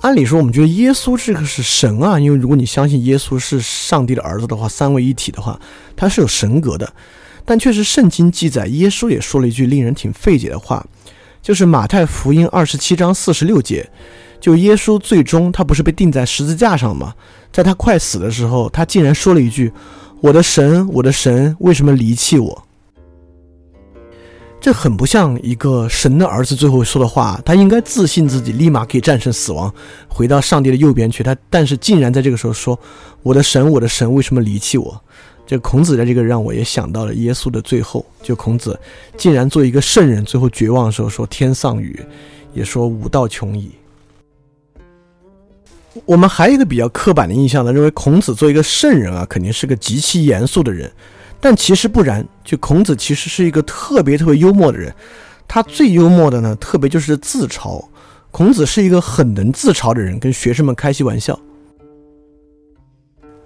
[0.00, 5.58] 按理说，我们觉得耶稣这个是神啊，因为如果你相信耶稣是上帝的儿子的话，三位一体的话，
[5.94, 6.92] 他是有神格的。
[7.44, 10.84] 但确实，圣经记载耶稣也说了一句令人挺费解的话，
[11.40, 13.88] 就是马太福音二十七章四十六节，
[14.40, 17.14] 就耶稣最终他不是被钉在十字架上吗？
[17.52, 19.70] 在他快死的时候，他竟然说了一句
[20.22, 22.64] ：“我的神，我的神，为什么离弃我？”
[24.58, 27.40] 这很不像一个神的儿子最后说的话。
[27.44, 29.72] 他应该自信自己立马可以战胜死亡，
[30.08, 31.22] 回到上帝的右边去。
[31.22, 32.78] 他但是竟然在这个时候说
[33.22, 35.02] ：“我的神，我的神，为什么离弃我？”
[35.44, 38.06] 这孔子的这个让我也想到了耶稣的最后。
[38.22, 38.78] 就孔子
[39.18, 42.00] 竟然做一个圣人，最后绝望的时候说：“天丧雨，
[42.54, 43.72] 也说吾道穷矣。”
[46.04, 50.90] 我们还有一个比较刻板的印象呢，认为孔子做一个圣人啊，肯定是个极其严肃的人，
[51.40, 52.26] 但其实不然。
[52.44, 54.92] 就孔子其实是一个特别特别幽默的人，
[55.46, 57.84] 他最幽默的呢，特别就是自嘲。
[58.30, 61.38] 孔子是一个很能自嘲的人，跟学生们开些玩笑。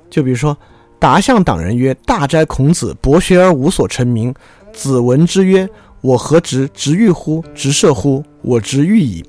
[0.09, 0.57] 就比如说，
[1.01, 4.33] 达向党人曰：“大哉孔子，博学而无所成名。”
[4.73, 5.69] 子闻之曰
[6.01, 6.71] ：“我何直？
[6.73, 7.45] 直欲乎？
[7.55, 8.23] 直射乎？
[8.43, 9.25] 我直欲矣。”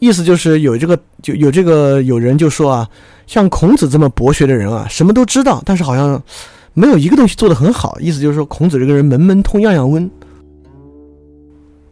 [0.00, 2.88] 意思就是有这个就有这个有人就说啊，
[3.26, 6.20] 像孔子这么博学的人啊，什么都知道，但是好像
[6.74, 7.96] 没有一个东西做得很好。
[8.00, 10.10] 意思就是说，孔子这个人门门通样样温。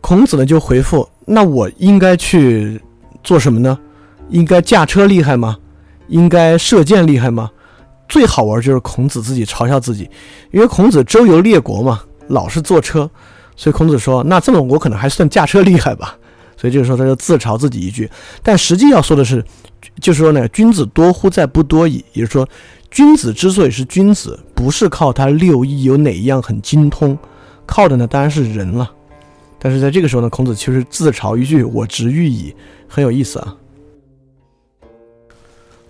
[0.01, 2.80] 孔子呢就回复：那我应该去
[3.22, 3.78] 做什么呢？
[4.30, 5.56] 应该驾车厉害吗？
[6.09, 7.51] 应该射箭厉害吗？
[8.09, 10.09] 最好玩就是孔子自己嘲笑自己，
[10.51, 13.10] 因为孔子周游列国嘛，老是坐车，
[13.55, 16.16] 所以孔子说：那这么我可能还算驾车厉害吧。
[16.60, 18.10] 所以这个时候他就自嘲自己一句，
[18.43, 19.43] 但实际要说的是，
[20.01, 22.05] 就是说呢，君子多乎在不多矣。
[22.12, 22.48] 也就是说，
[22.90, 27.16] 君子之所以是君子，不是靠他六艺有哪一样很精通，
[27.64, 28.90] 靠的呢当然是人了。
[29.60, 32.55] 但是在这个时候呢，孔子其实自嘲一句：“我直欲矣”，
[32.89, 33.56] 很有意思啊。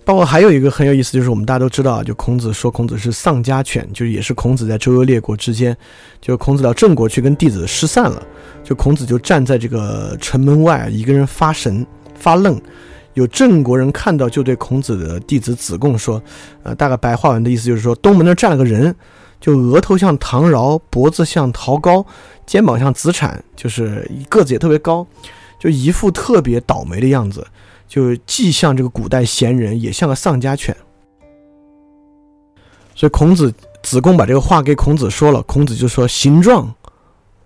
[0.05, 5.75] 包括还有一个很有意思，就是我们大家都知道，就孔子说孔子是丧家犬，就是也是孔子在周游列国之间，
[6.19, 8.23] 就是孔子到郑国去跟弟子失散了，
[8.63, 12.59] 就孔子就站在这个城门外，一个人发神发愣，
[13.13, 16.21] 有郑国人看到，就对孔子的弟子子贡说，
[16.63, 18.95] 呃，大概白话文的意思就是说，东门那站了个人，
[19.39, 22.05] 就额头像唐尧，脖子像陶高，
[22.45, 25.05] 肩膀像子产，就是个子也特别高，
[25.59, 27.45] 就一副特别倒霉的样子。
[27.87, 30.75] 就既像这个古代贤人，也像个丧家犬。
[32.93, 36.71] 所以孔子子贡把这个话给孔子说了，孔子就说：“形状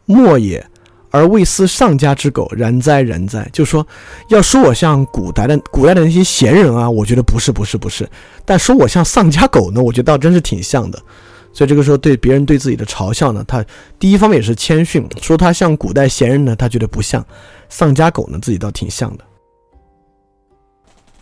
[0.05, 0.65] 莫也，
[1.13, 3.87] 而未思丧家之狗，然哉然哉。”就说
[4.29, 8.09] 要说我像古代的古代的那些贤人啊，我觉得不是不是不是，
[8.43, 10.99] 但说我像丧家狗呢，我觉得倒真是挺像的。
[11.53, 13.63] 所以这个时候对别人对自己的嘲笑呢，他
[13.99, 17.23] 第一方面也是谦逊，说他像古代贤人呢，他觉得不像
[17.69, 19.23] 丧家狗呢，自己倒挺像的。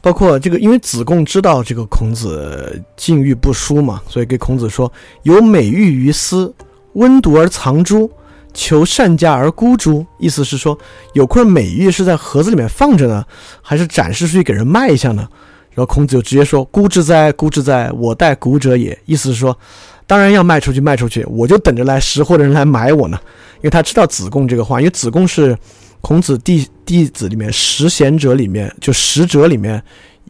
[0.03, 4.91] 包括这个，因为子贡知道这个孔子境遇不舒嘛，所以给孔子说
[5.23, 6.51] ：“有美玉于斯，
[6.93, 8.09] 温笃而藏诸？
[8.53, 10.77] 求善价而沽诸？”意思是说，
[11.13, 13.25] 有块美玉是在盒子里面放着呢，
[13.61, 15.27] 还是展示出去给人卖一下呢？
[15.73, 17.91] 然后孔子就直接说：“沽之哉，沽之哉！
[17.93, 19.57] 我待沽者也。”意思是说，
[20.05, 23.17] 当然要卖出去，卖出去，我就等着来识货的人来买我呢。
[23.57, 25.57] 因为他知道子贡这个话，因为子贡是。
[26.03, 29.79] 孔子弟弟子里面十贤者里面，就十哲里面，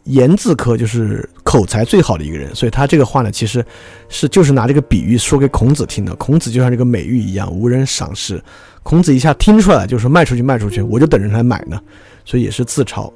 [0.06, 3.64] 言字科就是口才最好的一个人，所以他这个话呢，其实
[4.10, 6.15] 是就是拿这个比喻说给孔子听的。
[6.15, 8.41] 孔子就像这个美玉一样，无人赏识。
[8.84, 11.80] 孔子一下听出来，就是卖出去，卖出去，我就等着来买呢，
[12.26, 13.11] 所以也是自嘲。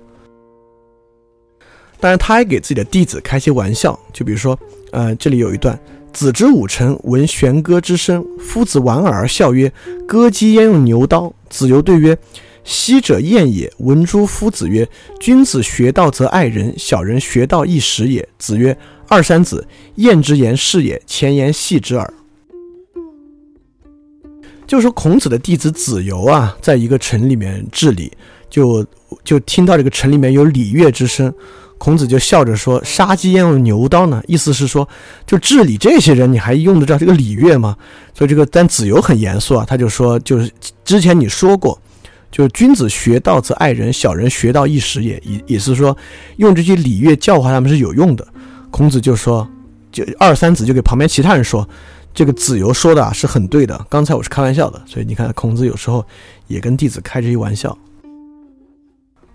[2.00, 4.58] 当然，他还给自己的弟子开些玩笑，就比如说，
[4.92, 5.80] 呃，这里有一段，
[6.14, 9.72] 子之武臣闻弦歌之声，夫子莞尔而笑曰
[10.08, 12.16] ：“歌姬焉用牛刀？”子游对曰
[12.66, 14.86] ：“昔者晏也。”闻诸夫子曰
[15.22, 18.78] ：“君子学道则爱人，小人学道亦时也。”子曰
[19.08, 19.66] ：“二三子，
[19.96, 22.14] 晏之言是也，前言戏之耳。”
[24.68, 28.12] 就说孔子的弟子子游啊，在一个城里面治理，
[28.50, 28.84] 就
[29.24, 31.32] 就听到这个城里面有礼乐之声。
[31.78, 34.88] 孔子就笑着说：“杀鸡焉用牛刀呢？”意思是说，
[35.28, 37.78] 就治理这些人，你还用得着这个礼乐吗？
[38.14, 40.50] 所以这个，但子游很严肃啊，他就说：“就是
[40.84, 41.80] 之前你说过，
[42.36, 45.14] 就是君子学道则爱人，小人学道一时也。
[45.26, 45.96] 也也是说，
[46.36, 48.28] 用这些礼乐教化他们是有用的。”
[48.70, 49.48] 孔子就说
[49.90, 51.66] ：“就二三子就给旁边其他人说，
[52.14, 53.86] 这个子游说的啊是很对的。
[53.90, 56.06] 刚才我是开玩笑的，所以你看，孔子有时候
[56.48, 57.78] 也跟弟子开这些玩笑。”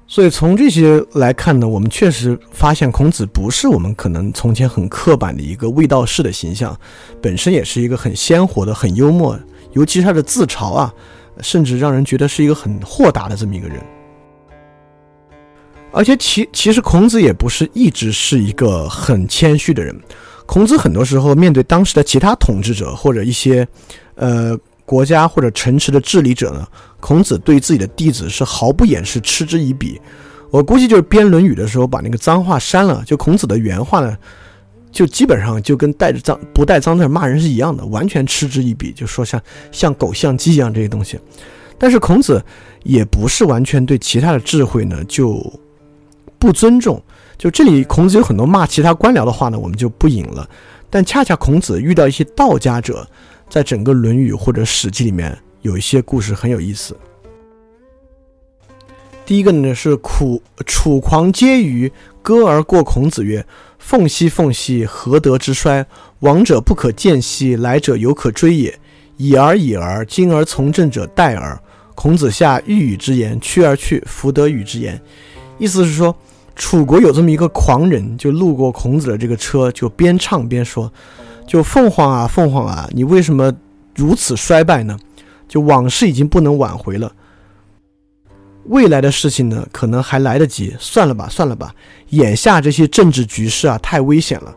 [0.07, 6.79] 所以从这些来看呢，我们确实发现孔子不是我们可能从前很刻板的一个卫道士的形象，
[7.23, 9.41] 本身也是一个很鲜活的、很幽默，
[9.73, 10.93] 尤其是他的自嘲啊，
[11.43, 13.81] 甚至让人觉得是一个很豁达的这么一个人。
[15.93, 19.95] 而且其其实孔子也不是一直是一个很谦虚的人，
[20.47, 23.67] 孔子很多时候面对当时的其他统治者或者一些，
[24.15, 24.59] 呃。
[24.87, 26.67] 国家或者城池的治理者呢？
[26.99, 30.01] 孔子对自己的弟子是毫不掩饰，嗤之以鼻。
[30.51, 33.01] 我估计就是编《论语》的时候把那个脏话删了。
[33.07, 34.19] 就孔子的原话呢，
[34.91, 39.41] 就基本上就跟带着脏不带脏字骂人是一样的，完全嗤之以鼻，就说像
[39.71, 41.19] 像狗像鸡一样这些东西。
[41.79, 42.45] 但是孔子
[42.83, 45.41] 也不是完全对其他的智慧呢就
[46.39, 47.03] 不尊重。
[47.39, 50.49] 就这里孔子有很多骂其他官僚的话呢，我们就不引了。
[50.91, 53.07] 但恰恰孔子遇到一些道家者。
[53.49, 56.97] 在整个《论语》或者《史记》里面，有一些故事很有意思。
[59.27, 61.91] 第一个呢是楚楚狂皆舆
[62.23, 63.45] 歌而过孔子曰
[63.81, 65.85] ：“凤兮凤兮，何德之衰？
[66.21, 68.79] 往者不可见兮，来者犹可追也。
[69.17, 71.61] 已而已而，今而从政者殆耳。”
[71.97, 74.99] 孔子下欲语之言，去而去，弗得语之言。
[75.59, 76.15] 意思是说，
[76.57, 80.91] 楚国有这么一个狂人，就路过孔子的这个车，就边唱边说。
[81.47, 83.53] 就凤凰啊，凤凰啊，你为什么
[83.97, 84.97] 如此衰败呢？
[85.49, 87.13] 就往事已经不能挽回了，
[88.71, 90.75] 未来的事情呢，可能还来得及。
[90.79, 91.75] 算了吧，算了吧。
[92.11, 94.55] 眼下这些政治局势啊，太危险了。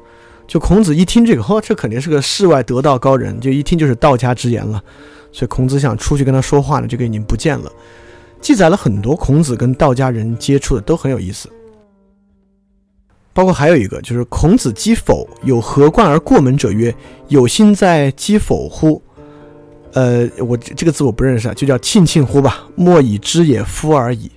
[0.48, 4.82] 就孔子一听这个，呵，这肯定是个世外得道高人，就一听就是道家之言了。
[5.32, 7.72] 所以孔子想出去跟他说话呢，这个已经不见了。
[8.40, 11.50] 记载了很多孔子跟道家人接触的，都很有意思。
[13.34, 16.94] 包括还有一个，就是孔子击否，有何冠而过门者曰
[17.30, 19.02] ：“有心在击否乎？”
[19.94, 22.68] 呃，我这个字我不认识啊，就叫“庆庆乎”吧。
[22.76, 24.32] 莫以知也夫而已。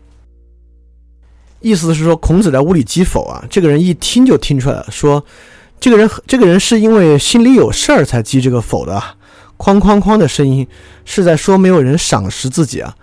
[1.60, 5.24] 意思是说，孔子在屋里击否啊，这个人一听就听出来了，说
[5.80, 9.02] 这个人这个人是因为心里有事儿才击这个否的，
[9.56, 10.66] 哐哐哐的声音
[11.04, 12.94] 是在说没有人赏识自己啊。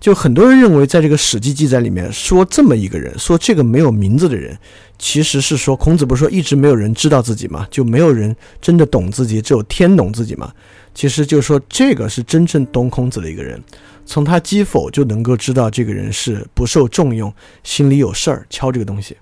[0.00, 4.58] 就很多人认为，在这个《史记》记载里面说这么一个人，说这个没有名字的人，
[4.98, 7.66] 其实是说孔子不是说一直没有人知道自己吗？
[7.70, 10.50] 就没有人真的懂自己，只有天懂自己吗？
[10.94, 13.62] 其实就是说这个是真正懂孔子的一个人，
[14.04, 19.16] 从他击否就能够知道这个人是不受重用，心里有事儿，敲这个东西。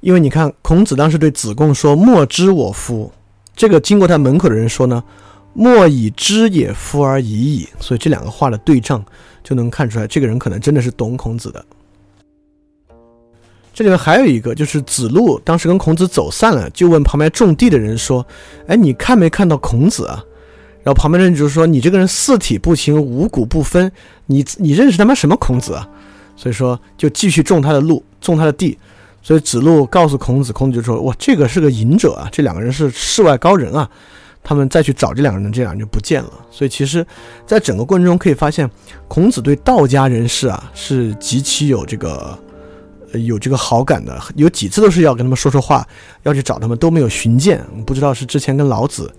[0.00, 3.12] 因为你看，孔子当时对子贡说：“莫知我夫。”
[3.56, 5.02] 这个经过他门口的人说呢。
[5.58, 9.02] 莫以知也夫而已矣，所以这两个话的对仗
[9.42, 11.64] 就能看出来，这个人可能真的是懂孔子的。
[13.76, 18.26] 这里面还有一个，就是子路当时跟孔子走散了，就问旁边种地的人说
[18.66, 20.24] ：“哎，你看没看到孔子啊？”
[20.82, 23.92] 然后旁边的人就说：“你这个人四体不勤，五谷不分，
[24.24, 25.86] 你你认识他妈什么孔子啊？”
[26.36, 28.78] 所以说就继续种他的路，种他的地。
[29.22, 33.86] 所以子路告诉孔子，孔子就说：“哇，这个是个隐者啊，这两个人是世外高人啊。”
[34.42, 36.30] 他们再去找这两个人，这两人就不见了。
[36.50, 37.06] 所以其实，
[37.46, 38.70] 在整个过程中可以发现，
[39.06, 42.38] 孔子对道家人士啊是极其有这个
[43.24, 44.20] 有这个好感的。
[44.34, 45.86] 有几次都是要跟他们说说话，
[46.22, 47.64] 要去找他们，都没有寻见。
[47.84, 49.12] 不知道是之前跟老子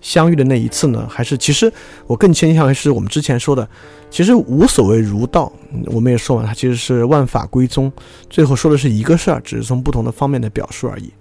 [0.00, 1.72] 相遇的那一次呢，还是其实
[2.06, 3.68] 我更倾向于是我们之前说的，
[4.10, 5.52] 其实无所谓儒道。
[5.86, 7.92] 我们也说完，它其实是万法归宗，
[8.28, 11.12] 最后说的是一个事儿，只是从不同的方面的表述而已。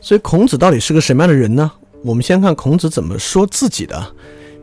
[0.00, 1.70] 所以孔子到底是个什么样的人呢？
[2.02, 4.14] 我们先看孔子怎么说自己的。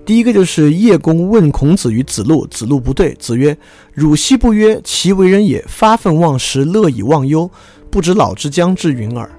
[0.07, 3.55] 第一个就是叶公问孔子与子路，子路不对，子曰
[3.93, 7.51] ：“汝昔不曰其为人也，发愤忘食，乐以忘忧，
[7.91, 9.29] 不知老之将至云耳。”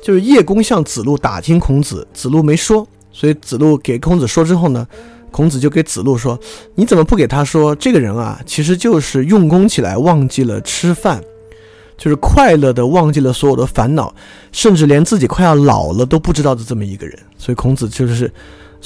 [0.00, 4.86] 就是叶公向子路打听孔子，子路没说，所以子路给孔子说之后呢，
[5.32, 6.38] 孔子就给子路说
[6.76, 7.74] ：“你怎么不给他说？
[7.74, 11.20] 这个人啊，其实就是用功起来忘记了吃饭。”
[11.98, 14.14] 就是快乐的忘记了所有的烦恼，
[14.52, 17.18] 甚至连自己快要老了都不知道的这么一个人。
[17.38, 18.30] 所以孔子就是，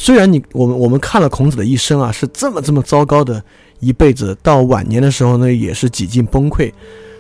[0.01, 3.43] 虽然你我们我们看了孔子的一生啊，是这么这么糟糕的
[3.81, 6.73] 一辈子，到晚年的时候呢，也是几近崩溃，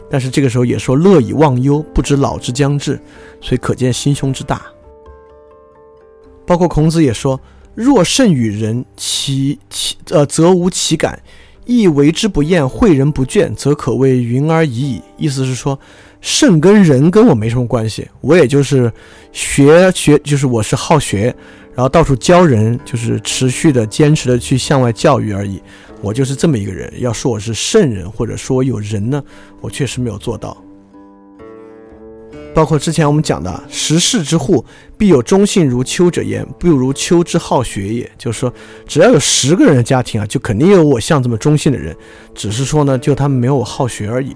[0.08, 2.98] 但是这个时候也说乐以忘忧，不知老之将至，
[3.40, 4.62] 所以可见心胸之大。
[6.46, 7.38] 包括孔子也说
[7.74, 11.20] ：“若甚与人，其其呃，则无其感。”
[11.66, 15.02] 亦为之不厌，诲人不倦，则可谓云而已矣。
[15.18, 15.78] 意思是说，
[16.22, 18.90] 圣跟人跟我没什么关系，我也就是
[19.32, 21.36] 学学，就是我是好学，
[21.78, 25.62] 然后到处教人，就是持续的、坚持的去向外教育而已。
[26.00, 26.92] 我就是这么一个人。
[26.98, 29.22] 要说我是圣人，或者说有人呢，
[29.60, 30.60] 我确实没有做到。
[32.52, 34.64] 包括之前我们讲的“十世之户，
[34.96, 38.10] 必有忠信如丘者焉，不如丘之好学也”。
[38.18, 38.52] 就是说，
[38.84, 41.96] 只要有十个人的家庭啊，就肯定有我像这么忠信的人。
[42.34, 44.34] 只是说呢，就他们没有我好学而已。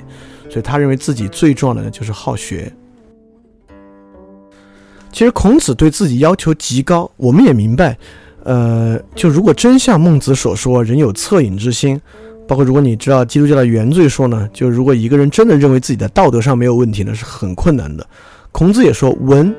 [0.48, 2.72] 所以他认为自己最重要的呢，就是好学。
[5.12, 7.96] 其实孔子对自己要求极高，我们也明白。
[8.44, 12.00] 呃，就如果真像孟子所说，人有恻隐之心。
[12.48, 18.04] 包括如果你知道基督教的原罪说呢，就如果一个人真的认为自己的道德上没有问题呢，是很困难的。
[18.50, 19.54] 孔子也说：“文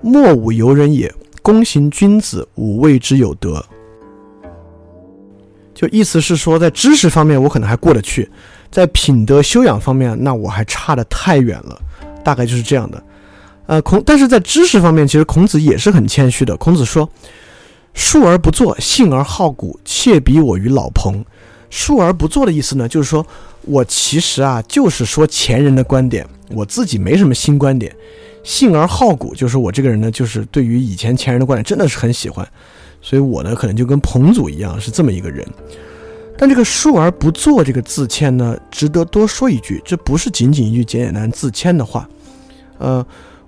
[0.00, 1.12] 莫武尤人也，
[1.42, 3.62] 公行君子，吾谓之有德。”
[5.74, 8.30] 就意思是说，在知识方面我可能还过得去，
[8.70, 11.78] 在品德修养方面，那我还差得太远了。
[12.22, 13.02] 大概就是这样的。
[13.66, 16.56] 呃，孔，但是在知识方面，其实孔子也是很谦虚的。
[16.56, 17.08] 孔子说
[17.94, 21.24] ：“述而不作，信而好古，窃比我于老彭。”
[21.70, 23.26] 述而不作的意思呢，就是说
[23.62, 27.94] 我其实啊，就是说前人的观点，我自己没什么新观点。
[28.44, 32.46] 信而好古，就是我这个人呢，就是对于以前前人的观点真的是很喜欢，
[33.00, 35.44] 所以我呢，可能就跟彭祖一样是这么一个人。
[36.36, 42.08] 但这个述而不作这个自谦呢，值得多说一句，这不是仅仅一句简简单单自谦的话。
[42.78, 43.04] 呃，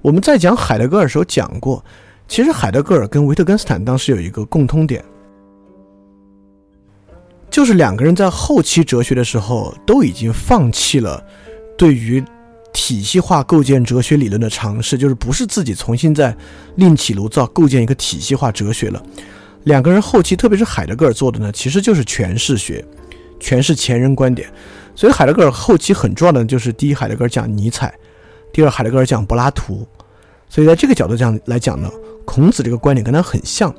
[0.06, 1.84] 我们在讲海德格尔时候讲过，
[2.28, 5.04] 其实海德格尔跟维特根斯坦当时有一个共通点。
[7.50, 11.20] 就是两个人在后期哲学的时候都已经放弃了
[11.76, 12.22] 对于
[12.72, 16.32] 体系化构建哲学理论的尝试，就是不是自己重新再
[16.76, 19.02] 另起炉灶构建一个体系化哲学了。
[19.64, 22.84] 两个人后期，特别是海德格尔做的呢，其实就是诠释学，
[23.40, 24.48] 诠释前人观点。
[24.94, 27.88] 所以海德格尔后期很重要的就是第一，海德格尔讲尼采；
[28.52, 29.84] 第二，海德格尔讲柏拉图。
[30.48, 31.90] 所以在这个角度上来讲呢，
[32.24, 33.74] 孔子这个观点跟他很像。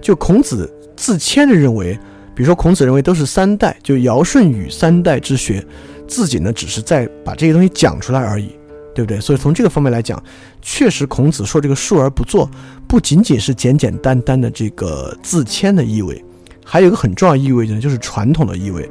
[0.00, 1.98] 就孔子自谦的认为。
[2.34, 5.62] 比如说，孔子认为都是三代，就尧舜禹三代之学，
[6.08, 8.56] 自己呢只是在把这些东西讲出来而已，
[8.94, 9.20] 对不对？
[9.20, 10.20] 所以从这个方面来讲，
[10.62, 12.50] 确实孔子说这个述而不作，
[12.88, 16.24] 不仅仅是简简单单的这个自谦的意味，
[16.64, 18.90] 还有一个很重要意味呢，就是传统的意味，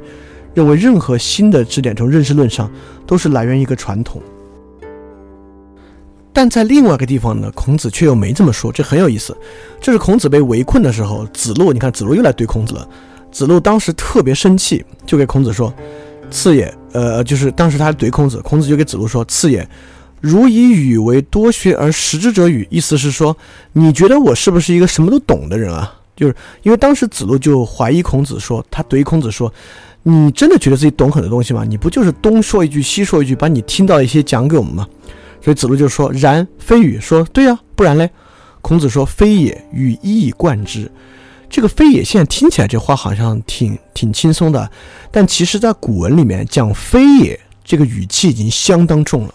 [0.54, 2.70] 认为任何新的指点从认识论上
[3.08, 4.22] 都是来源于一个传统。
[6.32, 9.36] 但在另外一个地方呢，孔子却又没这么说，这很有意思。
[9.80, 12.88] 这是孔子被围困的时候，子路，你看子路又来怼孔子了。
[13.30, 15.72] 子路当时特别生气，就给孔子说
[16.30, 19.66] ：“次也，呃，就是当时他怼孔子，孔子就给子路说：‘次也，
[20.20, 23.36] 如以语为多学而识之者与？’意思是说，
[23.72, 25.94] 你觉得我是不是一个什么都懂的人啊？
[26.14, 29.52] 就是因为当时子路就怀疑孔子，说他怼孔子说
[30.04, 31.64] ：‘你真的觉得自己懂很多东西吗？
[31.64, 34.86] 你不就是东说一句西说一句，把你听到一些讲给我们吗？’
[35.42, 38.08] 所以子路就说：‘然非语。’说对呀，不然嘞？
[38.60, 40.90] 孔子说：‘非也，与一以贯之。’
[41.50, 44.70] 这个非也，现在听起来这话好像挺挺轻松的，
[45.10, 49.34] 但其实，在古文里面讲非也，这个语气已经相当重了。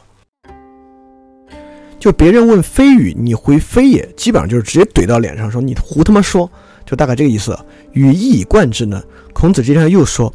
[2.00, 6.50] 就别人问非语，你回非也，基本上就是直接怼到脸上，说你胡他妈说，
[6.86, 7.56] 就大概这个意思。
[7.94, 9.00] 语一以贯之呢，
[9.34, 10.34] 孔子接下来又说，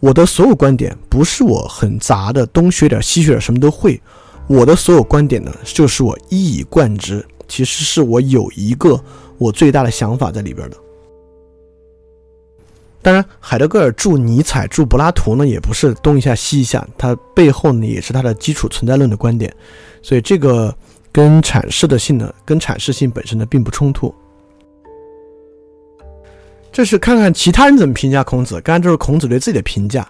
[0.00, 3.98] 我的所有观点不是我很杂的，东学点西学点什么都会，
[4.48, 9.02] 我的所有观点呢，就是我一以贯之，其实是我有一个
[9.38, 10.76] 我最大的想法在里边的。
[13.00, 19.52] 当然，海德格尔注尼采、注柏拉图呢，也不是东一下西一下，它背后呢也是他的基础存在论的观点，
[20.02, 20.72] 所以这个
[21.10, 24.14] 跟阐释的性呢，跟阐释性本身呢并不冲突。
[26.70, 30.08] 这是看看其他人怎么评价孔子，刚才这是孔子对自己的评价，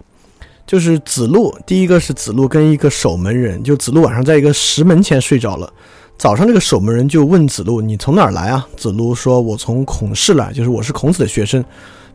[0.65, 5.71] 就是子路，第一个是子路跟一个守门人，就子路晚上在一个石门前睡着了，
[6.17, 11.63] 早上这个守门人就问子路：“你从哪儿来啊？”子路说：“我从孔氏来，就是我是孔子的学生。”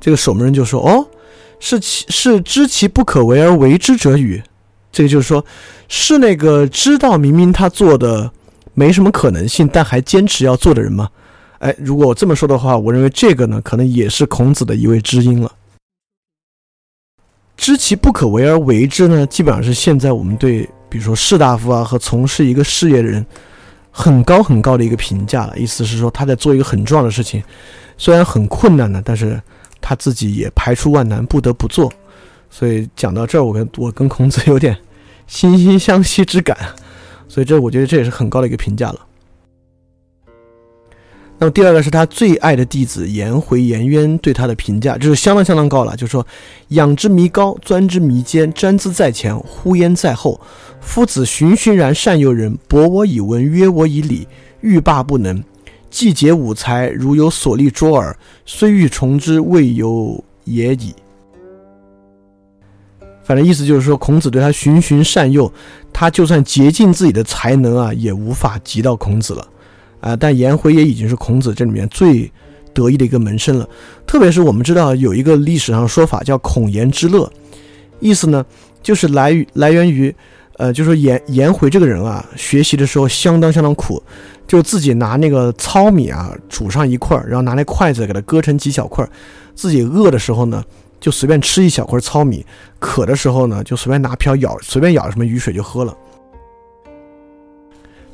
[0.01, 1.07] 这个守门人就说：“哦，
[1.61, 4.43] 是其是知其不可为而为之者与？
[4.91, 5.45] 这个就是说，
[5.89, 8.31] 是那个知道明明他做的
[8.73, 11.09] 没什么可能性，但还坚持要做的人吗？
[11.59, 15.53] 哎，如果我这么说的话，我认为这个呢，可能也是孔子的一位知音了。
[17.59, 23.27] 知其不可为而为之呢，基本上是现在我们对比如说士大夫啊和从事一个事业的人，
[23.91, 25.59] 很高很高的一个评价了。
[25.59, 27.43] 意思是说他在做一个很重要的事情，
[27.99, 29.43] 虽然很困难呢，但是
[29.81, 31.93] 他自己也排除万难不得不做。
[32.49, 34.75] 所以讲到这儿，我跟我跟孔子有点
[35.29, 36.57] 惺惺相惜之感。
[37.29, 39.01] 所以这我觉得这也是很高的一个评价了。
[41.41, 45.97] 那么第二个是他最爱的弟子颜回、颜渊对他的评价，就是相当相当高了。
[45.97, 46.27] 就是说，
[46.69, 50.41] 仰之弥高，钻之弥坚，瞻之在前，呼焉在后。
[50.81, 54.27] 夫子循循然善诱人，博我以文，约我以礼，
[54.63, 55.41] 欲罢不能。
[55.91, 60.93] 既竭吾才，如有所立卓尔，虽欲从之，未有也已。
[63.23, 65.53] 反正意思就是说，孔子对他循循善诱，
[65.93, 69.47] 他就算竭尽自己的才能啊，也无法及到孔子了。
[70.01, 72.31] 啊，但颜回也已经是孔子这里面最
[72.73, 73.69] 得意的一个门生了。
[74.07, 77.31] 特别是我们知道有一个历史上说法叫“孔颜之乐”，
[78.01, 78.45] 意思呢
[78.83, 80.15] 就是来来源于，
[80.57, 84.03] 呃，就是颜颜回这个人啊，学习的时候相当相当苦，
[84.47, 89.11] 就自己拿那个糙米啊煮上一块儿，然后拿那筷子给它割成几小块儿，
[89.55, 90.63] 自己饿的时候呢
[91.01, 92.47] 就随便吃一小块糙米，
[92.79, 95.97] 渴的时候呢就随便拿瓢舀，随便舀什么雨水就喝了。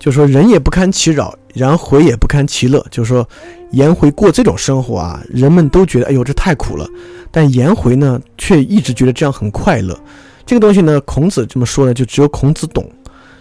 [0.05, 2.85] 就说人也不堪其扰，然回也不堪其乐。
[2.91, 3.27] 就是说
[3.71, 6.87] 颜回过这种生活啊，人们都觉得哎呦这太苦了，
[7.31, 9.99] 但颜回呢却一直觉得这样很快乐。
[10.45, 12.87] 这个东西呢，孔子这么说呢，就只有孔子懂。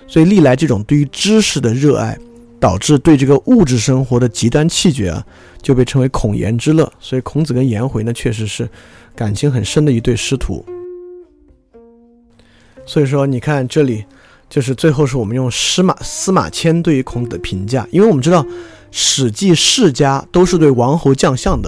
[0.07, 2.17] 所以历来这种对于知识的热爱，
[2.61, 5.21] 导致对这个物质生活的极端气绝啊，
[5.61, 6.89] 就被称为孔颜之乐。
[6.97, 8.69] 所以孔子跟颜回呢，确实是
[9.13, 10.65] 感情很深的一对师徒。
[12.85, 14.05] 所以说，你看这里。
[14.53, 18.43] 就是最后是我们用司马司马迁对于孔子的评价，因为我们知道
[18.91, 21.67] 《史记》世家都是对王侯将相的，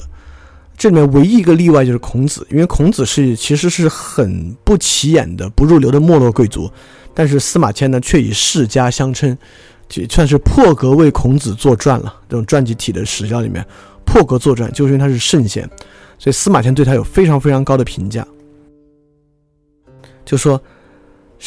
[0.77, 6.69] 这里面唯一一个例外就是孔子，因为孔子是其实是很不起眼的、不入流的没落贵族，
[7.15, 9.35] 但是司马迁呢却以世家相称，
[9.89, 12.15] 就算是破格为孔子作传了。
[12.29, 13.65] 这种传记体的史料里面，
[14.05, 15.67] 破格作传就是因为他是圣贤，
[16.19, 18.23] 所以司马迁对他有非常非常高的评价，
[20.23, 20.61] 就说。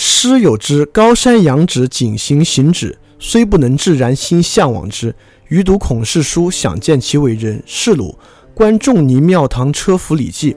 [0.01, 5.13] 师有之，高山仰止，景行行止，虽不能至，然心向往之。
[5.49, 7.61] 余读孔氏书，想见其为人。
[7.67, 8.17] 是鲁，
[8.55, 10.55] 观仲尼庙堂车服礼记，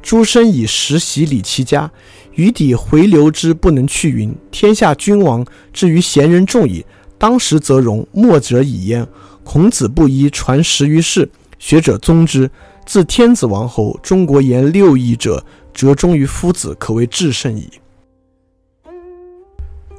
[0.00, 1.90] 诸生以实习礼其家。
[2.34, 4.32] 余底回流之，不能去云。
[4.52, 6.86] 天下君王至于贤人众矣，
[7.18, 9.04] 当时则荣，末者已焉。
[9.42, 12.48] 孔子不依，传十于世，学者宗之。
[12.86, 17.68] 自天子王侯，中国言六艺者，折中于夫子，可谓至圣矣。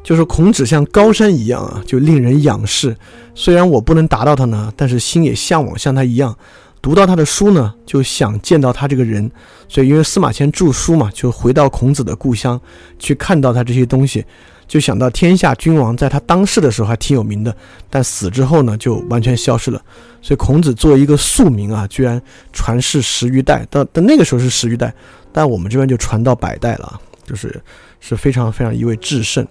[0.05, 2.95] 就是孔子像高山一样啊，就令人仰视。
[3.33, 6.37] 虽然我不能达到他呢，但是心也向往像他一样。
[6.79, 9.29] 读到他的书呢，就想见到他这个人。
[9.67, 12.61] 所以，因为司马迁著书嘛，就回到孔子的故乡
[12.99, 14.23] 去看到他这些东西，
[14.67, 17.57] 就想到天下君王在他当世的时候还挺有名的，
[17.89, 19.81] 但死之后呢，就完全消失了。
[20.21, 22.21] 所以，孔子作为一个庶民啊，居然
[22.53, 23.65] 传世十余代。
[23.71, 24.93] 到到那个时候是十余代，
[25.31, 27.59] 但我们这边就传到百代了，就是
[27.99, 29.43] 是非常非常一位至圣。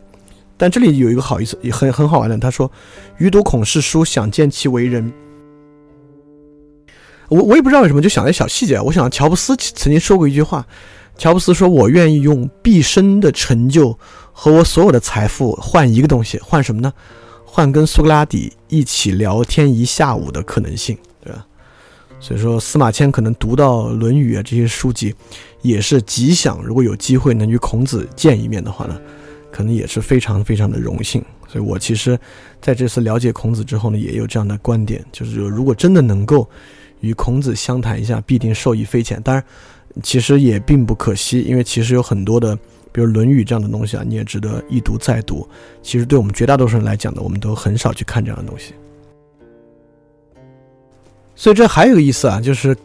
[0.56, 2.38] 但这里有一个好意思，也很很好玩的。
[2.38, 2.70] 他说
[3.18, 5.12] ：“余读孔氏书，想见其为人。”
[7.28, 8.78] 我我也不知道为什么，就想在小细节。
[8.78, 10.64] 我想乔布斯曾经说过一句话
[11.18, 13.98] ：“乔布斯说我愿意用毕生的成就
[14.32, 16.92] 和我所有的财富换一个东西，换什么呢？
[17.44, 21.44] 换跟苏格拉底一起聊天一下午的可能性，对吧？”
[22.20, 25.14] 所以说，司马迁可能读到《论语》啊这些书籍，
[25.62, 29.00] 也是极想如果有机会能与孔子见一面的话呢。
[29.54, 32.18] 可能也是非常非常的荣幸，所以我其实
[32.60, 36.50] 在这次了解孔子之后呢，也有这样的观点，就是如果真的能够
[36.98, 39.22] 与孔子相谈一下，必定受益匪浅。
[39.22, 39.44] 当然，
[40.02, 42.56] 其实也并不可惜，因为其实有很多的，
[42.90, 45.48] 比如《论语》这样的东西啊，你也值得一读再读。
[45.82, 48.74] 其实对我们绝大多数人来讲呢，我们都很少去看这样的东西。
[51.36, 52.76] 所以这还有个意思啊，就是。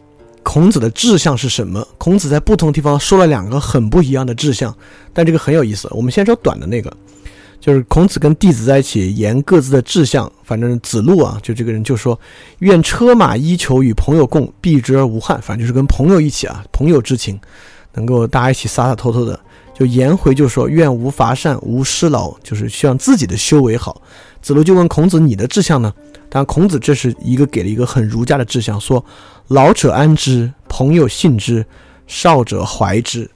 [0.42, 1.86] 孔子的志向是什么？
[1.98, 4.74] 孔子在不同地方说了两个很不一样的志向，
[5.12, 5.88] 但这个很有意思。
[5.92, 6.92] 我们先说短的那个，
[7.60, 10.30] 就是孔子跟弟子在一起言各自的志向。
[10.42, 12.18] 反正子路啊，就这个人就说
[12.60, 17.38] ：“愿车马衣裘与朋友共，避之而无憾。”反正就是跟朋友一起啊，朋友之情，
[17.94, 19.38] 能够大家一起洒洒脱脱的。
[19.72, 24.02] 就颜回就说：“愿无乏善，无失劳。”就是希望自己的修为好。
[24.42, 25.92] 子路就问孔子：“你的志向呢？”
[26.30, 29.04] 但孔子这是一个给了一个很儒家的志向，说。
[29.48, 31.66] 老者安之，朋友信之，
[32.06, 33.28] 少者怀之。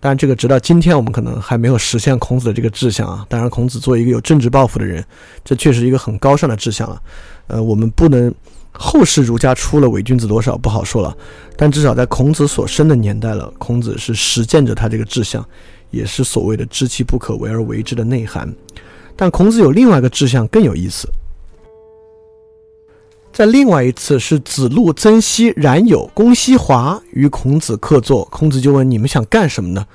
[0.00, 3.26] 当然，这个直到今天我们可能还没有实现孔子的这个志向啊。
[3.28, 5.04] 当然，孔子作为一个有政治抱负的人，
[5.44, 7.02] 这确实一个很高尚的志向了。
[7.48, 8.34] 呃，我们不能
[8.72, 11.14] 后世儒家出了伪君子多少不好说了，
[11.54, 15.46] 但至少在孔子所生的年代了，孔子是实践着他这个志向，
[15.90, 18.50] 也是所谓的“知其不可为而为之”的内涵。
[19.14, 21.06] 但孔子有另外一个志向更有意思，
[23.36, 29.86] 在另外一次是子路、曾皙、冉有、公西华与孔子客坐，孔子就问：“你们想干什么呢？”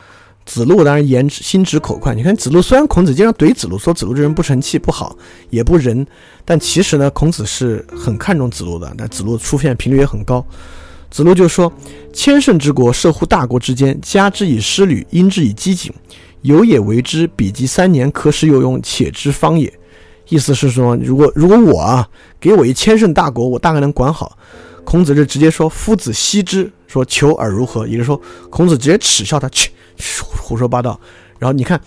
[0.46, 2.14] 子路当然言心直口快。
[2.14, 5.18] 你看子路虽然孔子经常怼子路，说子路这人不成器、不好，
[5.50, 6.06] 也不仁，
[6.46, 8.94] 但其实呢，孔子是很看重子路的。
[8.96, 10.46] 但子路出现频率也很高。
[11.10, 11.74] 子路就说
[12.14, 15.92] ：“千乘之国，涉乎大国之间，加之以师旅，因之以机警，
[16.44, 19.74] 有也为之，比及三年，可使有用，且之方也。”
[20.32, 22.08] 意思是说，如果如果我啊，
[22.40, 24.38] 给我一千乘大国，我大概能管好。
[24.86, 26.72] 孔子就直接说：“夫子奚之？
[26.88, 29.70] 说求尔如何？”也就是说，孔子直接耻笑他去。
[30.42, 30.98] 胡说八道，
[31.38, 31.80] 然后你看，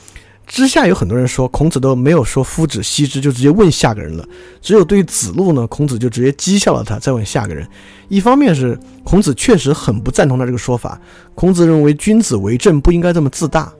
[0.46, 4.28] 之下有很多人说孔子都没有说夫子奚之，就直接问下个人了。
[4.60, 7.66] 只有对子路呢，孔子就直接讥笑了他，再问下个人。
[8.08, 11.00] 一方面是孔子确实很不赞同他这个说法，
[11.34, 13.72] 孔子认为君子为政不应该这么自大。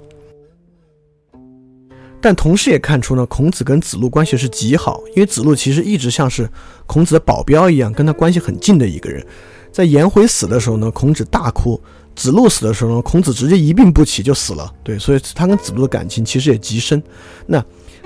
[2.25, 6.49] 但同时也看出呢，孔子跟子路关系是极好，因为子路其实一直像是
[6.87, 9.23] 孔子的保镖一样，跟他关系很近的一个人。
[9.71, 11.79] 在颜回死的时候呢，孔子大哭。
[12.17, 14.73] 子路死的时候呢，孔子直接一病不起就死了。
[14.83, 17.03] 对，所以他跟子路的感情其实也极深。
[17.47, 17.63] 那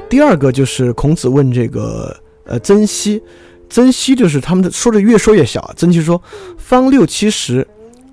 [0.09, 2.13] 第二个就是孔子问这个
[2.45, 3.23] 呃曾皙，
[3.71, 5.73] 曾皙就是他们的说的越说越小。
[5.77, 6.21] 曾皙说
[6.59, 7.65] ：“方六七十，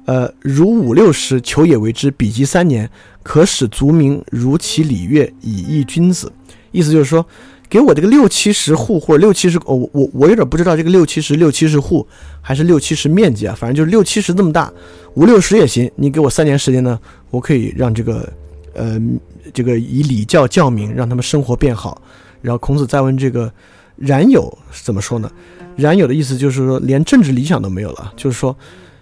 [0.06, 2.88] 呃，如五六十，求也为之，比及三年，
[3.26, 6.31] 可使族民如其礼乐，以义君子。”
[6.72, 7.26] 意思就是说。
[7.68, 12.07] 给我这个六七十户或者六七十哦，我我我有点不知道这个六七十六七十户
[12.39, 14.72] 还是六七十面积啊，反正就是六七十这么大，
[15.15, 15.91] 五六十也行。
[15.95, 16.97] 你给我三年时间呢，
[17.31, 18.31] 我可以让这个
[18.76, 19.02] 呃
[19.52, 21.99] 这个以礼教教民，让他们生活变好。
[22.39, 23.52] 然后孔子再问这个
[23.97, 25.30] 冉有怎么说呢？
[25.76, 28.56] 冉有的意思就是说连政治理想都没有了，就是说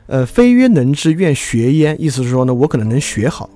[0.07, 2.01] 呃非曰能之，愿学焉。
[2.01, 3.49] 意思是说呢，我可能能学好。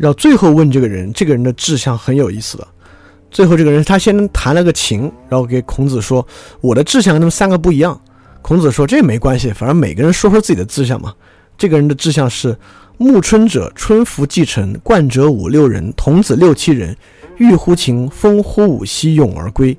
[0.00, 2.66] 然后最后问这个人，这个人的志向很有意思的。
[3.30, 6.26] 最后这个人他先弹了个琴，然后给孔子说
[6.62, 8.00] ：“我的志向跟他们三个不一样。”
[8.40, 11.12] 孔子说：“这没关系，反正每个人说说自己的志向嘛。”
[11.58, 12.56] 这个人的志向是：
[12.96, 16.96] 暮春者春服既成，冠者五六人，童子六七人，
[17.36, 19.76] 欲乎秦，风乎舞兮，咏而归。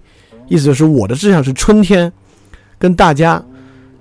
[0.47, 2.13] 意思就是我的志向是春天，
[2.77, 3.43] 跟大家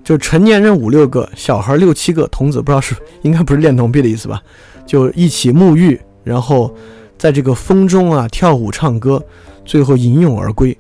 [0.05, 4.43] 就成年人五六个，小孩六七个，童子不知道是应该不是恋童癖的意思吧？
[4.87, 6.75] 就一起沐浴，然后。
[7.21, 9.23] 在这个风中啊，跳舞唱歌，
[9.67, 10.75] 最后吟咏而归。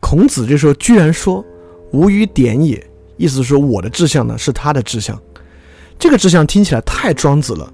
[0.00, 1.42] 孔子这时候居然说
[1.92, 2.86] ：“吾与点也。”
[3.16, 5.18] 意思是说，我的志向呢是他的志向。
[5.98, 7.72] 这个志向听起来太庄子了，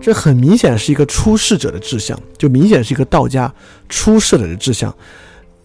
[0.00, 3.52] 这很明显是一个出世者的志向，就明显是一个道家
[3.88, 4.96] 出世者的志向。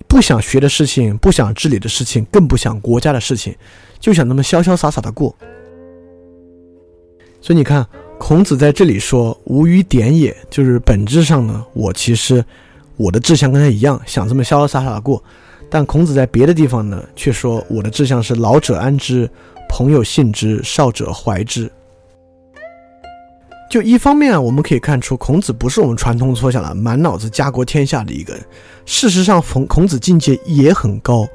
[0.07, 3.55] 不想学的事情，不想治理的事情，更不想国家的事情，
[3.99, 5.35] 就想那么潇潇洒洒的过。
[7.39, 7.85] 所以你看。
[8.17, 12.43] 孔子在这里说“无与点也”，就是本质上呢，我其实
[12.97, 15.23] 我的志向跟他一样，想这么潇潇洒洒的过。
[15.69, 19.29] 但孔子在别的地方呢，却说我的志向是“老者安之，
[19.69, 21.71] 朋友信之，少者怀之”。
[23.69, 28.43] 就一方面啊，我们可以看出孔子不是我们传统所想的满脑子家国天下的一个人。
[28.85, 31.27] 事实上，孔孔子境界也很高。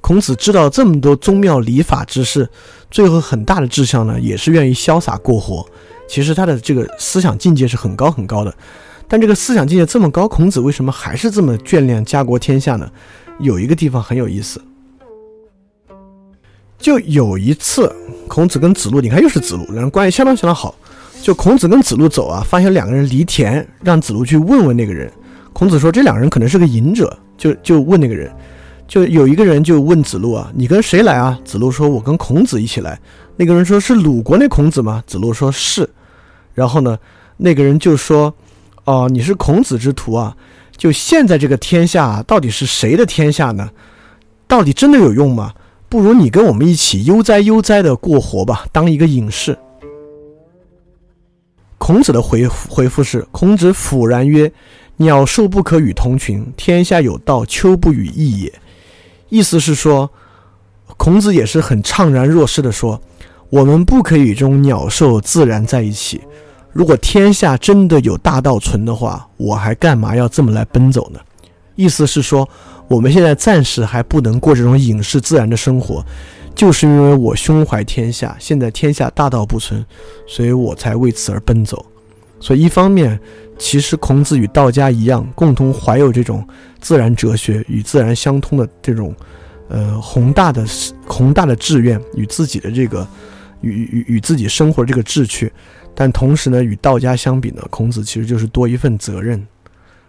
[0.00, 2.48] 孔子知道这么多宗庙礼法之事，
[2.90, 5.64] 最后很大的志向呢，也是愿意潇洒过活。
[6.12, 8.54] 其实他的这个思想境界是很高很高的，
[9.08, 12.86] 但这个思想境界这么高，孔子为什么还是这么眷恋家国天下呢？
[13.40, 14.60] 有一个地方很有意思，
[16.76, 17.90] 就有一次，
[18.28, 20.74] 孔子跟子路，你看又是子路，两人关系相当相当好。
[21.22, 25.10] 就孔子跟子路走啊，发现两个人犁田，让子路去问问那个人。
[25.54, 28.30] 孔子说这两个人可能是个隐者，就就问那个人，
[28.86, 31.40] 就有一个人就问子路啊，你跟谁来啊？
[31.42, 33.00] 子路说，我跟孔子一起来。
[33.34, 35.02] 那个人说是鲁国那孔子吗？
[35.06, 35.88] 子路说是。
[36.54, 36.98] 然后呢，
[37.36, 38.34] 那个人就说
[38.84, 40.36] ：“哦，你是孔子之徒啊？
[40.76, 43.70] 就现在这个天下到底是谁的天下呢？
[44.46, 45.54] 到底真的有用吗？
[45.88, 49.56] 不如你跟我们一起悠哉悠哉的过活吧，当一个隐士。”
[51.78, 54.52] 孔子的回回复是：“孔子俯然曰
[54.98, 58.52] ：‘鸟兽不可与同群，天下有道，丘不与异也。’
[59.30, 60.10] 意思是说，
[60.96, 63.00] 孔子也是很怅然若失的说。”
[63.52, 66.18] 我们不可以与这种鸟兽自然在一起。
[66.72, 71.20] 如果天下真的有大道存的话，我还干嘛要这么来奔走呢？
[71.74, 72.48] 意思是说，
[72.88, 76.02] 我们现在暂时还不能过这种隐士自然的生活，
[76.54, 79.84] 就是因为我胸怀天下，现在天下大道不存，
[80.26, 81.84] 所以我才为此而奔走。
[82.40, 83.20] 所以一方面，
[83.58, 86.42] 其实孔子与道家一样，共同怀有这种
[86.80, 89.14] 自然哲学与自然相通的这种，
[89.68, 90.64] 呃，宏大的
[91.06, 93.06] 宏大的志愿与自己的这个。
[93.62, 95.52] 与与与自己生活这个志趣，
[95.94, 99.44] 但同时呢，与道家相比呢，孔子其实就是多一份责任，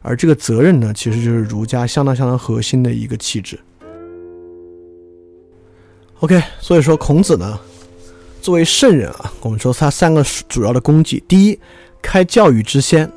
[0.02, 3.60] 而这个责任呢，其实就是儒家相当相当核心的一个气质。
[6.20, 7.60] OK，所以说孔子呢，
[8.42, 11.60] 作为圣人啊，我们说他三个主要的功绩：第一，
[12.02, 13.12] 开教育之先，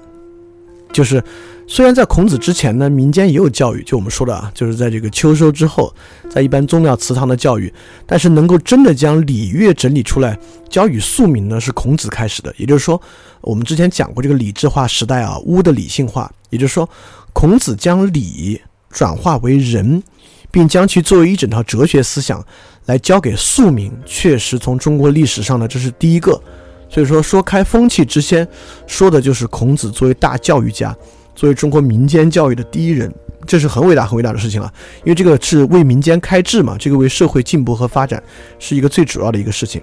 [0.96, 1.22] 就是
[1.66, 5.94] 虽然在孔子之前呢，民间也有教育，就我们说的啊，就是在这个秋收之后，
[6.30, 7.70] 在一般宗庙祠堂的教育，
[8.06, 10.38] 但是能够真的将礼乐整理出来，
[10.70, 12.50] 教与庶民呢，是孔子开始的。
[12.56, 12.98] 也就是说，
[13.42, 16.88] 我们之前讲过这个礼制化时代啊，巫的理性化，也就是说，
[17.34, 18.58] 孔子将礼
[18.88, 20.02] 转化为仁，
[20.50, 22.42] 并将其作为一整套哲学思想。
[22.86, 26.40] 来教给庶民，确实从中国历史上呢，这是第一个。
[26.88, 28.46] 所以说，说开风气之先，
[28.86, 30.96] 说的就是孔子作为大教育家，
[31.34, 33.12] 作为中国民间教育的第一人，
[33.46, 34.72] 这是很伟大、很伟大的事情了。
[35.04, 38.22] 因为这个是为民间开智嘛，这个为社会进步和发展
[38.58, 39.82] 是一个最主要的一个事情。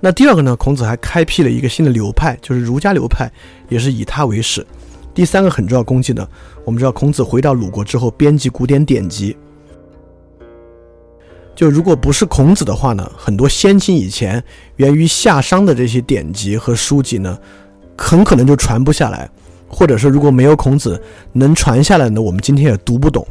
[0.00, 3.30] 那第二个呢，孔子还开辟了一个新的流派，就是儒家流派，
[3.68, 4.66] 也是以他为始。
[5.14, 6.26] 第三个很重要功绩呢，
[6.64, 9.36] 我们知道孔子回到鲁国之后，编辑古典典籍。
[11.54, 14.42] 就如果不是孔子的话呢，很多先秦以前
[14.76, 17.38] 源于夏商的这些典籍和书籍呢，
[17.96, 19.28] 很可能就传不下来，
[19.68, 21.00] 或者说如果没有孔子
[21.32, 23.26] 能传下来呢，我们今天也读不懂。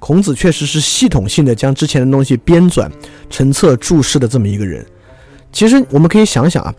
[0.00, 2.90] 孔子确实是系统性的将之前的东西编纂
[3.30, 4.84] 成册注释的这么一个人。
[5.52, 6.74] 其实我们可以想想啊，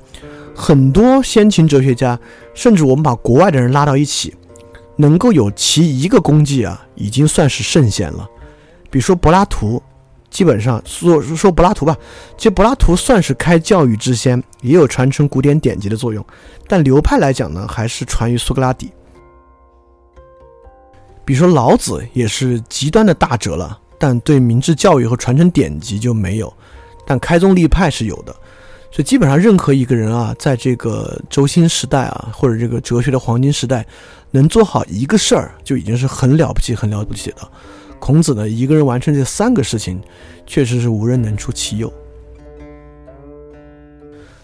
[0.53, 2.19] 很多先秦哲学家，
[2.53, 4.35] 甚至我们把国外的人拉到一起，
[4.97, 8.27] 能够有其一个功绩啊，已经算是圣贤了。
[8.91, 9.81] 比如说柏拉图。
[10.33, 11.95] 基本上说说柏拉图吧，
[12.35, 16.25] 其实柏拉图算是开教育之先，也有传承古典典籍的作用。
[16.67, 18.91] 但流派来讲呢，还是传于苏格拉底。
[21.23, 26.51] 比如说老子也是极端的大哲了，但对明治教育和传承典籍就没有。
[27.05, 28.33] 但开宗立派是有的，
[28.91, 33.85] 所以基本上任何一个人啊，在这个轴心时代啊，或者这个哲学的黄金时代，
[34.31, 37.37] 能做好一个事儿，就已经是很了不起、很了不起的。
[38.03, 39.97] 孔子呢，一个人完成这三个事情，
[40.45, 41.91] 确实是无人能出其右。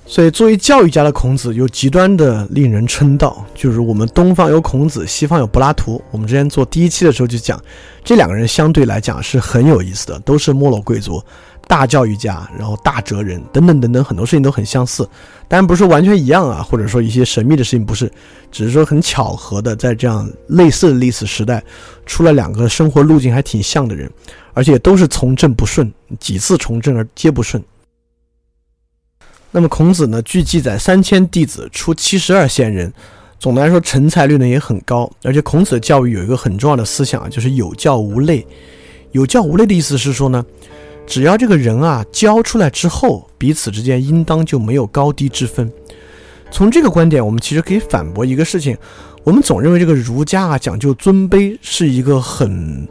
[0.05, 3.45] 所以，作为教育家的孔子，又极端的令人称道。
[3.53, 6.01] 就是我们东方有孔子，西方有柏拉图。
[6.09, 7.61] 我们之前做第一期的时候就讲，
[8.01, 11.21] 这两个人相对来讲是很有意思的，都是没落贵族。
[11.69, 15.07] 大教育家，然后大哲人等等等等，很多事情都很相似，
[15.47, 18.11] 当然不是说完全一样啊，或者说一些神秘的事情不是，
[18.51, 21.63] 只是说很巧合的，在这样类似的历史时代，
[22.07, 24.09] 出了两个生活路径还挺像的人，
[24.55, 27.63] 而且都是从政不顺，几次从政而皆不顺。
[29.51, 32.91] 那么孔子呢，据记载三千弟子出七十二贤人，
[33.39, 38.43] 总的来说成才率呢也很高，而且孔子的教育有一个很重要的思想啊，就是有教无类。
[39.11, 40.43] 有教无类的意思是说呢。
[41.09, 45.69] 只要这个人啊教出来之后，彼此之间应当就没有高低之分。
[46.51, 48.77] 从这个观点，我们其实可以反驳一个事情：
[49.23, 52.87] 我们总认为这个儒家啊讲究尊卑是一个很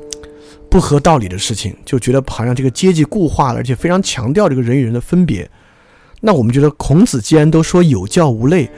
[0.69, 5.49] 不合道理的事情，就觉得好像这个阶级固化了，而且非常强调这个人与人的分别。
[6.21, 8.69] 那我们觉得孔子既然都说有教无类，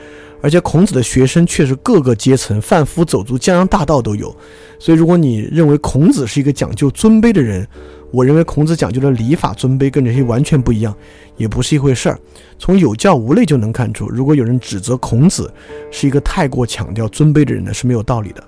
[0.43, 4.35] 而且孔子的学生确实各个阶层，贩夫走卒、江洋大盗都有，
[4.77, 7.67] 所以如果你认为孔子是一个讲究尊卑的人，
[8.11, 10.93] 我认为孔子讲究的礼法尊卑跟这些完全不一样，
[11.37, 12.19] 也不是一回事儿。
[12.59, 15.51] 从有教无类就能看出，如果有人指责孔子
[15.91, 18.43] 是一个太过强调尊卑的人呢，是没有道理的。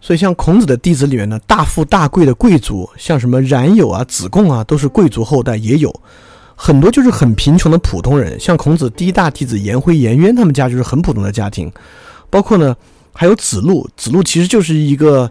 [0.00, 5.92] 所以，像孔子的弟子里面呢，大富大贵的贵族，像什么冉有啊、子贡啊，都是贵族后代，也有
[6.54, 8.38] 很多就是很贫穷的普通人。
[8.38, 11.72] 像孔子第一大弟子颜回、颜渊他们家就是很普通的家庭，
[12.30, 12.76] 包括呢，
[13.12, 15.28] 还有子路，子路其实就是一个。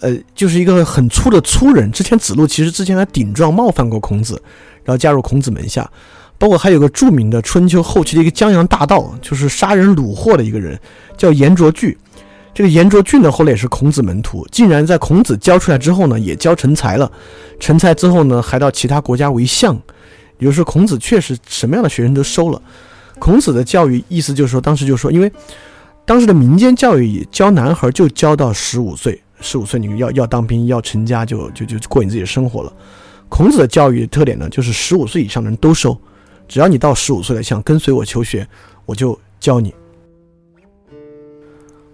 [0.00, 1.90] 呃，就是一个很粗的粗人。
[1.90, 4.40] 之前子路其实之前还顶撞冒犯过孔子，
[4.84, 5.90] 然后加入孔子门下。
[6.38, 10.78] 包括还有个著名的春秋后期的一个江洋大盗，就是杀人虏获的一个人，
[11.16, 11.96] 叫颜卓句。
[12.52, 17.10] 这个颜卓句呢，后来也是孔子门徒，竟然在孔子教出来之后呢，也教成才了。
[17.58, 19.74] 成才之后呢，还到其他国家为相。
[20.38, 22.60] 也就是说，孔子确实什么样的学生都收了。
[23.18, 25.32] 孔子的教育意思就是说，当时就说，因为
[26.04, 29.18] 当时的民间教育教男孩就教到十五岁。
[29.46, 32.72] 十五岁，你要要当兵，要成家，就就就过你自己的生活了。
[33.28, 35.96] 孔子的教育特点呢，就是十五岁以上的人都收，
[36.48, 38.44] 只要你到十五岁了，想跟随我求学，
[38.86, 39.72] 我就教你。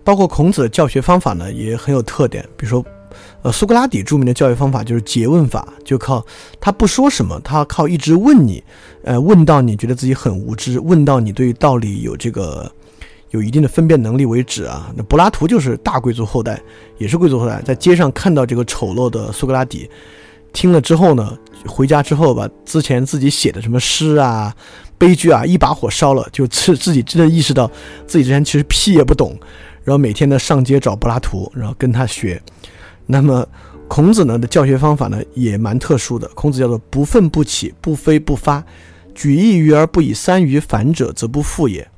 [0.02, 2.42] 包括孔子的教学方法呢，也很有特点。
[2.56, 2.84] 比如说，
[3.42, 6.24] 呃，苏格拉底著名的教育方法就是诘问法，就靠
[6.58, 8.64] 他不说什么，他靠一直问你，
[9.04, 12.72] 呃，问到你觉得自己很无知，问到你对道理有这个。
[13.32, 16.60] 有一定的分辨能力为止啊，那柏拉图就是大贵族后代，
[16.98, 19.88] 也是贵族后代，在街上看到这个丑陋的苏格拉底，
[20.52, 21.36] 听了之后呢，
[21.66, 24.54] 回家之后把之前自己写的什么诗啊、
[24.98, 27.70] 悲剧啊，一把火烧了，就自自己真的意识到
[28.06, 29.34] 自己之前其实屁也不懂，
[29.82, 32.40] 然后每天呢上街找柏拉图，然后跟他学。
[33.06, 33.46] 那么
[33.88, 38.62] 孔子呢的教学方法呢也蛮特殊的，孔子叫做不愤不启，不飞不发，
[39.14, 41.88] 举一隅而不以三隅反者，则不复也。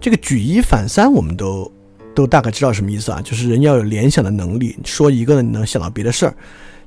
[0.00, 1.70] 这个举一反三，我们都
[2.14, 3.20] 都大概知道什么意思啊？
[3.22, 6.34] 就是人要有联想的能力，说一个呢，你能想到别的事儿。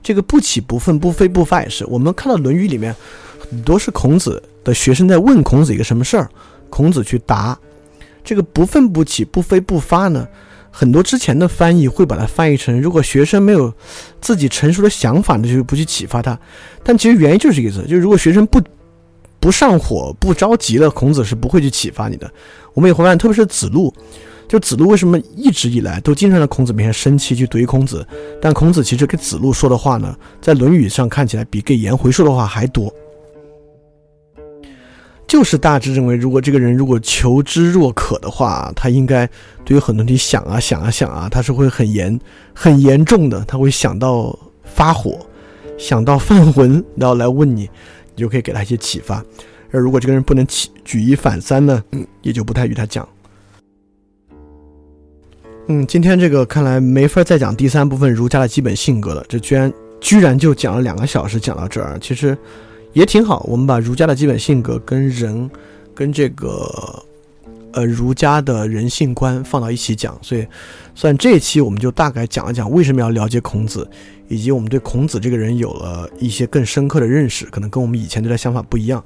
[0.04, 1.86] 这个不起不愤不飞不发也是。
[1.86, 2.96] 我们看到《论语》里面
[3.38, 6.30] 很多是孔子的学生在问孔子一个什么事儿，
[6.70, 7.58] 孔子去答。
[8.24, 10.28] 这个不愤不起不飞不发呢，
[10.72, 13.72] 很多之前的翻译会把它翻译成：如果学生没有
[14.20, 16.40] 自己成熟的想法，那就不去启发他。
[16.84, 18.62] 但其实原因就是这个意思，就是如果学生不
[19.42, 22.32] 不上火不着急了，孔子是不会去启发你的。
[22.74, 23.94] 我们也会发现，特别是子路，
[24.48, 28.08] 就子路为什么一直以来都经常在孔子面前生气去怼孔子？
[28.40, 32.94] 但孔子其实给子路说的话呢，在《论语》上看起来比给颜回说的话还多。
[35.28, 39.26] 就是大致认为，如果这个人如果求知若渴的话，他应该
[39.64, 42.20] 对于很多问题想啊想啊想啊，他是会很严
[42.54, 45.18] 很严重的，他会想到发火，
[45.78, 47.70] 想到犯浑，然后来问你，
[48.16, 49.24] 你就可以给他一些启发。
[49.72, 53.08] 而如果这个人不能起举一反三呢，嗯，也就不太与他讲。
[55.68, 59.24] 嗯，今天这个看来没法再讲第三部分儒家的基本性格了。
[59.30, 59.72] 这居然
[60.02, 62.38] 居然就讲了两个小时，讲到这儿，其实
[62.92, 63.46] 也挺好。
[63.48, 65.50] 我们把儒家的基本性格跟人，
[65.96, 67.04] 跟这个
[67.72, 70.18] 呃儒家的人性观放到一起讲。
[70.22, 70.46] 所以，
[70.96, 73.90] 算这一期我们就大概讲一讲为什么要了解孔子，
[74.32, 79.04] 以及我们对孔子这个人有了一些更深刻的认识，可能跟我们以前对他想法不一样。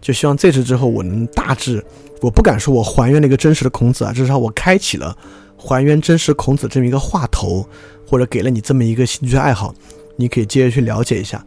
[0.00, 1.82] 就希望这次之后，我能大致，
[2.20, 5.16] 我不敢说我还原了一个真实的孔子啊，至少我开启了
[5.56, 7.64] 还原真实孔子这么一个话头，
[8.04, 9.72] 或者给了你这么一个兴趣爱好，
[10.16, 11.42] 你可以接着去了解一下。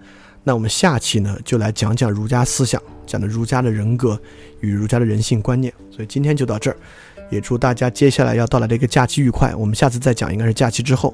[0.46, 4.18] 那我们下期呢，就来讲讲儒家思想，讲的儒家的人格
[4.62, 5.74] 与儒家的人性观念。
[5.92, 6.78] 所以今天就到这儿，
[7.30, 9.54] 也祝大家接下来要到来的一个假期愉快。
[9.54, 11.14] 我们下次再讲，应该是假期之后。